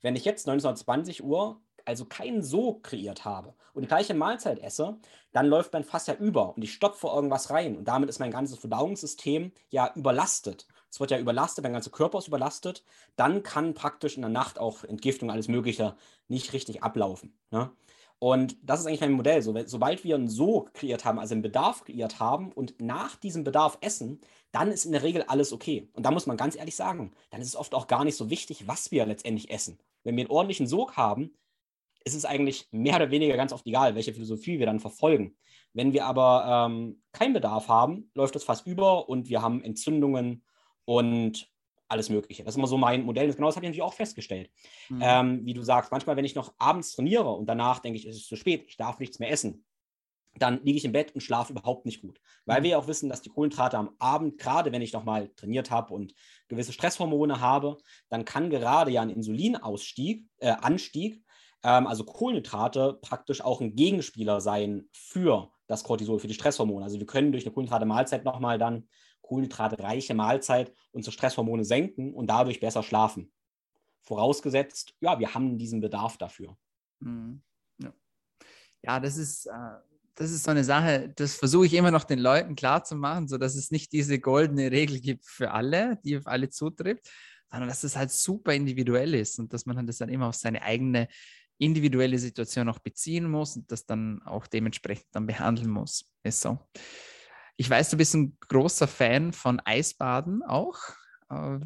Wenn 0.00 0.16
ich 0.16 0.24
jetzt 0.24 0.48
1920 0.48 1.22
Uhr 1.22 1.60
also 1.84 2.04
keinen 2.04 2.42
Sog 2.42 2.82
kreiert 2.82 3.24
habe 3.24 3.54
und 3.74 3.82
die 3.82 3.88
gleiche 3.88 4.14
Mahlzeit 4.14 4.58
esse, 4.58 4.98
dann 5.32 5.46
läuft 5.46 5.72
mein 5.72 5.84
Fass 5.84 6.06
ja 6.06 6.14
über 6.14 6.56
und 6.56 6.62
ich 6.62 6.72
stopfe 6.72 7.06
irgendwas 7.06 7.50
rein 7.50 7.76
und 7.76 7.86
damit 7.86 8.08
ist 8.08 8.18
mein 8.18 8.30
ganzes 8.30 8.58
Verdauungssystem 8.58 9.52
ja 9.68 9.92
überlastet 9.94 10.66
es 10.96 11.00
wird 11.00 11.10
ja 11.10 11.18
überlastet, 11.18 11.62
dein 11.62 11.74
ganzer 11.74 11.90
Körper 11.90 12.16
ist 12.18 12.28
überlastet, 12.28 12.82
dann 13.16 13.42
kann 13.42 13.74
praktisch 13.74 14.16
in 14.16 14.22
der 14.22 14.30
Nacht 14.30 14.58
auch 14.58 14.82
Entgiftung, 14.82 15.30
alles 15.30 15.46
Mögliche 15.46 15.94
nicht 16.26 16.54
richtig 16.54 16.82
ablaufen. 16.82 17.38
Ne? 17.50 17.70
Und 18.18 18.56
das 18.62 18.80
ist 18.80 18.86
eigentlich 18.86 19.02
mein 19.02 19.12
Modell. 19.12 19.42
So, 19.42 19.54
sobald 19.66 20.04
wir 20.04 20.14
einen 20.14 20.30
Sog 20.30 20.72
kreiert 20.72 21.04
haben, 21.04 21.18
also 21.18 21.34
einen 21.34 21.42
Bedarf 21.42 21.84
kreiert 21.84 22.18
haben 22.18 22.50
und 22.50 22.80
nach 22.80 23.14
diesem 23.16 23.44
Bedarf 23.44 23.76
essen, 23.82 24.22
dann 24.52 24.72
ist 24.72 24.86
in 24.86 24.92
der 24.92 25.02
Regel 25.02 25.22
alles 25.24 25.52
okay. 25.52 25.90
Und 25.92 26.06
da 26.06 26.10
muss 26.10 26.26
man 26.26 26.38
ganz 26.38 26.56
ehrlich 26.56 26.76
sagen, 26.76 27.12
dann 27.28 27.42
ist 27.42 27.48
es 27.48 27.56
oft 27.56 27.74
auch 27.74 27.88
gar 27.88 28.04
nicht 28.04 28.16
so 28.16 28.30
wichtig, 28.30 28.66
was 28.66 28.90
wir 28.90 29.04
letztendlich 29.04 29.50
essen. 29.50 29.78
Wenn 30.02 30.16
wir 30.16 30.22
einen 30.22 30.30
ordentlichen 30.30 30.66
Sog 30.66 30.96
haben, 30.96 31.36
ist 32.04 32.14
es 32.14 32.24
eigentlich 32.24 32.68
mehr 32.70 32.96
oder 32.96 33.10
weniger 33.10 33.36
ganz 33.36 33.52
oft 33.52 33.66
egal, 33.66 33.96
welche 33.96 34.14
Philosophie 34.14 34.58
wir 34.58 34.66
dann 34.66 34.80
verfolgen. 34.80 35.36
Wenn 35.74 35.92
wir 35.92 36.06
aber 36.06 36.68
ähm, 36.70 37.02
keinen 37.12 37.34
Bedarf 37.34 37.68
haben, 37.68 38.10
läuft 38.14 38.34
das 38.34 38.44
fast 38.44 38.66
über 38.66 39.10
und 39.10 39.28
wir 39.28 39.42
haben 39.42 39.62
Entzündungen, 39.62 40.42
und 40.86 41.50
alles 41.88 42.08
Mögliche. 42.08 42.42
Das 42.42 42.54
ist 42.54 42.58
immer 42.58 42.66
so 42.66 42.78
mein 42.78 43.04
Modell. 43.04 43.32
Genau 43.32 43.46
das 43.46 43.56
habe 43.56 43.66
ich 43.66 43.68
natürlich 43.68 43.82
auch 43.82 43.94
festgestellt. 43.94 44.50
Mhm. 44.88 45.00
Ähm, 45.02 45.40
wie 45.44 45.54
du 45.54 45.62
sagst, 45.62 45.92
manchmal, 45.92 46.16
wenn 46.16 46.24
ich 46.24 46.34
noch 46.34 46.54
abends 46.58 46.92
trainiere 46.92 47.30
und 47.30 47.46
danach 47.46 47.80
denke 47.80 47.98
ich, 47.98 48.06
es 48.06 48.16
ist 48.16 48.28
zu 48.28 48.36
spät, 48.36 48.64
ich 48.68 48.76
darf 48.76 48.98
nichts 48.98 49.18
mehr 49.18 49.30
essen, 49.30 49.64
dann 50.38 50.62
liege 50.64 50.76
ich 50.76 50.84
im 50.84 50.92
Bett 50.92 51.14
und 51.14 51.20
schlafe 51.20 51.52
überhaupt 51.52 51.86
nicht 51.86 52.02
gut. 52.02 52.20
Weil 52.44 52.60
mhm. 52.60 52.64
wir 52.64 52.70
ja 52.70 52.78
auch 52.78 52.88
wissen, 52.88 53.08
dass 53.08 53.22
die 53.22 53.28
Kohlenhydrate 53.28 53.78
am 53.78 53.90
Abend, 53.98 54.38
gerade 54.38 54.72
wenn 54.72 54.82
ich 54.82 54.92
nochmal 54.92 55.28
trainiert 55.36 55.70
habe 55.70 55.94
und 55.94 56.14
gewisse 56.48 56.72
Stresshormone 56.72 57.40
habe, 57.40 57.78
dann 58.08 58.24
kann 58.24 58.50
gerade 58.50 58.90
ja 58.90 59.02
ein 59.02 59.10
Insulinausstieg, 59.10 60.26
äh, 60.38 60.48
Anstieg, 60.48 61.22
ähm, 61.62 61.86
also 61.86 62.04
Kohlenhydrate 62.04 62.98
praktisch 63.00 63.40
auch 63.40 63.60
ein 63.60 63.74
Gegenspieler 63.76 64.40
sein 64.40 64.88
für 64.92 65.50
das 65.66 65.84
Cortisol, 65.84 66.18
für 66.18 66.28
die 66.28 66.34
Stresshormone. 66.34 66.84
Also 66.84 66.98
wir 66.98 67.06
können 67.06 67.32
durch 67.32 67.44
eine 67.44 67.52
Kohlenhydrate-Mahlzeit 67.52 68.24
nochmal 68.24 68.58
dann 68.58 68.88
kohlenhydratreiche 69.26 70.14
Mahlzeit 70.14 70.72
unsere 70.92 71.12
Stresshormone 71.12 71.64
senken 71.64 72.14
und 72.14 72.28
dadurch 72.28 72.60
besser 72.60 72.82
schlafen. 72.82 73.32
Vorausgesetzt, 74.02 74.94
ja, 75.00 75.18
wir 75.18 75.34
haben 75.34 75.58
diesen 75.58 75.80
Bedarf 75.80 76.16
dafür. 76.16 76.56
Mhm. 77.00 77.42
Ja. 78.82 79.00
das 79.00 79.16
ist, 79.16 79.46
äh, 79.46 79.78
das 80.14 80.30
ist 80.30 80.44
so 80.44 80.52
eine 80.52 80.64
Sache, 80.64 81.12
das 81.16 81.34
versuche 81.34 81.66
ich 81.66 81.74
immer 81.74 81.90
noch 81.90 82.04
den 82.04 82.20
Leuten 82.20 82.54
klarzumachen, 82.54 83.28
sodass 83.28 83.56
es 83.56 83.70
nicht 83.70 83.92
diese 83.92 84.20
goldene 84.20 84.70
Regel 84.70 85.00
gibt 85.00 85.26
für 85.26 85.50
alle, 85.50 85.98
die 86.04 86.16
auf 86.16 86.26
alle 86.26 86.48
zutrifft, 86.48 87.10
sondern 87.50 87.68
dass 87.68 87.84
es 87.84 87.96
halt 87.96 88.10
super 88.10 88.54
individuell 88.54 89.14
ist 89.14 89.38
und 89.38 89.52
dass 89.52 89.66
man 89.66 89.86
das 89.86 89.98
dann 89.98 90.08
immer 90.08 90.28
auf 90.28 90.36
seine 90.36 90.62
eigene 90.62 91.08
individuelle 91.58 92.18
Situation 92.18 92.68
auch 92.68 92.78
beziehen 92.78 93.30
muss 93.30 93.56
und 93.56 93.70
das 93.72 93.86
dann 93.86 94.22
auch 94.22 94.46
dementsprechend 94.46 95.06
dann 95.12 95.26
behandeln 95.26 95.70
muss. 95.70 96.04
Ist 96.22 96.40
so. 96.40 96.58
Ich 97.56 97.70
weiß, 97.70 97.90
du 97.90 97.96
bist 97.96 98.14
ein 98.14 98.36
großer 98.48 98.86
Fan 98.86 99.32
von 99.32 99.60
Eisbaden 99.64 100.42
auch. 100.42 100.78
Äh, 101.30 101.58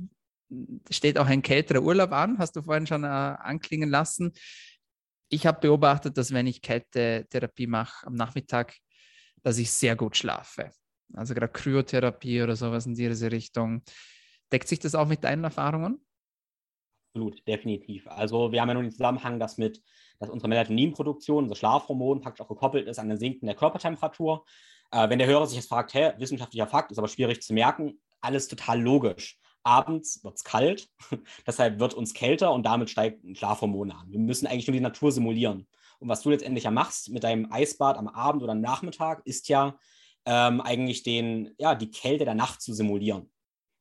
steht 0.90 1.18
auch 1.18 1.26
ein 1.26 1.42
kälterer 1.42 1.82
Urlaub 1.82 2.12
an, 2.12 2.38
hast 2.38 2.56
du 2.56 2.62
vorhin 2.62 2.86
schon 2.86 3.04
äh, 3.04 3.06
anklingen 3.06 3.88
lassen. 3.88 4.32
Ich 5.28 5.46
habe 5.46 5.60
beobachtet, 5.60 6.16
dass 6.16 6.32
wenn 6.32 6.46
ich 6.46 6.62
Kältetherapie 6.62 7.66
mache 7.66 8.06
am 8.06 8.14
Nachmittag, 8.14 8.76
dass 9.42 9.58
ich 9.58 9.70
sehr 9.70 9.96
gut 9.96 10.16
schlafe. 10.16 10.72
Also 11.14 11.34
gerade 11.34 11.52
Kryotherapie 11.52 12.42
oder 12.42 12.56
sowas 12.56 12.86
in 12.86 12.94
diese 12.94 13.30
Richtung. 13.30 13.82
Deckt 14.52 14.68
sich 14.68 14.78
das 14.78 14.94
auch 14.94 15.06
mit 15.06 15.24
deinen 15.24 15.44
Erfahrungen? 15.44 16.04
Absolut, 17.12 17.46
definitiv. 17.46 18.06
Also 18.06 18.52
wir 18.52 18.60
haben 18.60 18.68
ja 18.68 18.74
nun 18.74 18.84
den 18.84 18.92
Zusammenhang, 18.92 19.40
dass 19.40 19.58
mit, 19.58 19.82
dass 20.18 20.30
unsere 20.30 20.48
Melatoninproduktion, 20.48 21.44
unser 21.44 21.56
Schlafhormon 21.56 22.20
praktisch 22.20 22.44
auch 22.44 22.48
gekoppelt 22.48 22.86
ist 22.86 22.98
an 22.98 23.08
den 23.08 23.18
Sinken 23.18 23.46
der 23.46 23.56
Körpertemperatur. 23.56 24.44
Äh, 24.90 25.08
wenn 25.08 25.18
der 25.18 25.28
Hörer 25.28 25.46
sich 25.46 25.56
jetzt 25.56 25.68
fragt, 25.68 25.94
hä, 25.94 26.12
wissenschaftlicher 26.18 26.66
Fakt, 26.66 26.90
ist 26.90 26.98
aber 26.98 27.08
schwierig 27.08 27.42
zu 27.42 27.52
merken, 27.52 28.00
alles 28.20 28.48
total 28.48 28.80
logisch. 28.80 29.38
Abends 29.62 30.24
wird 30.24 30.36
es 30.36 30.44
kalt, 30.44 30.88
deshalb 31.46 31.80
wird 31.80 31.94
uns 31.94 32.14
kälter 32.14 32.52
und 32.52 32.64
damit 32.64 32.90
steigt 32.90 33.24
ein 33.24 33.36
Schlafhormon 33.36 33.90
an. 33.90 34.10
Wir 34.10 34.18
müssen 34.18 34.46
eigentlich 34.46 34.66
nur 34.66 34.74
die 34.74 34.80
Natur 34.80 35.12
simulieren. 35.12 35.66
Und 35.98 36.08
was 36.08 36.22
du 36.22 36.30
letztendlich 36.30 36.64
ja 36.64 36.70
machst 36.70 37.10
mit 37.10 37.24
deinem 37.24 37.52
Eisbad 37.52 37.98
am 37.98 38.08
Abend 38.08 38.42
oder 38.42 38.52
am 38.52 38.60
Nachmittag, 38.62 39.20
ist 39.26 39.48
ja 39.48 39.78
ähm, 40.24 40.62
eigentlich 40.62 41.02
den, 41.02 41.54
ja, 41.58 41.74
die 41.74 41.90
Kälte 41.90 42.24
der 42.24 42.34
Nacht 42.34 42.62
zu 42.62 42.72
simulieren 42.72 43.30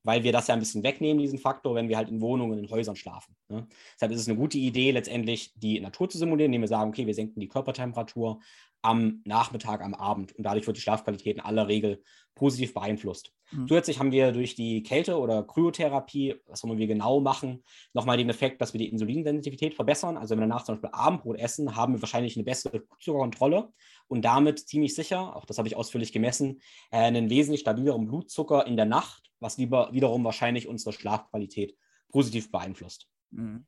weil 0.02 0.24
wir 0.24 0.32
das 0.32 0.46
ja 0.46 0.54
ein 0.54 0.60
bisschen 0.60 0.82
wegnehmen, 0.82 1.20
diesen 1.20 1.38
Faktor, 1.38 1.74
wenn 1.74 1.88
wir 1.88 1.96
halt 1.96 2.08
in 2.08 2.20
Wohnungen, 2.20 2.58
in 2.58 2.70
Häusern 2.70 2.96
schlafen. 2.96 3.36
Ne? 3.48 3.66
Deshalb 3.94 4.12
ist 4.12 4.20
es 4.20 4.28
eine 4.28 4.36
gute 4.36 4.58
Idee, 4.58 4.90
letztendlich 4.92 5.52
die 5.56 5.80
Natur 5.80 6.08
zu 6.08 6.18
simulieren, 6.18 6.50
indem 6.52 6.62
wir 6.62 6.68
sagen, 6.68 6.90
okay, 6.90 7.06
wir 7.06 7.14
senken 7.14 7.40
die 7.40 7.48
Körpertemperatur 7.48 8.40
am 8.82 9.20
Nachmittag, 9.24 9.82
am 9.82 9.94
Abend 9.94 10.34
und 10.36 10.44
dadurch 10.44 10.66
wird 10.66 10.76
die 10.76 10.80
Schlafqualität 10.80 11.36
in 11.36 11.42
aller 11.42 11.68
Regel 11.68 12.02
positiv 12.34 12.72
beeinflusst. 12.72 13.32
Mhm. 13.50 13.68
Zusätzlich 13.68 13.98
haben 13.98 14.12
wir 14.12 14.32
durch 14.32 14.54
die 14.54 14.82
Kälte- 14.82 15.18
oder 15.18 15.42
Kryotherapie, 15.42 16.36
was 16.46 16.62
wollen 16.64 16.78
wir 16.78 16.86
genau 16.86 17.20
machen, 17.20 17.62
nochmal 17.92 18.16
den 18.16 18.30
Effekt, 18.30 18.60
dass 18.60 18.72
wir 18.72 18.78
die 18.78 18.88
Insulinsensitivität 18.88 19.74
verbessern. 19.74 20.16
Also 20.16 20.32
wenn 20.32 20.40
wir 20.40 20.48
danach 20.48 20.64
zum 20.64 20.76
Beispiel 20.76 20.90
Abendbrot 20.92 21.38
essen, 21.38 21.76
haben 21.76 21.94
wir 21.94 22.02
wahrscheinlich 22.02 22.36
eine 22.36 22.44
bessere 22.44 22.80
Blutzuckerkontrolle 22.80 23.70
und 24.08 24.24
damit 24.24 24.60
ziemlich 24.60 24.94
sicher, 24.94 25.36
auch 25.36 25.44
das 25.44 25.58
habe 25.58 25.68
ich 25.68 25.76
ausführlich 25.76 26.12
gemessen, 26.12 26.60
äh, 26.90 26.98
einen 26.98 27.28
wesentlich 27.28 27.60
stabileren 27.60 28.06
Blutzucker 28.06 28.66
in 28.66 28.76
der 28.76 28.86
Nacht, 28.86 29.30
was 29.40 29.58
lieber, 29.58 29.90
wiederum 29.92 30.24
wahrscheinlich 30.24 30.66
unsere 30.68 30.92
Schlafqualität 30.92 31.76
positiv 32.08 32.50
beeinflusst. 32.50 33.08
Mhm. 33.30 33.66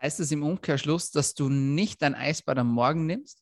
Heißt 0.00 0.18
es 0.18 0.32
im 0.32 0.42
Umkehrschluss, 0.42 1.12
dass 1.12 1.34
du 1.34 1.48
nicht 1.48 2.02
dein 2.02 2.16
Eisbad 2.16 2.58
am 2.58 2.72
Morgen 2.72 3.06
nimmst? 3.06 3.41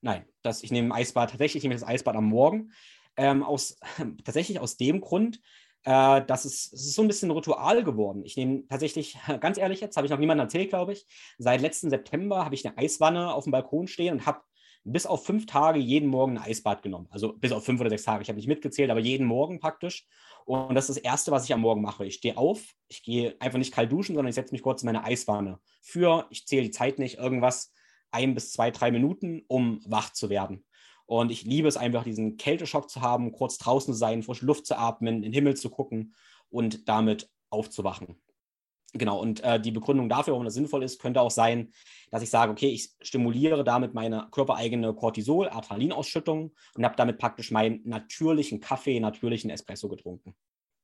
Nein, 0.00 0.24
das, 0.42 0.62
ich 0.62 0.70
nehme 0.70 0.94
Eisbad, 0.94 1.30
tatsächlich 1.30 1.62
nehme 1.62 1.74
ich 1.74 1.80
das 1.80 1.88
Eisbad 1.88 2.16
am 2.16 2.26
Morgen. 2.26 2.72
Ähm, 3.16 3.42
aus, 3.42 3.78
tatsächlich 4.24 4.60
aus 4.60 4.76
dem 4.76 5.00
Grund, 5.00 5.40
äh, 5.84 6.22
dass 6.24 6.44
es, 6.44 6.72
es 6.72 6.86
ist 6.86 6.94
so 6.94 7.02
ein 7.02 7.08
bisschen 7.08 7.30
ein 7.30 7.36
Ritual 7.36 7.82
geworden. 7.82 8.22
Ich 8.24 8.36
nehme 8.36 8.66
tatsächlich, 8.68 9.18
ganz 9.40 9.58
ehrlich 9.58 9.80
jetzt, 9.80 9.96
habe 9.96 10.06
ich 10.06 10.10
noch 10.10 10.18
niemandem 10.18 10.46
erzählt, 10.46 10.70
glaube 10.70 10.92
ich, 10.92 11.06
seit 11.38 11.60
letzten 11.60 11.90
September 11.90 12.44
habe 12.44 12.54
ich 12.54 12.66
eine 12.66 12.76
Eiswanne 12.78 13.32
auf 13.32 13.44
dem 13.44 13.52
Balkon 13.52 13.88
stehen 13.88 14.14
und 14.14 14.26
habe 14.26 14.40
bis 14.84 15.06
auf 15.06 15.24
fünf 15.24 15.46
Tage 15.46 15.78
jeden 15.78 16.08
Morgen 16.08 16.38
ein 16.38 16.44
Eisbad 16.44 16.82
genommen. 16.82 17.08
Also 17.10 17.32
bis 17.32 17.52
auf 17.52 17.64
fünf 17.64 17.80
oder 17.80 17.90
sechs 17.90 18.04
Tage. 18.04 18.22
Ich 18.22 18.28
habe 18.28 18.36
nicht 18.36 18.48
mitgezählt, 18.48 18.90
aber 18.90 19.00
jeden 19.00 19.26
Morgen 19.26 19.60
praktisch. 19.60 20.06
Und 20.46 20.74
das 20.74 20.88
ist 20.88 20.96
das 20.96 21.04
Erste, 21.04 21.30
was 21.30 21.44
ich 21.44 21.52
am 21.52 21.60
Morgen 21.60 21.82
mache. 21.82 22.06
Ich 22.06 22.14
stehe 22.14 22.38
auf, 22.38 22.74
ich 22.88 23.02
gehe 23.02 23.36
einfach 23.40 23.58
nicht 23.58 23.74
kalt 23.74 23.92
duschen, 23.92 24.14
sondern 24.14 24.30
ich 24.30 24.34
setze 24.34 24.54
mich 24.54 24.62
kurz 24.62 24.82
in 24.82 24.86
meine 24.86 25.04
Eiswanne. 25.04 25.58
Für, 25.82 26.26
ich 26.30 26.46
zähle 26.46 26.62
die 26.62 26.70
Zeit 26.70 26.98
nicht, 26.98 27.18
irgendwas 27.18 27.72
ein 28.10 28.34
bis 28.34 28.52
zwei, 28.52 28.70
drei 28.70 28.90
Minuten, 28.90 29.42
um 29.48 29.80
wach 29.86 30.12
zu 30.12 30.30
werden. 30.30 30.64
Und 31.06 31.30
ich 31.30 31.44
liebe 31.44 31.68
es 31.68 31.76
einfach, 31.76 32.04
diesen 32.04 32.36
Kälteschock 32.36 32.90
zu 32.90 33.00
haben, 33.00 33.32
kurz 33.32 33.56
draußen 33.56 33.94
zu 33.94 33.98
sein, 33.98 34.22
frische 34.22 34.44
Luft 34.44 34.66
zu 34.66 34.76
atmen, 34.76 35.16
in 35.16 35.22
den 35.22 35.32
Himmel 35.32 35.56
zu 35.56 35.70
gucken 35.70 36.14
und 36.50 36.88
damit 36.88 37.30
aufzuwachen. 37.50 38.20
Genau, 38.94 39.20
und 39.20 39.44
äh, 39.44 39.60
die 39.60 39.70
Begründung 39.70 40.08
dafür, 40.08 40.32
warum 40.32 40.46
das 40.46 40.54
sinnvoll 40.54 40.82
ist, 40.82 40.98
könnte 40.98 41.20
auch 41.20 41.30
sein, 41.30 41.72
dass 42.10 42.22
ich 42.22 42.30
sage, 42.30 42.50
okay, 42.50 42.68
ich 42.68 42.90
stimuliere 43.02 43.62
damit 43.62 43.92
meine 43.92 44.28
körpereigene 44.30 44.94
Cortisol, 44.94 45.48
Adrenalinausschüttung 45.48 46.54
und 46.74 46.84
habe 46.84 46.96
damit 46.96 47.18
praktisch 47.18 47.50
meinen 47.50 47.80
natürlichen 47.84 48.60
Kaffee, 48.60 48.98
natürlichen 48.98 49.50
Espresso 49.50 49.88
getrunken. 49.88 50.34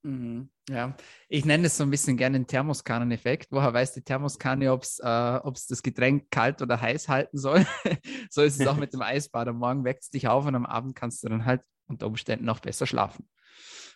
Mhm, 0.05 0.51
ja, 0.69 0.95
ich 1.31 1.47
nenne 1.47 1.67
es 1.67 1.79
so 1.79 1.83
ein 1.83 1.91
bisschen 1.91 2.19
gerne 2.19 2.39
den 2.39 2.47
Thermoskannen-Effekt. 2.47 3.49
Woher 3.51 3.73
weiß 3.73 3.95
die 3.95 4.03
Thermoskanne, 4.03 4.71
ob 4.71 4.83
es 4.83 4.99
äh, 4.99 5.41
das 5.69 5.83
Getränk 5.83 6.31
kalt 6.31 6.61
oder 6.61 6.79
heiß 6.79 7.09
halten 7.09 7.39
soll? 7.39 7.67
so 8.31 8.43
ist 8.43 8.61
es 8.61 8.67
auch 8.67 8.77
mit 8.77 8.93
dem 8.93 9.01
Eisbad. 9.01 9.49
Am 9.49 9.59
Morgen 9.59 9.85
weckt 9.85 10.03
es 10.03 10.11
dich 10.11 10.29
auf 10.29 10.45
und 10.45 10.55
am 10.55 10.67
Abend 10.67 10.95
kannst 10.95 11.25
du 11.25 11.29
dann 11.29 11.47
halt 11.47 11.63
unter 11.87 12.07
Umständen 12.07 12.45
noch 12.45 12.61
besser 12.61 12.87
schlafen. 12.87 13.27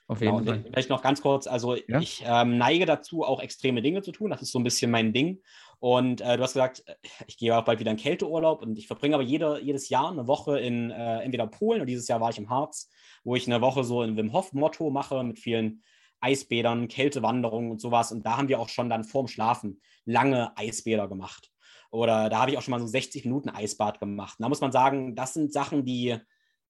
Auf 0.07 0.23
jeden 0.23 0.39
genau, 0.39 0.51
Fall. 0.53 0.63
Vielleicht 0.63 0.89
noch 0.89 1.03
ganz 1.03 1.21
kurz, 1.21 1.47
also 1.47 1.75
ja? 1.75 2.01
ich 2.01 2.25
ähm, 2.27 2.57
neige 2.57 2.87
dazu, 2.87 3.25
auch 3.25 3.41
extreme 3.41 3.83
Dinge 3.83 4.01
zu 4.01 4.11
tun. 4.11 4.31
Das 4.31 4.41
ist 4.41 4.51
so 4.51 4.59
ein 4.59 4.65
bisschen 4.65 4.91
mein 4.91 5.13
Ding. 5.13 5.43
Und 5.79 6.23
äh, 6.23 6.39
du 6.39 6.43
hast 6.43 6.55
gesagt, 6.55 6.83
ich 7.27 7.37
gehe 7.37 7.55
auch 7.55 7.65
bald 7.67 7.81
wieder 7.81 7.91
in 7.91 7.99
Kälteurlaub 7.99 8.63
und 8.63 8.79
ich 8.79 8.87
verbringe 8.87 9.15
aber 9.15 9.25
jede, 9.25 9.61
jedes 9.61 9.91
Jahr 9.91 10.11
eine 10.11 10.27
Woche 10.27 10.59
in 10.59 10.91
äh, 10.91 11.21
entweder 11.21 11.47
Polen 11.47 11.81
oder 11.81 11.87
dieses 11.87 12.09
Jahr 12.09 12.23
war 12.23 12.31
ich 12.31 12.39
im 12.39 12.49
Harz, 12.49 12.91
wo 13.23 13.37
ich 13.37 13.47
eine 13.47 13.61
Woche 13.61 13.85
so 13.85 14.01
ein 14.01 14.17
Wim 14.17 14.33
Hof-Motto 14.33 14.89
mache 14.89 15.23
mit 15.23 15.39
vielen 15.39 15.83
Eisbädern, 16.21 16.89
Kältewanderungen 16.89 17.71
und 17.71 17.81
sowas. 17.81 18.13
Und 18.13 18.25
da 18.25 18.37
haben 18.37 18.49
wir 18.49 18.61
auch 18.61 18.69
schon 18.69 18.91
dann 18.91 19.05
vorm 19.05 19.29
Schlafen 19.29 19.81
lange 20.05 20.57
Eisbäder 20.57 21.09
gemacht. 21.09 21.51
Oder 21.91 22.29
da 22.29 22.41
habe 22.41 22.51
ich 22.51 22.59
auch 22.59 22.63
schon 22.63 22.73
mal 22.73 22.81
so 22.81 22.87
60 22.87 23.25
Minuten 23.25 23.49
Eisbad 23.49 23.99
gemacht. 24.01 24.39
Und 24.39 24.43
da 24.43 24.49
muss 24.49 24.61
man 24.61 24.73
sagen, 24.73 25.15
das 25.15 25.35
sind 25.35 25.53
Sachen, 25.53 25.85
die 25.85 26.19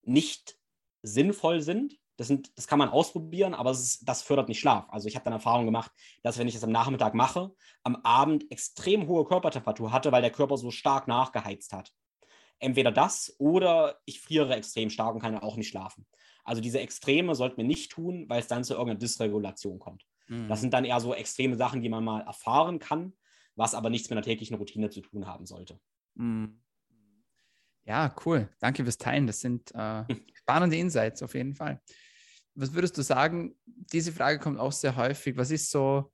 nicht 0.02 0.56
sinnvoll 1.02 1.60
sind. 1.60 1.98
Das, 2.16 2.26
sind, 2.26 2.56
das 2.56 2.66
kann 2.66 2.80
man 2.80 2.88
ausprobieren, 2.88 3.54
aber 3.54 3.70
ist, 3.70 4.08
das 4.08 4.22
fördert 4.22 4.48
nicht 4.48 4.58
Schlaf. 4.58 4.86
Also 4.90 5.06
ich 5.06 5.14
habe 5.14 5.24
dann 5.24 5.32
Erfahrung 5.32 5.66
gemacht, 5.66 5.92
dass 6.22 6.36
wenn 6.38 6.48
ich 6.48 6.54
das 6.54 6.64
am 6.64 6.72
Nachmittag 6.72 7.14
mache, 7.14 7.52
am 7.84 7.96
Abend 8.02 8.50
extrem 8.50 9.06
hohe 9.06 9.24
Körpertemperatur 9.24 9.92
hatte, 9.92 10.10
weil 10.10 10.22
der 10.22 10.32
Körper 10.32 10.56
so 10.56 10.72
stark 10.72 11.06
nachgeheizt 11.06 11.72
hat. 11.72 11.92
Entweder 12.58 12.90
das 12.90 13.36
oder 13.38 14.00
ich 14.04 14.20
friere 14.20 14.56
extrem 14.56 14.90
stark 14.90 15.14
und 15.14 15.20
kann 15.20 15.38
auch 15.38 15.56
nicht 15.56 15.68
schlafen. 15.68 16.06
Also 16.48 16.62
diese 16.62 16.80
Extreme 16.80 17.34
sollten 17.34 17.58
wir 17.58 17.64
nicht 17.64 17.92
tun, 17.92 18.24
weil 18.28 18.40
es 18.40 18.46
dann 18.46 18.64
zu 18.64 18.72
irgendeiner 18.72 18.98
Dysregulation 18.98 19.78
kommt. 19.78 20.06
Mhm. 20.28 20.48
Das 20.48 20.62
sind 20.62 20.72
dann 20.72 20.86
eher 20.86 20.98
so 20.98 21.12
extreme 21.12 21.56
Sachen, 21.56 21.82
die 21.82 21.90
man 21.90 22.02
mal 22.02 22.22
erfahren 22.22 22.78
kann, 22.78 23.12
was 23.54 23.74
aber 23.74 23.90
nichts 23.90 24.08
mit 24.08 24.16
einer 24.16 24.24
täglichen 24.24 24.56
Routine 24.56 24.88
zu 24.88 25.02
tun 25.02 25.26
haben 25.26 25.44
sollte. 25.44 25.78
Mhm. 26.14 26.58
Ja, 27.84 28.14
cool. 28.24 28.48
Danke 28.60 28.82
fürs 28.82 28.96
Teilen. 28.96 29.26
Das 29.26 29.40
sind 29.40 29.74
äh, 29.74 30.04
spannende 30.34 30.76
Insights 30.76 31.22
auf 31.22 31.34
jeden 31.34 31.54
Fall. 31.54 31.82
Was 32.54 32.72
würdest 32.72 32.96
du 32.96 33.02
sagen? 33.02 33.54
Diese 33.66 34.12
Frage 34.12 34.38
kommt 34.38 34.58
auch 34.58 34.72
sehr 34.72 34.96
häufig. 34.96 35.36
Was 35.36 35.50
ist 35.50 35.70
so 35.70 36.10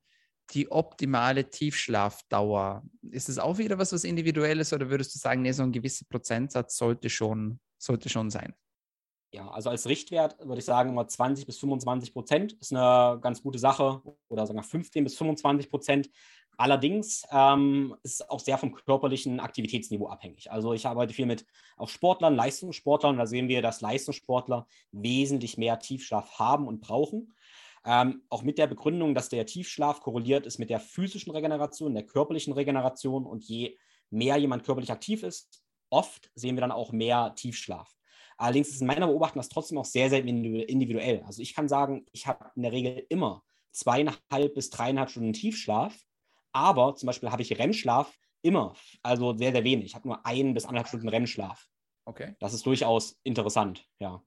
die 0.51 0.69
optimale 0.69 1.49
Tiefschlafdauer? 1.49 2.83
Ist 3.09 3.29
es 3.29 3.39
auch 3.39 3.57
wieder 3.57 3.77
was, 3.77 3.93
was 3.93 4.03
individuelles 4.03 4.73
oder 4.73 4.89
würdest 4.89 5.15
du 5.15 5.19
sagen, 5.19 5.43
nee, 5.43 5.53
so 5.53 5.63
ein 5.63 5.71
gewisser 5.71 6.05
Prozentsatz 6.09 6.77
sollte 6.77 7.09
schon, 7.09 7.61
sollte 7.77 8.09
schon 8.09 8.29
sein? 8.29 8.53
Ja, 9.35 9.49
also 9.49 9.69
als 9.69 9.87
Richtwert 9.87 10.39
würde 10.39 10.59
ich 10.59 10.65
sagen, 10.65 10.89
immer 10.89 11.07
20 11.07 11.45
bis 11.45 11.59
25 11.59 12.13
Prozent 12.13 12.53
ist 12.53 12.73
eine 12.73 13.19
ganz 13.19 13.43
gute 13.43 13.59
Sache 13.59 14.01
oder 14.29 14.47
wir 14.47 14.63
15 14.63 15.03
bis 15.03 15.17
25 15.17 15.69
Prozent. 15.69 16.09
Allerdings 16.57 17.27
ähm, 17.31 17.97
ist 18.01 18.21
es 18.21 18.29
auch 18.29 18.39
sehr 18.39 18.57
vom 18.57 18.73
körperlichen 18.73 19.41
Aktivitätsniveau 19.41 20.07
abhängig. 20.07 20.49
Also 20.51 20.73
ich 20.73 20.87
arbeite 20.87 21.13
viel 21.13 21.25
mit 21.25 21.45
auch 21.75 21.89
Sportlern, 21.89 22.33
Leistungssportlern. 22.33 23.17
Da 23.17 23.25
sehen 23.25 23.49
wir, 23.49 23.61
dass 23.61 23.81
Leistungssportler 23.81 24.65
wesentlich 24.93 25.57
mehr 25.57 25.79
Tiefschlaf 25.79 26.39
haben 26.39 26.67
und 26.69 26.79
brauchen. 26.79 27.33
Ähm, 27.85 28.23
auch 28.29 28.41
mit 28.41 28.57
der 28.57 28.67
Begründung, 28.67 29.13
dass 29.13 29.27
der 29.27 29.45
Tiefschlaf 29.45 29.99
korreliert 29.99 30.45
ist 30.45 30.57
mit 30.57 30.69
der 30.69 30.79
physischen 30.79 31.33
Regeneration, 31.33 31.93
der 31.93 32.05
körperlichen 32.05 32.53
Regeneration. 32.53 33.25
Und 33.25 33.43
je 33.43 33.77
mehr 34.09 34.37
jemand 34.37 34.63
körperlich 34.63 34.93
aktiv 34.93 35.23
ist, 35.23 35.61
oft 35.89 36.31
sehen 36.35 36.55
wir 36.55 36.61
dann 36.61 36.71
auch 36.71 36.93
mehr 36.93 37.35
Tiefschlaf. 37.35 37.95
Allerdings 38.37 38.69
ist 38.69 38.81
in 38.81 38.87
meiner 38.87 39.07
Beobachtung 39.07 39.39
das 39.39 39.49
trotzdem 39.49 39.77
auch 39.77 39.85
sehr, 39.85 40.09
sehr 40.09 40.23
individuell. 40.23 41.23
Also 41.23 41.41
ich 41.41 41.53
kann 41.53 41.69
sagen, 41.69 42.05
ich 42.11 42.27
habe 42.27 42.51
in 42.55 42.63
der 42.63 42.71
Regel 42.71 43.05
immer 43.09 43.43
zweieinhalb 43.71 44.53
bis 44.53 44.69
dreieinhalb 44.69 45.09
Stunden 45.09 45.33
Tiefschlaf, 45.33 45.97
aber 46.51 46.95
zum 46.95 47.07
Beispiel 47.07 47.31
habe 47.31 47.41
ich 47.41 47.57
REM-Schlaf 47.57 48.17
immer, 48.41 48.75
also 49.03 49.35
sehr, 49.35 49.51
sehr 49.51 49.63
wenig. 49.63 49.85
Ich 49.85 49.95
habe 49.95 50.07
nur 50.07 50.25
ein 50.25 50.53
bis 50.53 50.65
anderthalb 50.65 50.87
Stunden 50.87 51.09
REM-Schlaf. 51.09 51.67
Okay. 52.05 52.35
Das 52.39 52.53
ist 52.53 52.65
durchaus 52.65 53.17
interessant, 53.23 53.87
ja. 53.99 54.23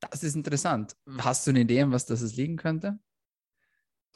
Das 0.00 0.22
ist 0.22 0.36
interessant. 0.36 0.96
Hast 1.18 1.46
du 1.46 1.50
eine 1.50 1.60
Idee, 1.60 1.90
was 1.90 2.06
das 2.06 2.36
liegen 2.36 2.56
könnte? 2.56 2.98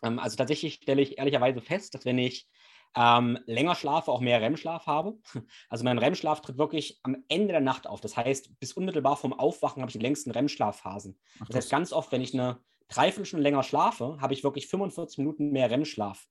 Ähm, 0.02 0.18
also 0.18 0.36
tatsächlich 0.36 0.74
stelle 0.74 1.02
ich 1.02 1.18
ehrlicherweise 1.18 1.60
fest, 1.60 1.94
dass 1.94 2.04
wenn 2.04 2.18
ich 2.18 2.48
ähm, 2.96 3.38
länger 3.46 3.74
schlafe, 3.74 4.10
auch 4.10 4.20
mehr 4.20 4.40
REM-Schlaf 4.40 4.86
habe. 4.86 5.18
Also 5.68 5.84
mein 5.84 5.98
REM-Schlaf 5.98 6.40
tritt 6.40 6.58
wirklich 6.58 6.98
am 7.02 7.24
Ende 7.28 7.48
der 7.48 7.60
Nacht 7.60 7.86
auf. 7.86 8.00
Das 8.00 8.16
heißt, 8.16 8.58
bis 8.58 8.72
unmittelbar 8.72 9.16
vorm 9.16 9.32
Aufwachen 9.32 9.82
habe 9.82 9.90
ich 9.90 9.96
die 9.96 10.02
längsten 10.02 10.30
REM-Schlafphasen. 10.30 11.18
Das 11.46 11.56
heißt, 11.56 11.70
ganz 11.70 11.92
oft, 11.92 12.10
wenn 12.12 12.22
ich 12.22 12.34
eine 12.34 12.60
Dreiviertelstunde 12.88 13.42
länger 13.42 13.62
schlafe, 13.62 14.18
habe 14.20 14.34
ich 14.34 14.42
wirklich 14.42 14.66
45 14.66 15.18
Minuten 15.18 15.50
mehr 15.50 15.70
REM-Schlaf. 15.70 16.26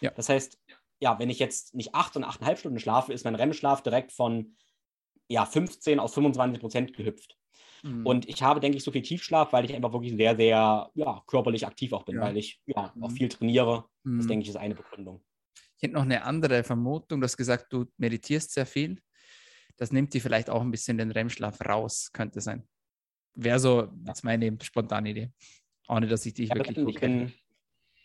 Ja. 0.00 0.10
Das 0.10 0.28
heißt, 0.28 0.60
ja, 1.00 1.18
wenn 1.18 1.30
ich 1.30 1.38
jetzt 1.38 1.74
nicht 1.74 1.94
acht 1.94 2.16
und 2.16 2.24
achteinhalb 2.24 2.58
Stunden 2.58 2.78
schlafe, 2.78 3.12
ist 3.12 3.24
mein 3.24 3.34
REM-Schlaf 3.34 3.82
direkt 3.82 4.12
von 4.12 4.56
ja, 5.28 5.46
15 5.46 5.98
auf 5.98 6.12
25 6.12 6.60
Prozent 6.60 6.94
gehüpft. 6.94 7.38
Mhm. 7.82 8.06
Und 8.06 8.28
ich 8.28 8.42
habe, 8.42 8.60
denke 8.60 8.76
ich, 8.76 8.84
so 8.84 8.92
viel 8.92 9.02
Tiefschlaf, 9.02 9.52
weil 9.52 9.64
ich 9.64 9.74
einfach 9.74 9.92
wirklich 9.92 10.14
sehr, 10.14 10.36
sehr 10.36 10.90
ja, 10.94 11.22
körperlich 11.26 11.66
aktiv 11.66 11.92
auch 11.92 12.04
bin, 12.04 12.16
ja. 12.16 12.22
weil 12.22 12.36
ich 12.36 12.60
ja, 12.66 12.92
mhm. 12.94 13.04
auch 13.04 13.10
viel 13.10 13.28
trainiere. 13.28 13.84
Mhm. 14.04 14.18
Das, 14.18 14.26
denke 14.26 14.42
ich, 14.42 14.50
ist 14.50 14.56
eine 14.56 14.74
Begründung. 14.74 15.22
Ich 15.82 15.88
hätte 15.88 15.96
noch 15.96 16.04
eine 16.04 16.22
andere 16.22 16.62
Vermutung. 16.62 17.20
Du 17.20 17.24
hast 17.24 17.36
gesagt, 17.36 17.72
du 17.72 17.86
meditierst 17.96 18.52
sehr 18.52 18.66
viel. 18.66 19.02
Das 19.76 19.90
nimmt 19.90 20.14
dir 20.14 20.20
vielleicht 20.20 20.48
auch 20.48 20.60
ein 20.60 20.70
bisschen 20.70 20.96
den 20.96 21.10
REM-Schlaf 21.10 21.60
raus, 21.60 22.10
könnte 22.12 22.40
sein. 22.40 22.68
Wäre 23.34 23.58
so 23.58 23.88
jetzt 24.06 24.22
meine 24.22 24.56
spontane 24.62 25.10
Idee. 25.10 25.32
Ohne 25.88 26.06
dass 26.06 26.24
ich 26.24 26.34
dich 26.34 26.50
ja, 26.50 26.54
wirklich 26.54 26.76
gut 26.76 26.94
kenne. 26.94 27.32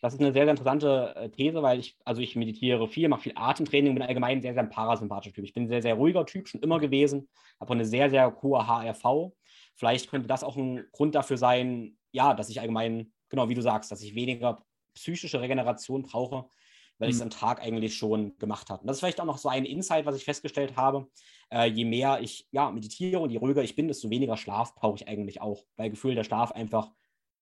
Das 0.01 0.15
ist 0.15 0.19
eine 0.19 0.33
sehr, 0.33 0.45
sehr 0.45 0.51
interessante 0.53 1.13
äh, 1.17 1.29
These, 1.29 1.61
weil 1.61 1.77
ich, 1.77 1.95
also 2.03 2.19
ich 2.19 2.35
meditiere 2.35 2.87
viel, 2.87 3.09
mache 3.09 3.21
viel 3.21 3.33
Atemtraining, 3.35 3.93
bin 3.93 4.01
allgemein 4.01 4.41
sehr, 4.41 4.55
sehr 4.55 4.63
ein 4.63 4.71
parasympathischer 4.71 5.35
Typ. 5.35 5.45
Ich 5.45 5.53
bin 5.53 5.65
ein 5.65 5.69
sehr, 5.69 5.83
sehr 5.83 5.93
ruhiger 5.93 6.25
Typ, 6.25 6.47
schon 6.47 6.62
immer 6.62 6.79
gewesen, 6.79 7.29
habe 7.60 7.73
eine 7.73 7.85
sehr, 7.85 8.10
sehr 8.10 8.41
hohe 8.41 8.65
HRV. 8.65 9.33
Vielleicht 9.75 10.10
könnte 10.10 10.27
das 10.27 10.43
auch 10.43 10.58
ein 10.58 10.87
Grund 10.91 11.13
dafür 11.13 11.37
sein, 11.37 11.95
ja, 12.12 12.33
dass 12.33 12.49
ich 12.49 12.60
allgemein, 12.60 13.13
genau 13.29 13.49
wie 13.49 13.56
du 13.56 13.62
sagst, 13.62 13.91
dass 13.91 14.02
ich 14.02 14.15
weniger 14.15 14.65
psychische 14.95 15.41
Regeneration 15.41 16.02
brauche, 16.02 16.49
weil 16.98 17.08
mhm. 17.08 17.10
ich 17.10 17.15
es 17.15 17.21
am 17.21 17.29
Tag 17.29 17.62
eigentlich 17.62 17.95
schon 17.95 18.37
gemacht 18.37 18.69
habe. 18.69 18.81
Und 18.81 18.87
das 18.87 18.98
ist 18.98 19.00
vielleicht 19.02 19.19
auch 19.19 19.25
noch 19.25 19.37
so 19.37 19.50
ein 19.50 19.65
Insight, 19.65 20.06
was 20.06 20.15
ich 20.15 20.25
festgestellt 20.25 20.75
habe. 20.75 21.08
Äh, 21.50 21.67
je 21.67 21.85
mehr 21.85 22.19
ich 22.21 22.48
ja, 22.52 22.71
meditiere 22.71 23.19
und 23.19 23.29
je 23.29 23.37
ruhiger 23.37 23.63
ich 23.63 23.75
bin, 23.75 23.87
desto 23.87 24.10
weniger 24.10 24.37
Schlaf 24.37 24.75
brauche 24.75 24.95
ich 24.95 25.08
eigentlich 25.08 25.41
auch, 25.41 25.63
weil 25.75 25.89
Gefühl 25.89 26.15
der 26.15 26.23
Schlaf 26.23 26.52
einfach 26.52 26.91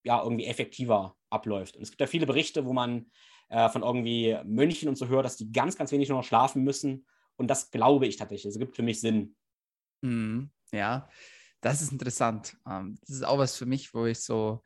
ja, 0.04 0.22
irgendwie 0.22 0.46
effektiver 0.46 1.16
abläuft. 1.30 1.76
Und 1.76 1.84
es 1.84 1.90
gibt 1.90 2.02
ja 2.02 2.08
viele 2.08 2.28
Berichte, 2.28 2.66
wo 2.66 2.74
man 2.74 3.08
äh, 3.50 3.70
von 3.70 3.82
irgendwie 3.82 4.38
Mönchen 4.46 4.90
und 4.90 4.98
so 4.98 5.08
hört, 5.08 5.26
dass 5.26 5.38
die 5.38 5.52
ganz, 5.52 5.76
ganz 5.76 5.92
wenig 5.92 6.10
nur 6.10 6.20
noch 6.20 6.26
schlafen 6.26 6.64
müssen. 6.64 7.06
Und 7.38 7.48
das 7.48 7.72
glaube 7.72 8.06
ich 8.08 8.18
tatsächlich. 8.18 8.54
Es 8.54 8.60
gibt 8.60 8.76
für 8.76 8.84
mich 8.84 9.02
Sinn. 9.02 9.36
Mhm. 10.02 10.52
Ja, 10.72 11.10
das 11.62 11.82
ist 11.82 11.92
interessant. 11.92 12.58
Ähm, 12.68 12.98
das 13.02 13.10
ist 13.10 13.26
auch 13.26 13.38
was 13.38 13.58
für 13.58 13.66
mich, 13.66 13.94
wo 13.94 14.06
ich 14.06 14.20
so 14.20 14.62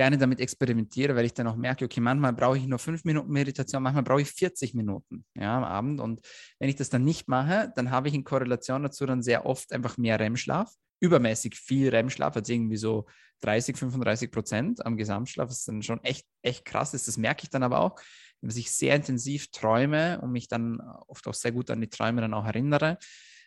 gerne 0.00 0.16
damit 0.16 0.40
experimentiere, 0.40 1.14
weil 1.14 1.26
ich 1.26 1.34
dann 1.34 1.46
auch 1.46 1.56
merke, 1.56 1.84
okay, 1.84 2.00
manchmal 2.00 2.32
brauche 2.32 2.56
ich 2.56 2.66
nur 2.66 2.78
fünf 2.78 3.04
Minuten 3.04 3.30
Meditation, 3.30 3.82
manchmal 3.82 4.02
brauche 4.02 4.22
ich 4.22 4.30
40 4.30 4.72
Minuten 4.72 5.26
ja, 5.34 5.58
am 5.58 5.62
Abend. 5.62 6.00
Und 6.00 6.22
wenn 6.58 6.70
ich 6.70 6.76
das 6.76 6.88
dann 6.88 7.04
nicht 7.04 7.28
mache, 7.28 7.70
dann 7.76 7.90
habe 7.90 8.08
ich 8.08 8.14
in 8.14 8.24
Korrelation 8.24 8.82
dazu 8.82 9.04
dann 9.04 9.20
sehr 9.20 9.44
oft 9.44 9.74
einfach 9.74 9.98
mehr 9.98 10.18
REM-Schlaf, 10.18 10.72
übermäßig 11.00 11.54
viel 11.54 11.90
REM-Schlaf, 11.90 12.34
also 12.34 12.50
irgendwie 12.50 12.78
so 12.78 13.04
30, 13.42 13.76
35 13.76 14.30
Prozent 14.30 14.86
am 14.86 14.96
Gesamtschlaf, 14.96 15.50
was 15.50 15.66
dann 15.66 15.82
schon 15.82 16.02
echt, 16.02 16.24
echt 16.40 16.64
krass 16.64 16.94
ist. 16.94 17.06
Das 17.06 17.18
merke 17.18 17.42
ich 17.42 17.50
dann 17.50 17.62
aber 17.62 17.80
auch, 17.80 18.00
dass 18.40 18.56
ich 18.56 18.72
sehr 18.72 18.96
intensiv 18.96 19.50
träume 19.50 20.18
und 20.22 20.32
mich 20.32 20.48
dann 20.48 20.80
oft 21.08 21.28
auch 21.28 21.34
sehr 21.34 21.52
gut 21.52 21.68
an 21.70 21.82
die 21.82 21.90
Träume 21.90 22.22
dann 22.22 22.32
auch 22.32 22.46
erinnere. 22.46 22.96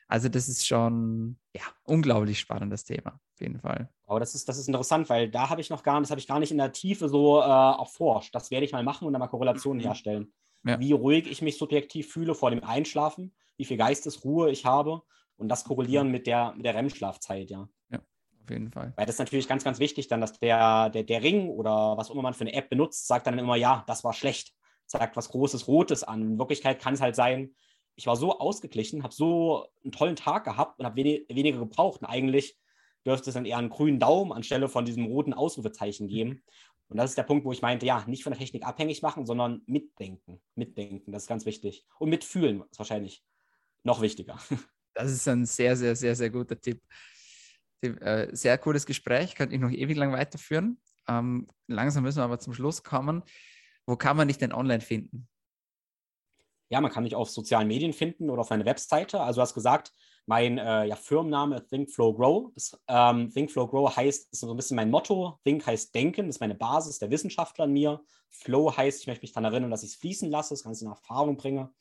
Also 0.08 0.30
das 0.30 0.48
ist 0.48 0.68
schon 0.68 1.38
ja, 1.56 1.64
unglaublich 1.84 2.40
spannendes 2.40 2.84
Thema, 2.84 3.20
auf 3.34 3.42
jeden 3.42 3.60
Fall. 3.60 3.90
Aber 4.06 4.20
das 4.20 4.36
ist, 4.36 4.48
das 4.48 4.58
ist 4.58 4.68
interessant, 4.68 5.10
weil 5.10 5.30
da 5.30 5.50
habe 5.50 5.62
ich 5.62 5.70
noch 5.70 5.84
gar, 5.84 6.00
das 6.00 6.12
habe 6.12 6.20
ich 6.20 6.28
gar 6.28 6.40
nicht 6.40 6.52
in 6.52 6.58
der 6.58 6.72
Tiefe 6.72 7.10
so 7.10 7.40
äh, 7.40 7.44
erforscht. 7.44 8.36
Das 8.36 8.52
werde 8.52 8.66
ich 8.66 8.72
mal 8.72 8.84
machen 8.84 9.08
und 9.08 9.14
dann 9.14 9.20
mal 9.20 9.28
Korrelationen 9.28 9.82
mhm. 9.82 9.88
herstellen. 9.88 10.34
Ja. 10.66 10.80
Wie 10.80 10.94
ruhig 10.94 11.30
ich 11.30 11.42
mich 11.42 11.58
subjektiv 11.58 12.12
fühle 12.12 12.36
vor 12.36 12.50
dem 12.50 12.64
Einschlafen, 12.64 13.34
wie 13.58 13.66
viel 13.66 13.78
Geistesruhe 13.78 14.50
ich 14.50 14.66
habe 14.66 15.02
und 15.38 15.50
das 15.50 15.64
korrelieren 15.64 16.10
mit 16.10 16.28
der, 16.28 16.54
mit 16.56 16.66
der 16.66 16.76
REM-Schlafzeit, 16.76 17.50
ja. 17.50 17.68
Ja, 17.90 18.00
auf 18.00 18.50
jeden 18.50 18.72
Fall. 18.72 18.94
Weil 18.96 19.06
das 19.06 19.16
ist 19.16 19.20
natürlich 19.20 19.48
ganz, 19.48 19.64
ganz 19.64 19.80
wichtig, 19.80 20.08
dann, 20.08 20.22
dass 20.22 20.40
der, 20.40 20.90
der, 20.90 21.04
der 21.04 21.22
Ring 21.22 21.50
oder 21.50 21.98
was 21.98 22.10
immer 22.10 22.22
man 22.22 22.34
für 22.34 22.42
eine 22.42 22.54
App 22.54 22.70
benutzt, 22.70 23.08
sagt 23.08 23.28
dann 23.28 23.40
immer, 23.40 23.56
ja, 23.56 23.84
das 23.88 24.04
war 24.04 24.14
schlecht, 24.14 24.54
sagt 24.86 25.18
was 25.18 25.30
Großes 25.30 25.68
Rotes 25.68 26.04
an. 26.04 26.22
In 26.22 26.40
Wirklichkeit 26.40 26.80
kann 26.80 26.94
es 26.94 27.02
halt 27.02 27.16
sein, 27.16 27.56
ich 27.96 28.08
war 28.08 28.16
so 28.16 28.40
ausgeglichen, 28.40 29.04
habe 29.04 29.14
so 29.14 29.68
einen 29.84 29.92
tollen 29.92 30.16
Tag 30.16 30.46
gehabt 30.46 30.80
und 30.80 30.86
habe 30.86 30.96
wenig, 30.96 31.26
weniger 31.30 31.60
gebraucht. 31.60 32.02
Und 32.02 32.08
eigentlich 32.08 32.58
dürfte 33.06 33.30
es 33.30 33.34
dann 33.34 33.46
eher 33.46 33.58
einen 33.58 33.70
grünen 33.70 34.00
Daumen 34.00 34.32
anstelle 34.32 34.70
von 34.70 34.86
diesem 34.86 35.06
roten 35.06 35.34
Ausrufezeichen 35.34 36.08
geben. 36.08 36.44
Und 36.88 36.98
das 36.98 37.12
ist 37.12 37.18
der 37.18 37.24
Punkt, 37.24 37.46
wo 37.46 37.52
ich 37.52 37.62
meinte, 37.62 37.86
ja, 37.86 38.04
nicht 38.08 38.24
von 38.24 38.32
der 38.32 38.40
Technik 38.40 38.66
abhängig 38.66 39.02
machen, 39.02 39.26
sondern 39.26 39.62
mitdenken. 39.66 40.42
Mitdenken, 40.56 41.12
das 41.12 41.24
ist 41.24 41.28
ganz 41.28 41.46
wichtig. 41.46 41.86
Und 42.00 42.10
mitfühlen 42.10 42.64
ist 42.70 42.80
wahrscheinlich 42.80 43.24
noch 43.84 44.02
wichtiger. 44.02 44.38
Das 44.96 45.12
ist 45.12 45.28
ein 45.28 45.48
sehr, 45.48 45.76
sehr, 45.76 45.96
sehr, 45.96 46.16
sehr 46.16 46.30
guter 46.30 46.62
Tipp. 46.62 46.80
Äh, 47.82 48.28
sehr 48.36 48.60
cooles 48.60 48.86
Gespräch, 48.86 49.34
könnte 49.34 49.56
ich 49.56 49.60
noch 49.60 49.72
ewig 49.72 49.98
lang 49.98 50.12
weiterführen. 50.12 50.80
Ähm, 51.08 51.48
langsam 51.66 52.04
müssen 52.04 52.20
wir 52.20 52.26
aber 52.26 52.38
zum 52.38 52.54
Schluss 52.54 52.84
kommen. 52.84 53.24
Wo 53.88 53.96
kann 53.96 54.16
man 54.16 54.28
dich 54.28 54.38
denn 54.38 54.54
online 54.54 54.82
finden? 54.82 55.28
Ja, 56.74 56.82
man 56.82 56.90
kann 56.90 57.04
mich 57.04 57.14
auf 57.14 57.30
sozialen 57.30 57.68
Medien 57.68 57.94
finden 57.94 58.32
oder 58.32 58.42
auf 58.42 58.50
meiner 58.50 58.66
Webseite. 58.66 59.22
Also 59.22 59.38
du 59.38 59.42
hast 59.44 59.54
gesagt, 59.54 59.94
mein 60.26 60.58
äh, 60.58 60.86
ja, 60.86 60.96
Firmenname 60.96 61.64
Think 61.68 61.92
Flow 61.92 62.16
Grow. 62.16 62.52
Das, 62.56 62.76
ähm, 62.88 63.30
Think 63.32 63.52
Flow 63.52 63.68
Grow 63.68 63.96
heißt, 63.96 64.34
ist 64.34 64.40
so 64.40 64.50
ein 64.50 64.56
bisschen 64.56 64.78
mein 64.78 64.90
Motto. 64.90 65.38
Think 65.44 65.68
heißt 65.68 65.94
denken, 65.94 66.26
das 66.26 66.38
ist 66.38 66.40
meine 66.40 66.56
Basis, 66.56 66.98
der 66.98 67.12
Wissenschaftler 67.12 67.66
in 67.66 67.74
mir. 67.74 68.02
Flow 68.32 68.76
heißt, 68.76 69.02
ich 69.02 69.06
möchte 69.06 69.22
mich 69.22 69.34
daran 69.34 69.52
erinnern, 69.52 69.70
dass 69.70 69.84
ich 69.84 69.92
es 69.92 69.96
fließen 69.98 70.32
lasse, 70.32 70.56
das 70.56 70.64
Ganze 70.64 70.86
in 70.86 70.90
Erfahrung 70.90 71.38
bringe. 71.38 71.72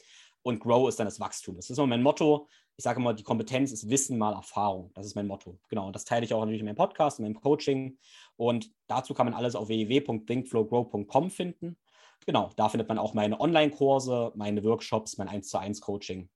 Und 0.43 0.61
Grow 0.61 0.86
ist 0.90 1.01
dann 1.01 1.07
das 1.07 1.18
Wachstum. 1.20 1.57
Das 1.57 1.70
ist 1.70 1.78
immer 1.78 1.86
mein 1.86 2.03
Motto. 2.03 2.47
Ich 2.76 2.84
sage 2.84 3.01
immer, 3.01 3.14
die 3.14 3.22
Kompetenz 3.22 3.72
ist 3.72 3.88
Wissen 3.88 4.18
mal 4.18 4.34
Erfahrung. 4.34 4.90
Das 4.93 5.07
ist 5.07 5.14
mein 5.14 5.26
Motto. 5.26 5.59
Genau. 5.70 5.86
Und 5.86 5.97
das 5.97 6.05
teile 6.05 6.26
ich 6.26 6.34
auch 6.34 6.40
natürlich 6.40 6.61
in 6.61 6.66
meinem 6.66 6.76
Podcast, 6.76 7.18
in 7.18 7.24
meinem 7.24 7.40
Coaching. 7.40 7.97
Und 8.36 8.70
dazu 8.88 9.14
kann 9.14 9.24
man 9.24 9.32
alles 9.32 9.55
auf 9.55 9.68
www.thinkflowgrow.com 9.68 11.30
finden 11.30 11.78
genau, 12.26 12.50
da 12.56 12.68
findet 12.68 12.88
man 12.88 12.98
auch 12.98 13.14
meine 13.14 13.40
Online-Kurse, 13.40 14.32
meine 14.34 14.62
Workshops, 14.64 15.18
mein 15.18 15.28
1 15.28 15.48
zu 15.48 15.58
1 15.58 15.80
Coaching. 15.80 16.28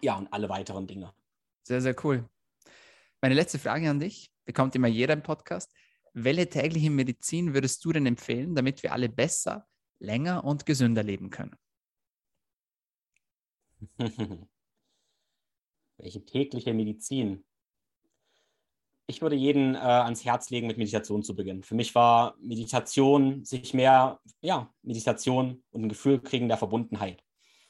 Ja, 0.00 0.16
und 0.18 0.32
alle 0.32 0.48
weiteren 0.48 0.86
Dinge. 0.86 1.12
Sehr, 1.62 1.80
sehr 1.80 1.94
cool. 2.04 2.28
Meine 3.20 3.34
letzte 3.34 3.58
Frage 3.58 3.88
an 3.88 4.00
dich, 4.00 4.32
bekommt 4.44 4.74
immer 4.74 4.88
jeder 4.88 5.14
im 5.14 5.22
Podcast. 5.22 5.72
Welche 6.12 6.48
tägliche 6.48 6.90
Medizin 6.90 7.54
würdest 7.54 7.84
du 7.84 7.92
denn 7.92 8.06
empfehlen, 8.06 8.54
damit 8.54 8.82
wir 8.82 8.92
alle 8.92 9.08
besser, 9.08 9.66
länger 9.98 10.44
und 10.44 10.66
gesünder 10.66 11.02
leben 11.02 11.30
können? 11.30 11.56
Welche 15.98 16.24
tägliche 16.24 16.74
Medizin? 16.74 17.44
Ich 19.12 19.20
würde 19.20 19.36
jeden 19.36 19.74
äh, 19.74 19.78
ans 19.78 20.24
Herz 20.24 20.48
legen, 20.48 20.66
mit 20.66 20.78
Meditation 20.78 21.22
zu 21.22 21.36
beginnen. 21.36 21.62
Für 21.62 21.74
mich 21.74 21.94
war 21.94 22.34
Meditation 22.40 23.44
sich 23.44 23.74
mehr, 23.74 24.18
ja, 24.40 24.72
Meditation 24.82 25.62
und 25.70 25.84
ein 25.84 25.88
Gefühl 25.90 26.18
kriegen 26.18 26.48
der 26.48 26.56
Verbundenheit. 26.56 27.22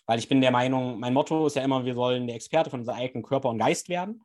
Weil 0.06 0.20
ich 0.20 0.28
bin 0.28 0.40
der 0.40 0.52
Meinung, 0.52 1.00
mein 1.00 1.12
Motto 1.12 1.46
ist 1.46 1.56
ja 1.56 1.62
immer, 1.62 1.84
wir 1.84 1.94
sollen 1.94 2.28
der 2.28 2.36
Experte 2.36 2.70
von 2.70 2.80
unserem 2.80 2.98
eigenen 2.98 3.24
Körper 3.24 3.48
und 3.48 3.58
Geist 3.58 3.88
werden. 3.88 4.22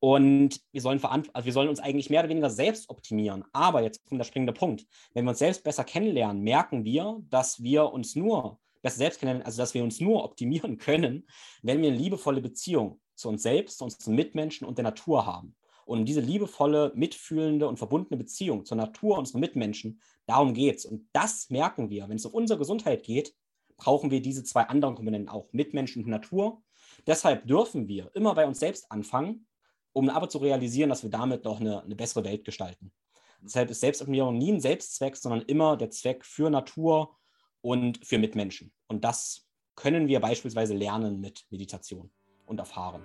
Und 0.00 0.60
wir 0.72 0.80
sollen, 0.80 1.00
also 1.04 1.46
wir 1.46 1.52
sollen 1.52 1.68
uns 1.68 1.80
eigentlich 1.80 2.10
mehr 2.10 2.20
oder 2.20 2.28
weniger 2.28 2.50
selbst 2.50 2.90
optimieren. 2.90 3.44
Aber 3.52 3.82
jetzt 3.82 4.04
kommt 4.04 4.20
der 4.20 4.26
springende 4.26 4.52
Punkt. 4.52 4.86
Wenn 5.14 5.24
wir 5.24 5.30
uns 5.30 5.38
selbst 5.38 5.62
besser 5.62 5.84
kennenlernen, 5.84 6.42
merken 6.42 6.84
wir, 6.84 7.22
dass 7.30 7.62
wir 7.62 7.92
uns 7.92 8.16
nur 8.16 8.58
besser 8.82 8.98
selbst 8.98 9.20
kennenlernen, 9.20 9.46
also 9.46 9.62
dass 9.62 9.72
wir 9.72 9.84
uns 9.84 10.00
nur 10.00 10.24
optimieren 10.24 10.78
können, 10.78 11.26
wenn 11.62 11.80
wir 11.80 11.88
eine 11.88 11.96
liebevolle 11.96 12.40
Beziehung 12.40 13.00
zu 13.14 13.28
uns 13.28 13.42
selbst, 13.42 13.78
zu 13.78 13.84
unseren 13.84 14.16
Mitmenschen 14.16 14.66
und 14.66 14.78
der 14.78 14.84
Natur 14.84 15.26
haben. 15.26 15.54
Und 15.86 16.06
diese 16.06 16.20
liebevolle, 16.20 16.92
mitfühlende 16.96 17.68
und 17.68 17.78
verbundene 17.78 18.16
Beziehung 18.16 18.64
zur 18.64 18.76
Natur 18.76 19.12
und 19.12 19.20
unseren 19.20 19.40
Mitmenschen, 19.40 20.00
darum 20.26 20.52
geht 20.52 20.78
es. 20.78 20.84
Und 20.84 21.08
das 21.12 21.48
merken 21.48 21.90
wir. 21.90 22.08
Wenn 22.08 22.16
es 22.16 22.26
um 22.26 22.34
unsere 22.34 22.58
Gesundheit 22.58 23.04
geht, 23.04 23.34
brauchen 23.76 24.10
wir 24.10 24.20
diese 24.20 24.42
zwei 24.42 24.62
anderen 24.62 24.96
Komponenten 24.96 25.28
auch, 25.28 25.48
Mitmenschen 25.52 26.02
und 26.02 26.10
Natur. 26.10 26.60
Deshalb 27.06 27.46
dürfen 27.46 27.86
wir 27.86 28.10
immer 28.14 28.34
bei 28.34 28.46
uns 28.46 28.58
selbst 28.58 28.90
anfangen, 28.90 29.46
um 29.92 30.08
aber 30.08 30.28
zu 30.28 30.38
realisieren, 30.38 30.90
dass 30.90 31.04
wir 31.04 31.10
damit 31.10 31.44
noch 31.44 31.60
eine, 31.60 31.84
eine 31.84 31.94
bessere 31.94 32.24
Welt 32.24 32.44
gestalten. 32.44 32.92
Deshalb 33.40 33.70
ist 33.70 33.80
Selbstoptimierung 33.80 34.36
nie 34.36 34.52
ein 34.52 34.60
Selbstzweck, 34.60 35.16
sondern 35.16 35.42
immer 35.42 35.76
der 35.76 35.90
Zweck 35.90 36.24
für 36.24 36.50
Natur 36.50 37.16
und 37.60 38.04
für 38.04 38.18
Mitmenschen. 38.18 38.72
Und 38.88 39.04
das 39.04 39.46
können 39.76 40.08
wir 40.08 40.18
beispielsweise 40.18 40.74
lernen 40.74 41.20
mit 41.20 41.46
Meditation 41.50 42.10
und 42.46 42.58
erfahren. 42.58 43.04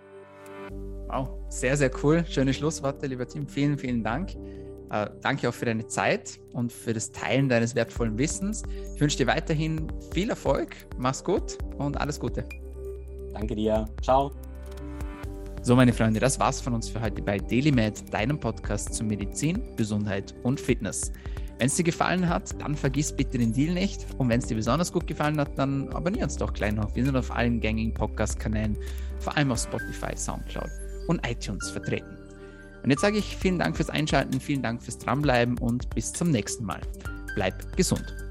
Wow, 1.12 1.28
sehr, 1.50 1.76
sehr 1.76 1.92
cool. 2.04 2.24
Schöne 2.30 2.54
Schlussworte, 2.54 3.06
lieber 3.06 3.28
Tim. 3.28 3.46
Vielen, 3.46 3.78
vielen 3.78 4.02
Dank. 4.02 4.34
Äh, 4.92 5.10
danke 5.22 5.50
auch 5.50 5.54
für 5.54 5.66
deine 5.66 5.86
Zeit 5.86 6.40
und 6.54 6.72
für 6.72 6.94
das 6.94 7.12
Teilen 7.12 7.50
deines 7.50 7.76
wertvollen 7.76 8.18
Wissens. 8.18 8.64
Ich 8.96 9.02
wünsche 9.02 9.18
dir 9.18 9.28
weiterhin 9.28 9.88
viel 10.14 10.30
Erfolg. 10.30 10.74
Mach's 10.98 11.22
gut 11.22 11.58
und 11.78 12.00
alles 12.00 12.18
Gute. 12.18 12.46
Danke 13.34 13.56
dir. 13.56 13.86
Ciao. 14.02 14.32
So, 15.64 15.76
meine 15.76 15.92
Freunde, 15.92 16.22
das 16.22 16.40
war's 16.40 16.62
von 16.62 16.74
uns 16.74 16.88
für 16.88 17.02
heute 17.02 17.22
bei 17.22 17.38
DailyMed, 17.38 18.14
deinem 18.14 18.40
Podcast 18.40 18.94
zu 18.94 19.04
Medizin, 19.04 19.62
Gesundheit 19.76 20.34
und 20.44 20.62
Fitness. 20.62 21.12
Wenn 21.58 21.68
es 21.68 21.76
dir 21.76 21.84
gefallen 21.84 22.28
hat, 22.28 22.60
dann 22.62 22.74
vergiss 22.74 23.12
bitte 23.12 23.38
den 23.38 23.52
Deal 23.52 23.74
nicht. 23.74 24.08
Und 24.18 24.30
wenn 24.30 24.40
es 24.40 24.48
dir 24.48 24.56
besonders 24.56 24.94
gut 24.94 25.08
gefallen 25.08 25.40
hat, 25.40 25.58
dann 25.58 25.90
abonniere 25.90 26.24
uns 26.24 26.38
doch 26.38 26.54
gleich 26.54 26.74
noch. 26.74 26.96
Wir 26.96 27.04
sind 27.04 27.18
auf 27.18 27.32
allen 27.32 27.60
gängigen 27.60 27.94
Podcast-Kanälen, 27.94 28.78
vor 29.20 29.36
allem 29.36 29.52
auf 29.52 29.60
Spotify, 29.60 30.16
Soundcloud 30.16 30.81
und 31.08 31.26
iTunes 31.28 31.70
vertreten. 31.70 32.18
Und 32.84 32.90
jetzt 32.90 33.02
sage 33.02 33.18
ich 33.18 33.38
vielen 33.38 33.60
Dank 33.60 33.78
fürs 33.78 33.90
Einschalten, 33.90 34.40
vielen 34.40 34.64
Dank 34.64 34.82
fürs 34.82 34.98
Dranbleiben 34.98 35.58
und 35.60 35.90
bis 35.94 36.12
zum 36.14 36.32
nächsten 36.32 36.66
Mal. 36.66 36.82
Bleib 37.36 37.76
gesund. 37.78 38.31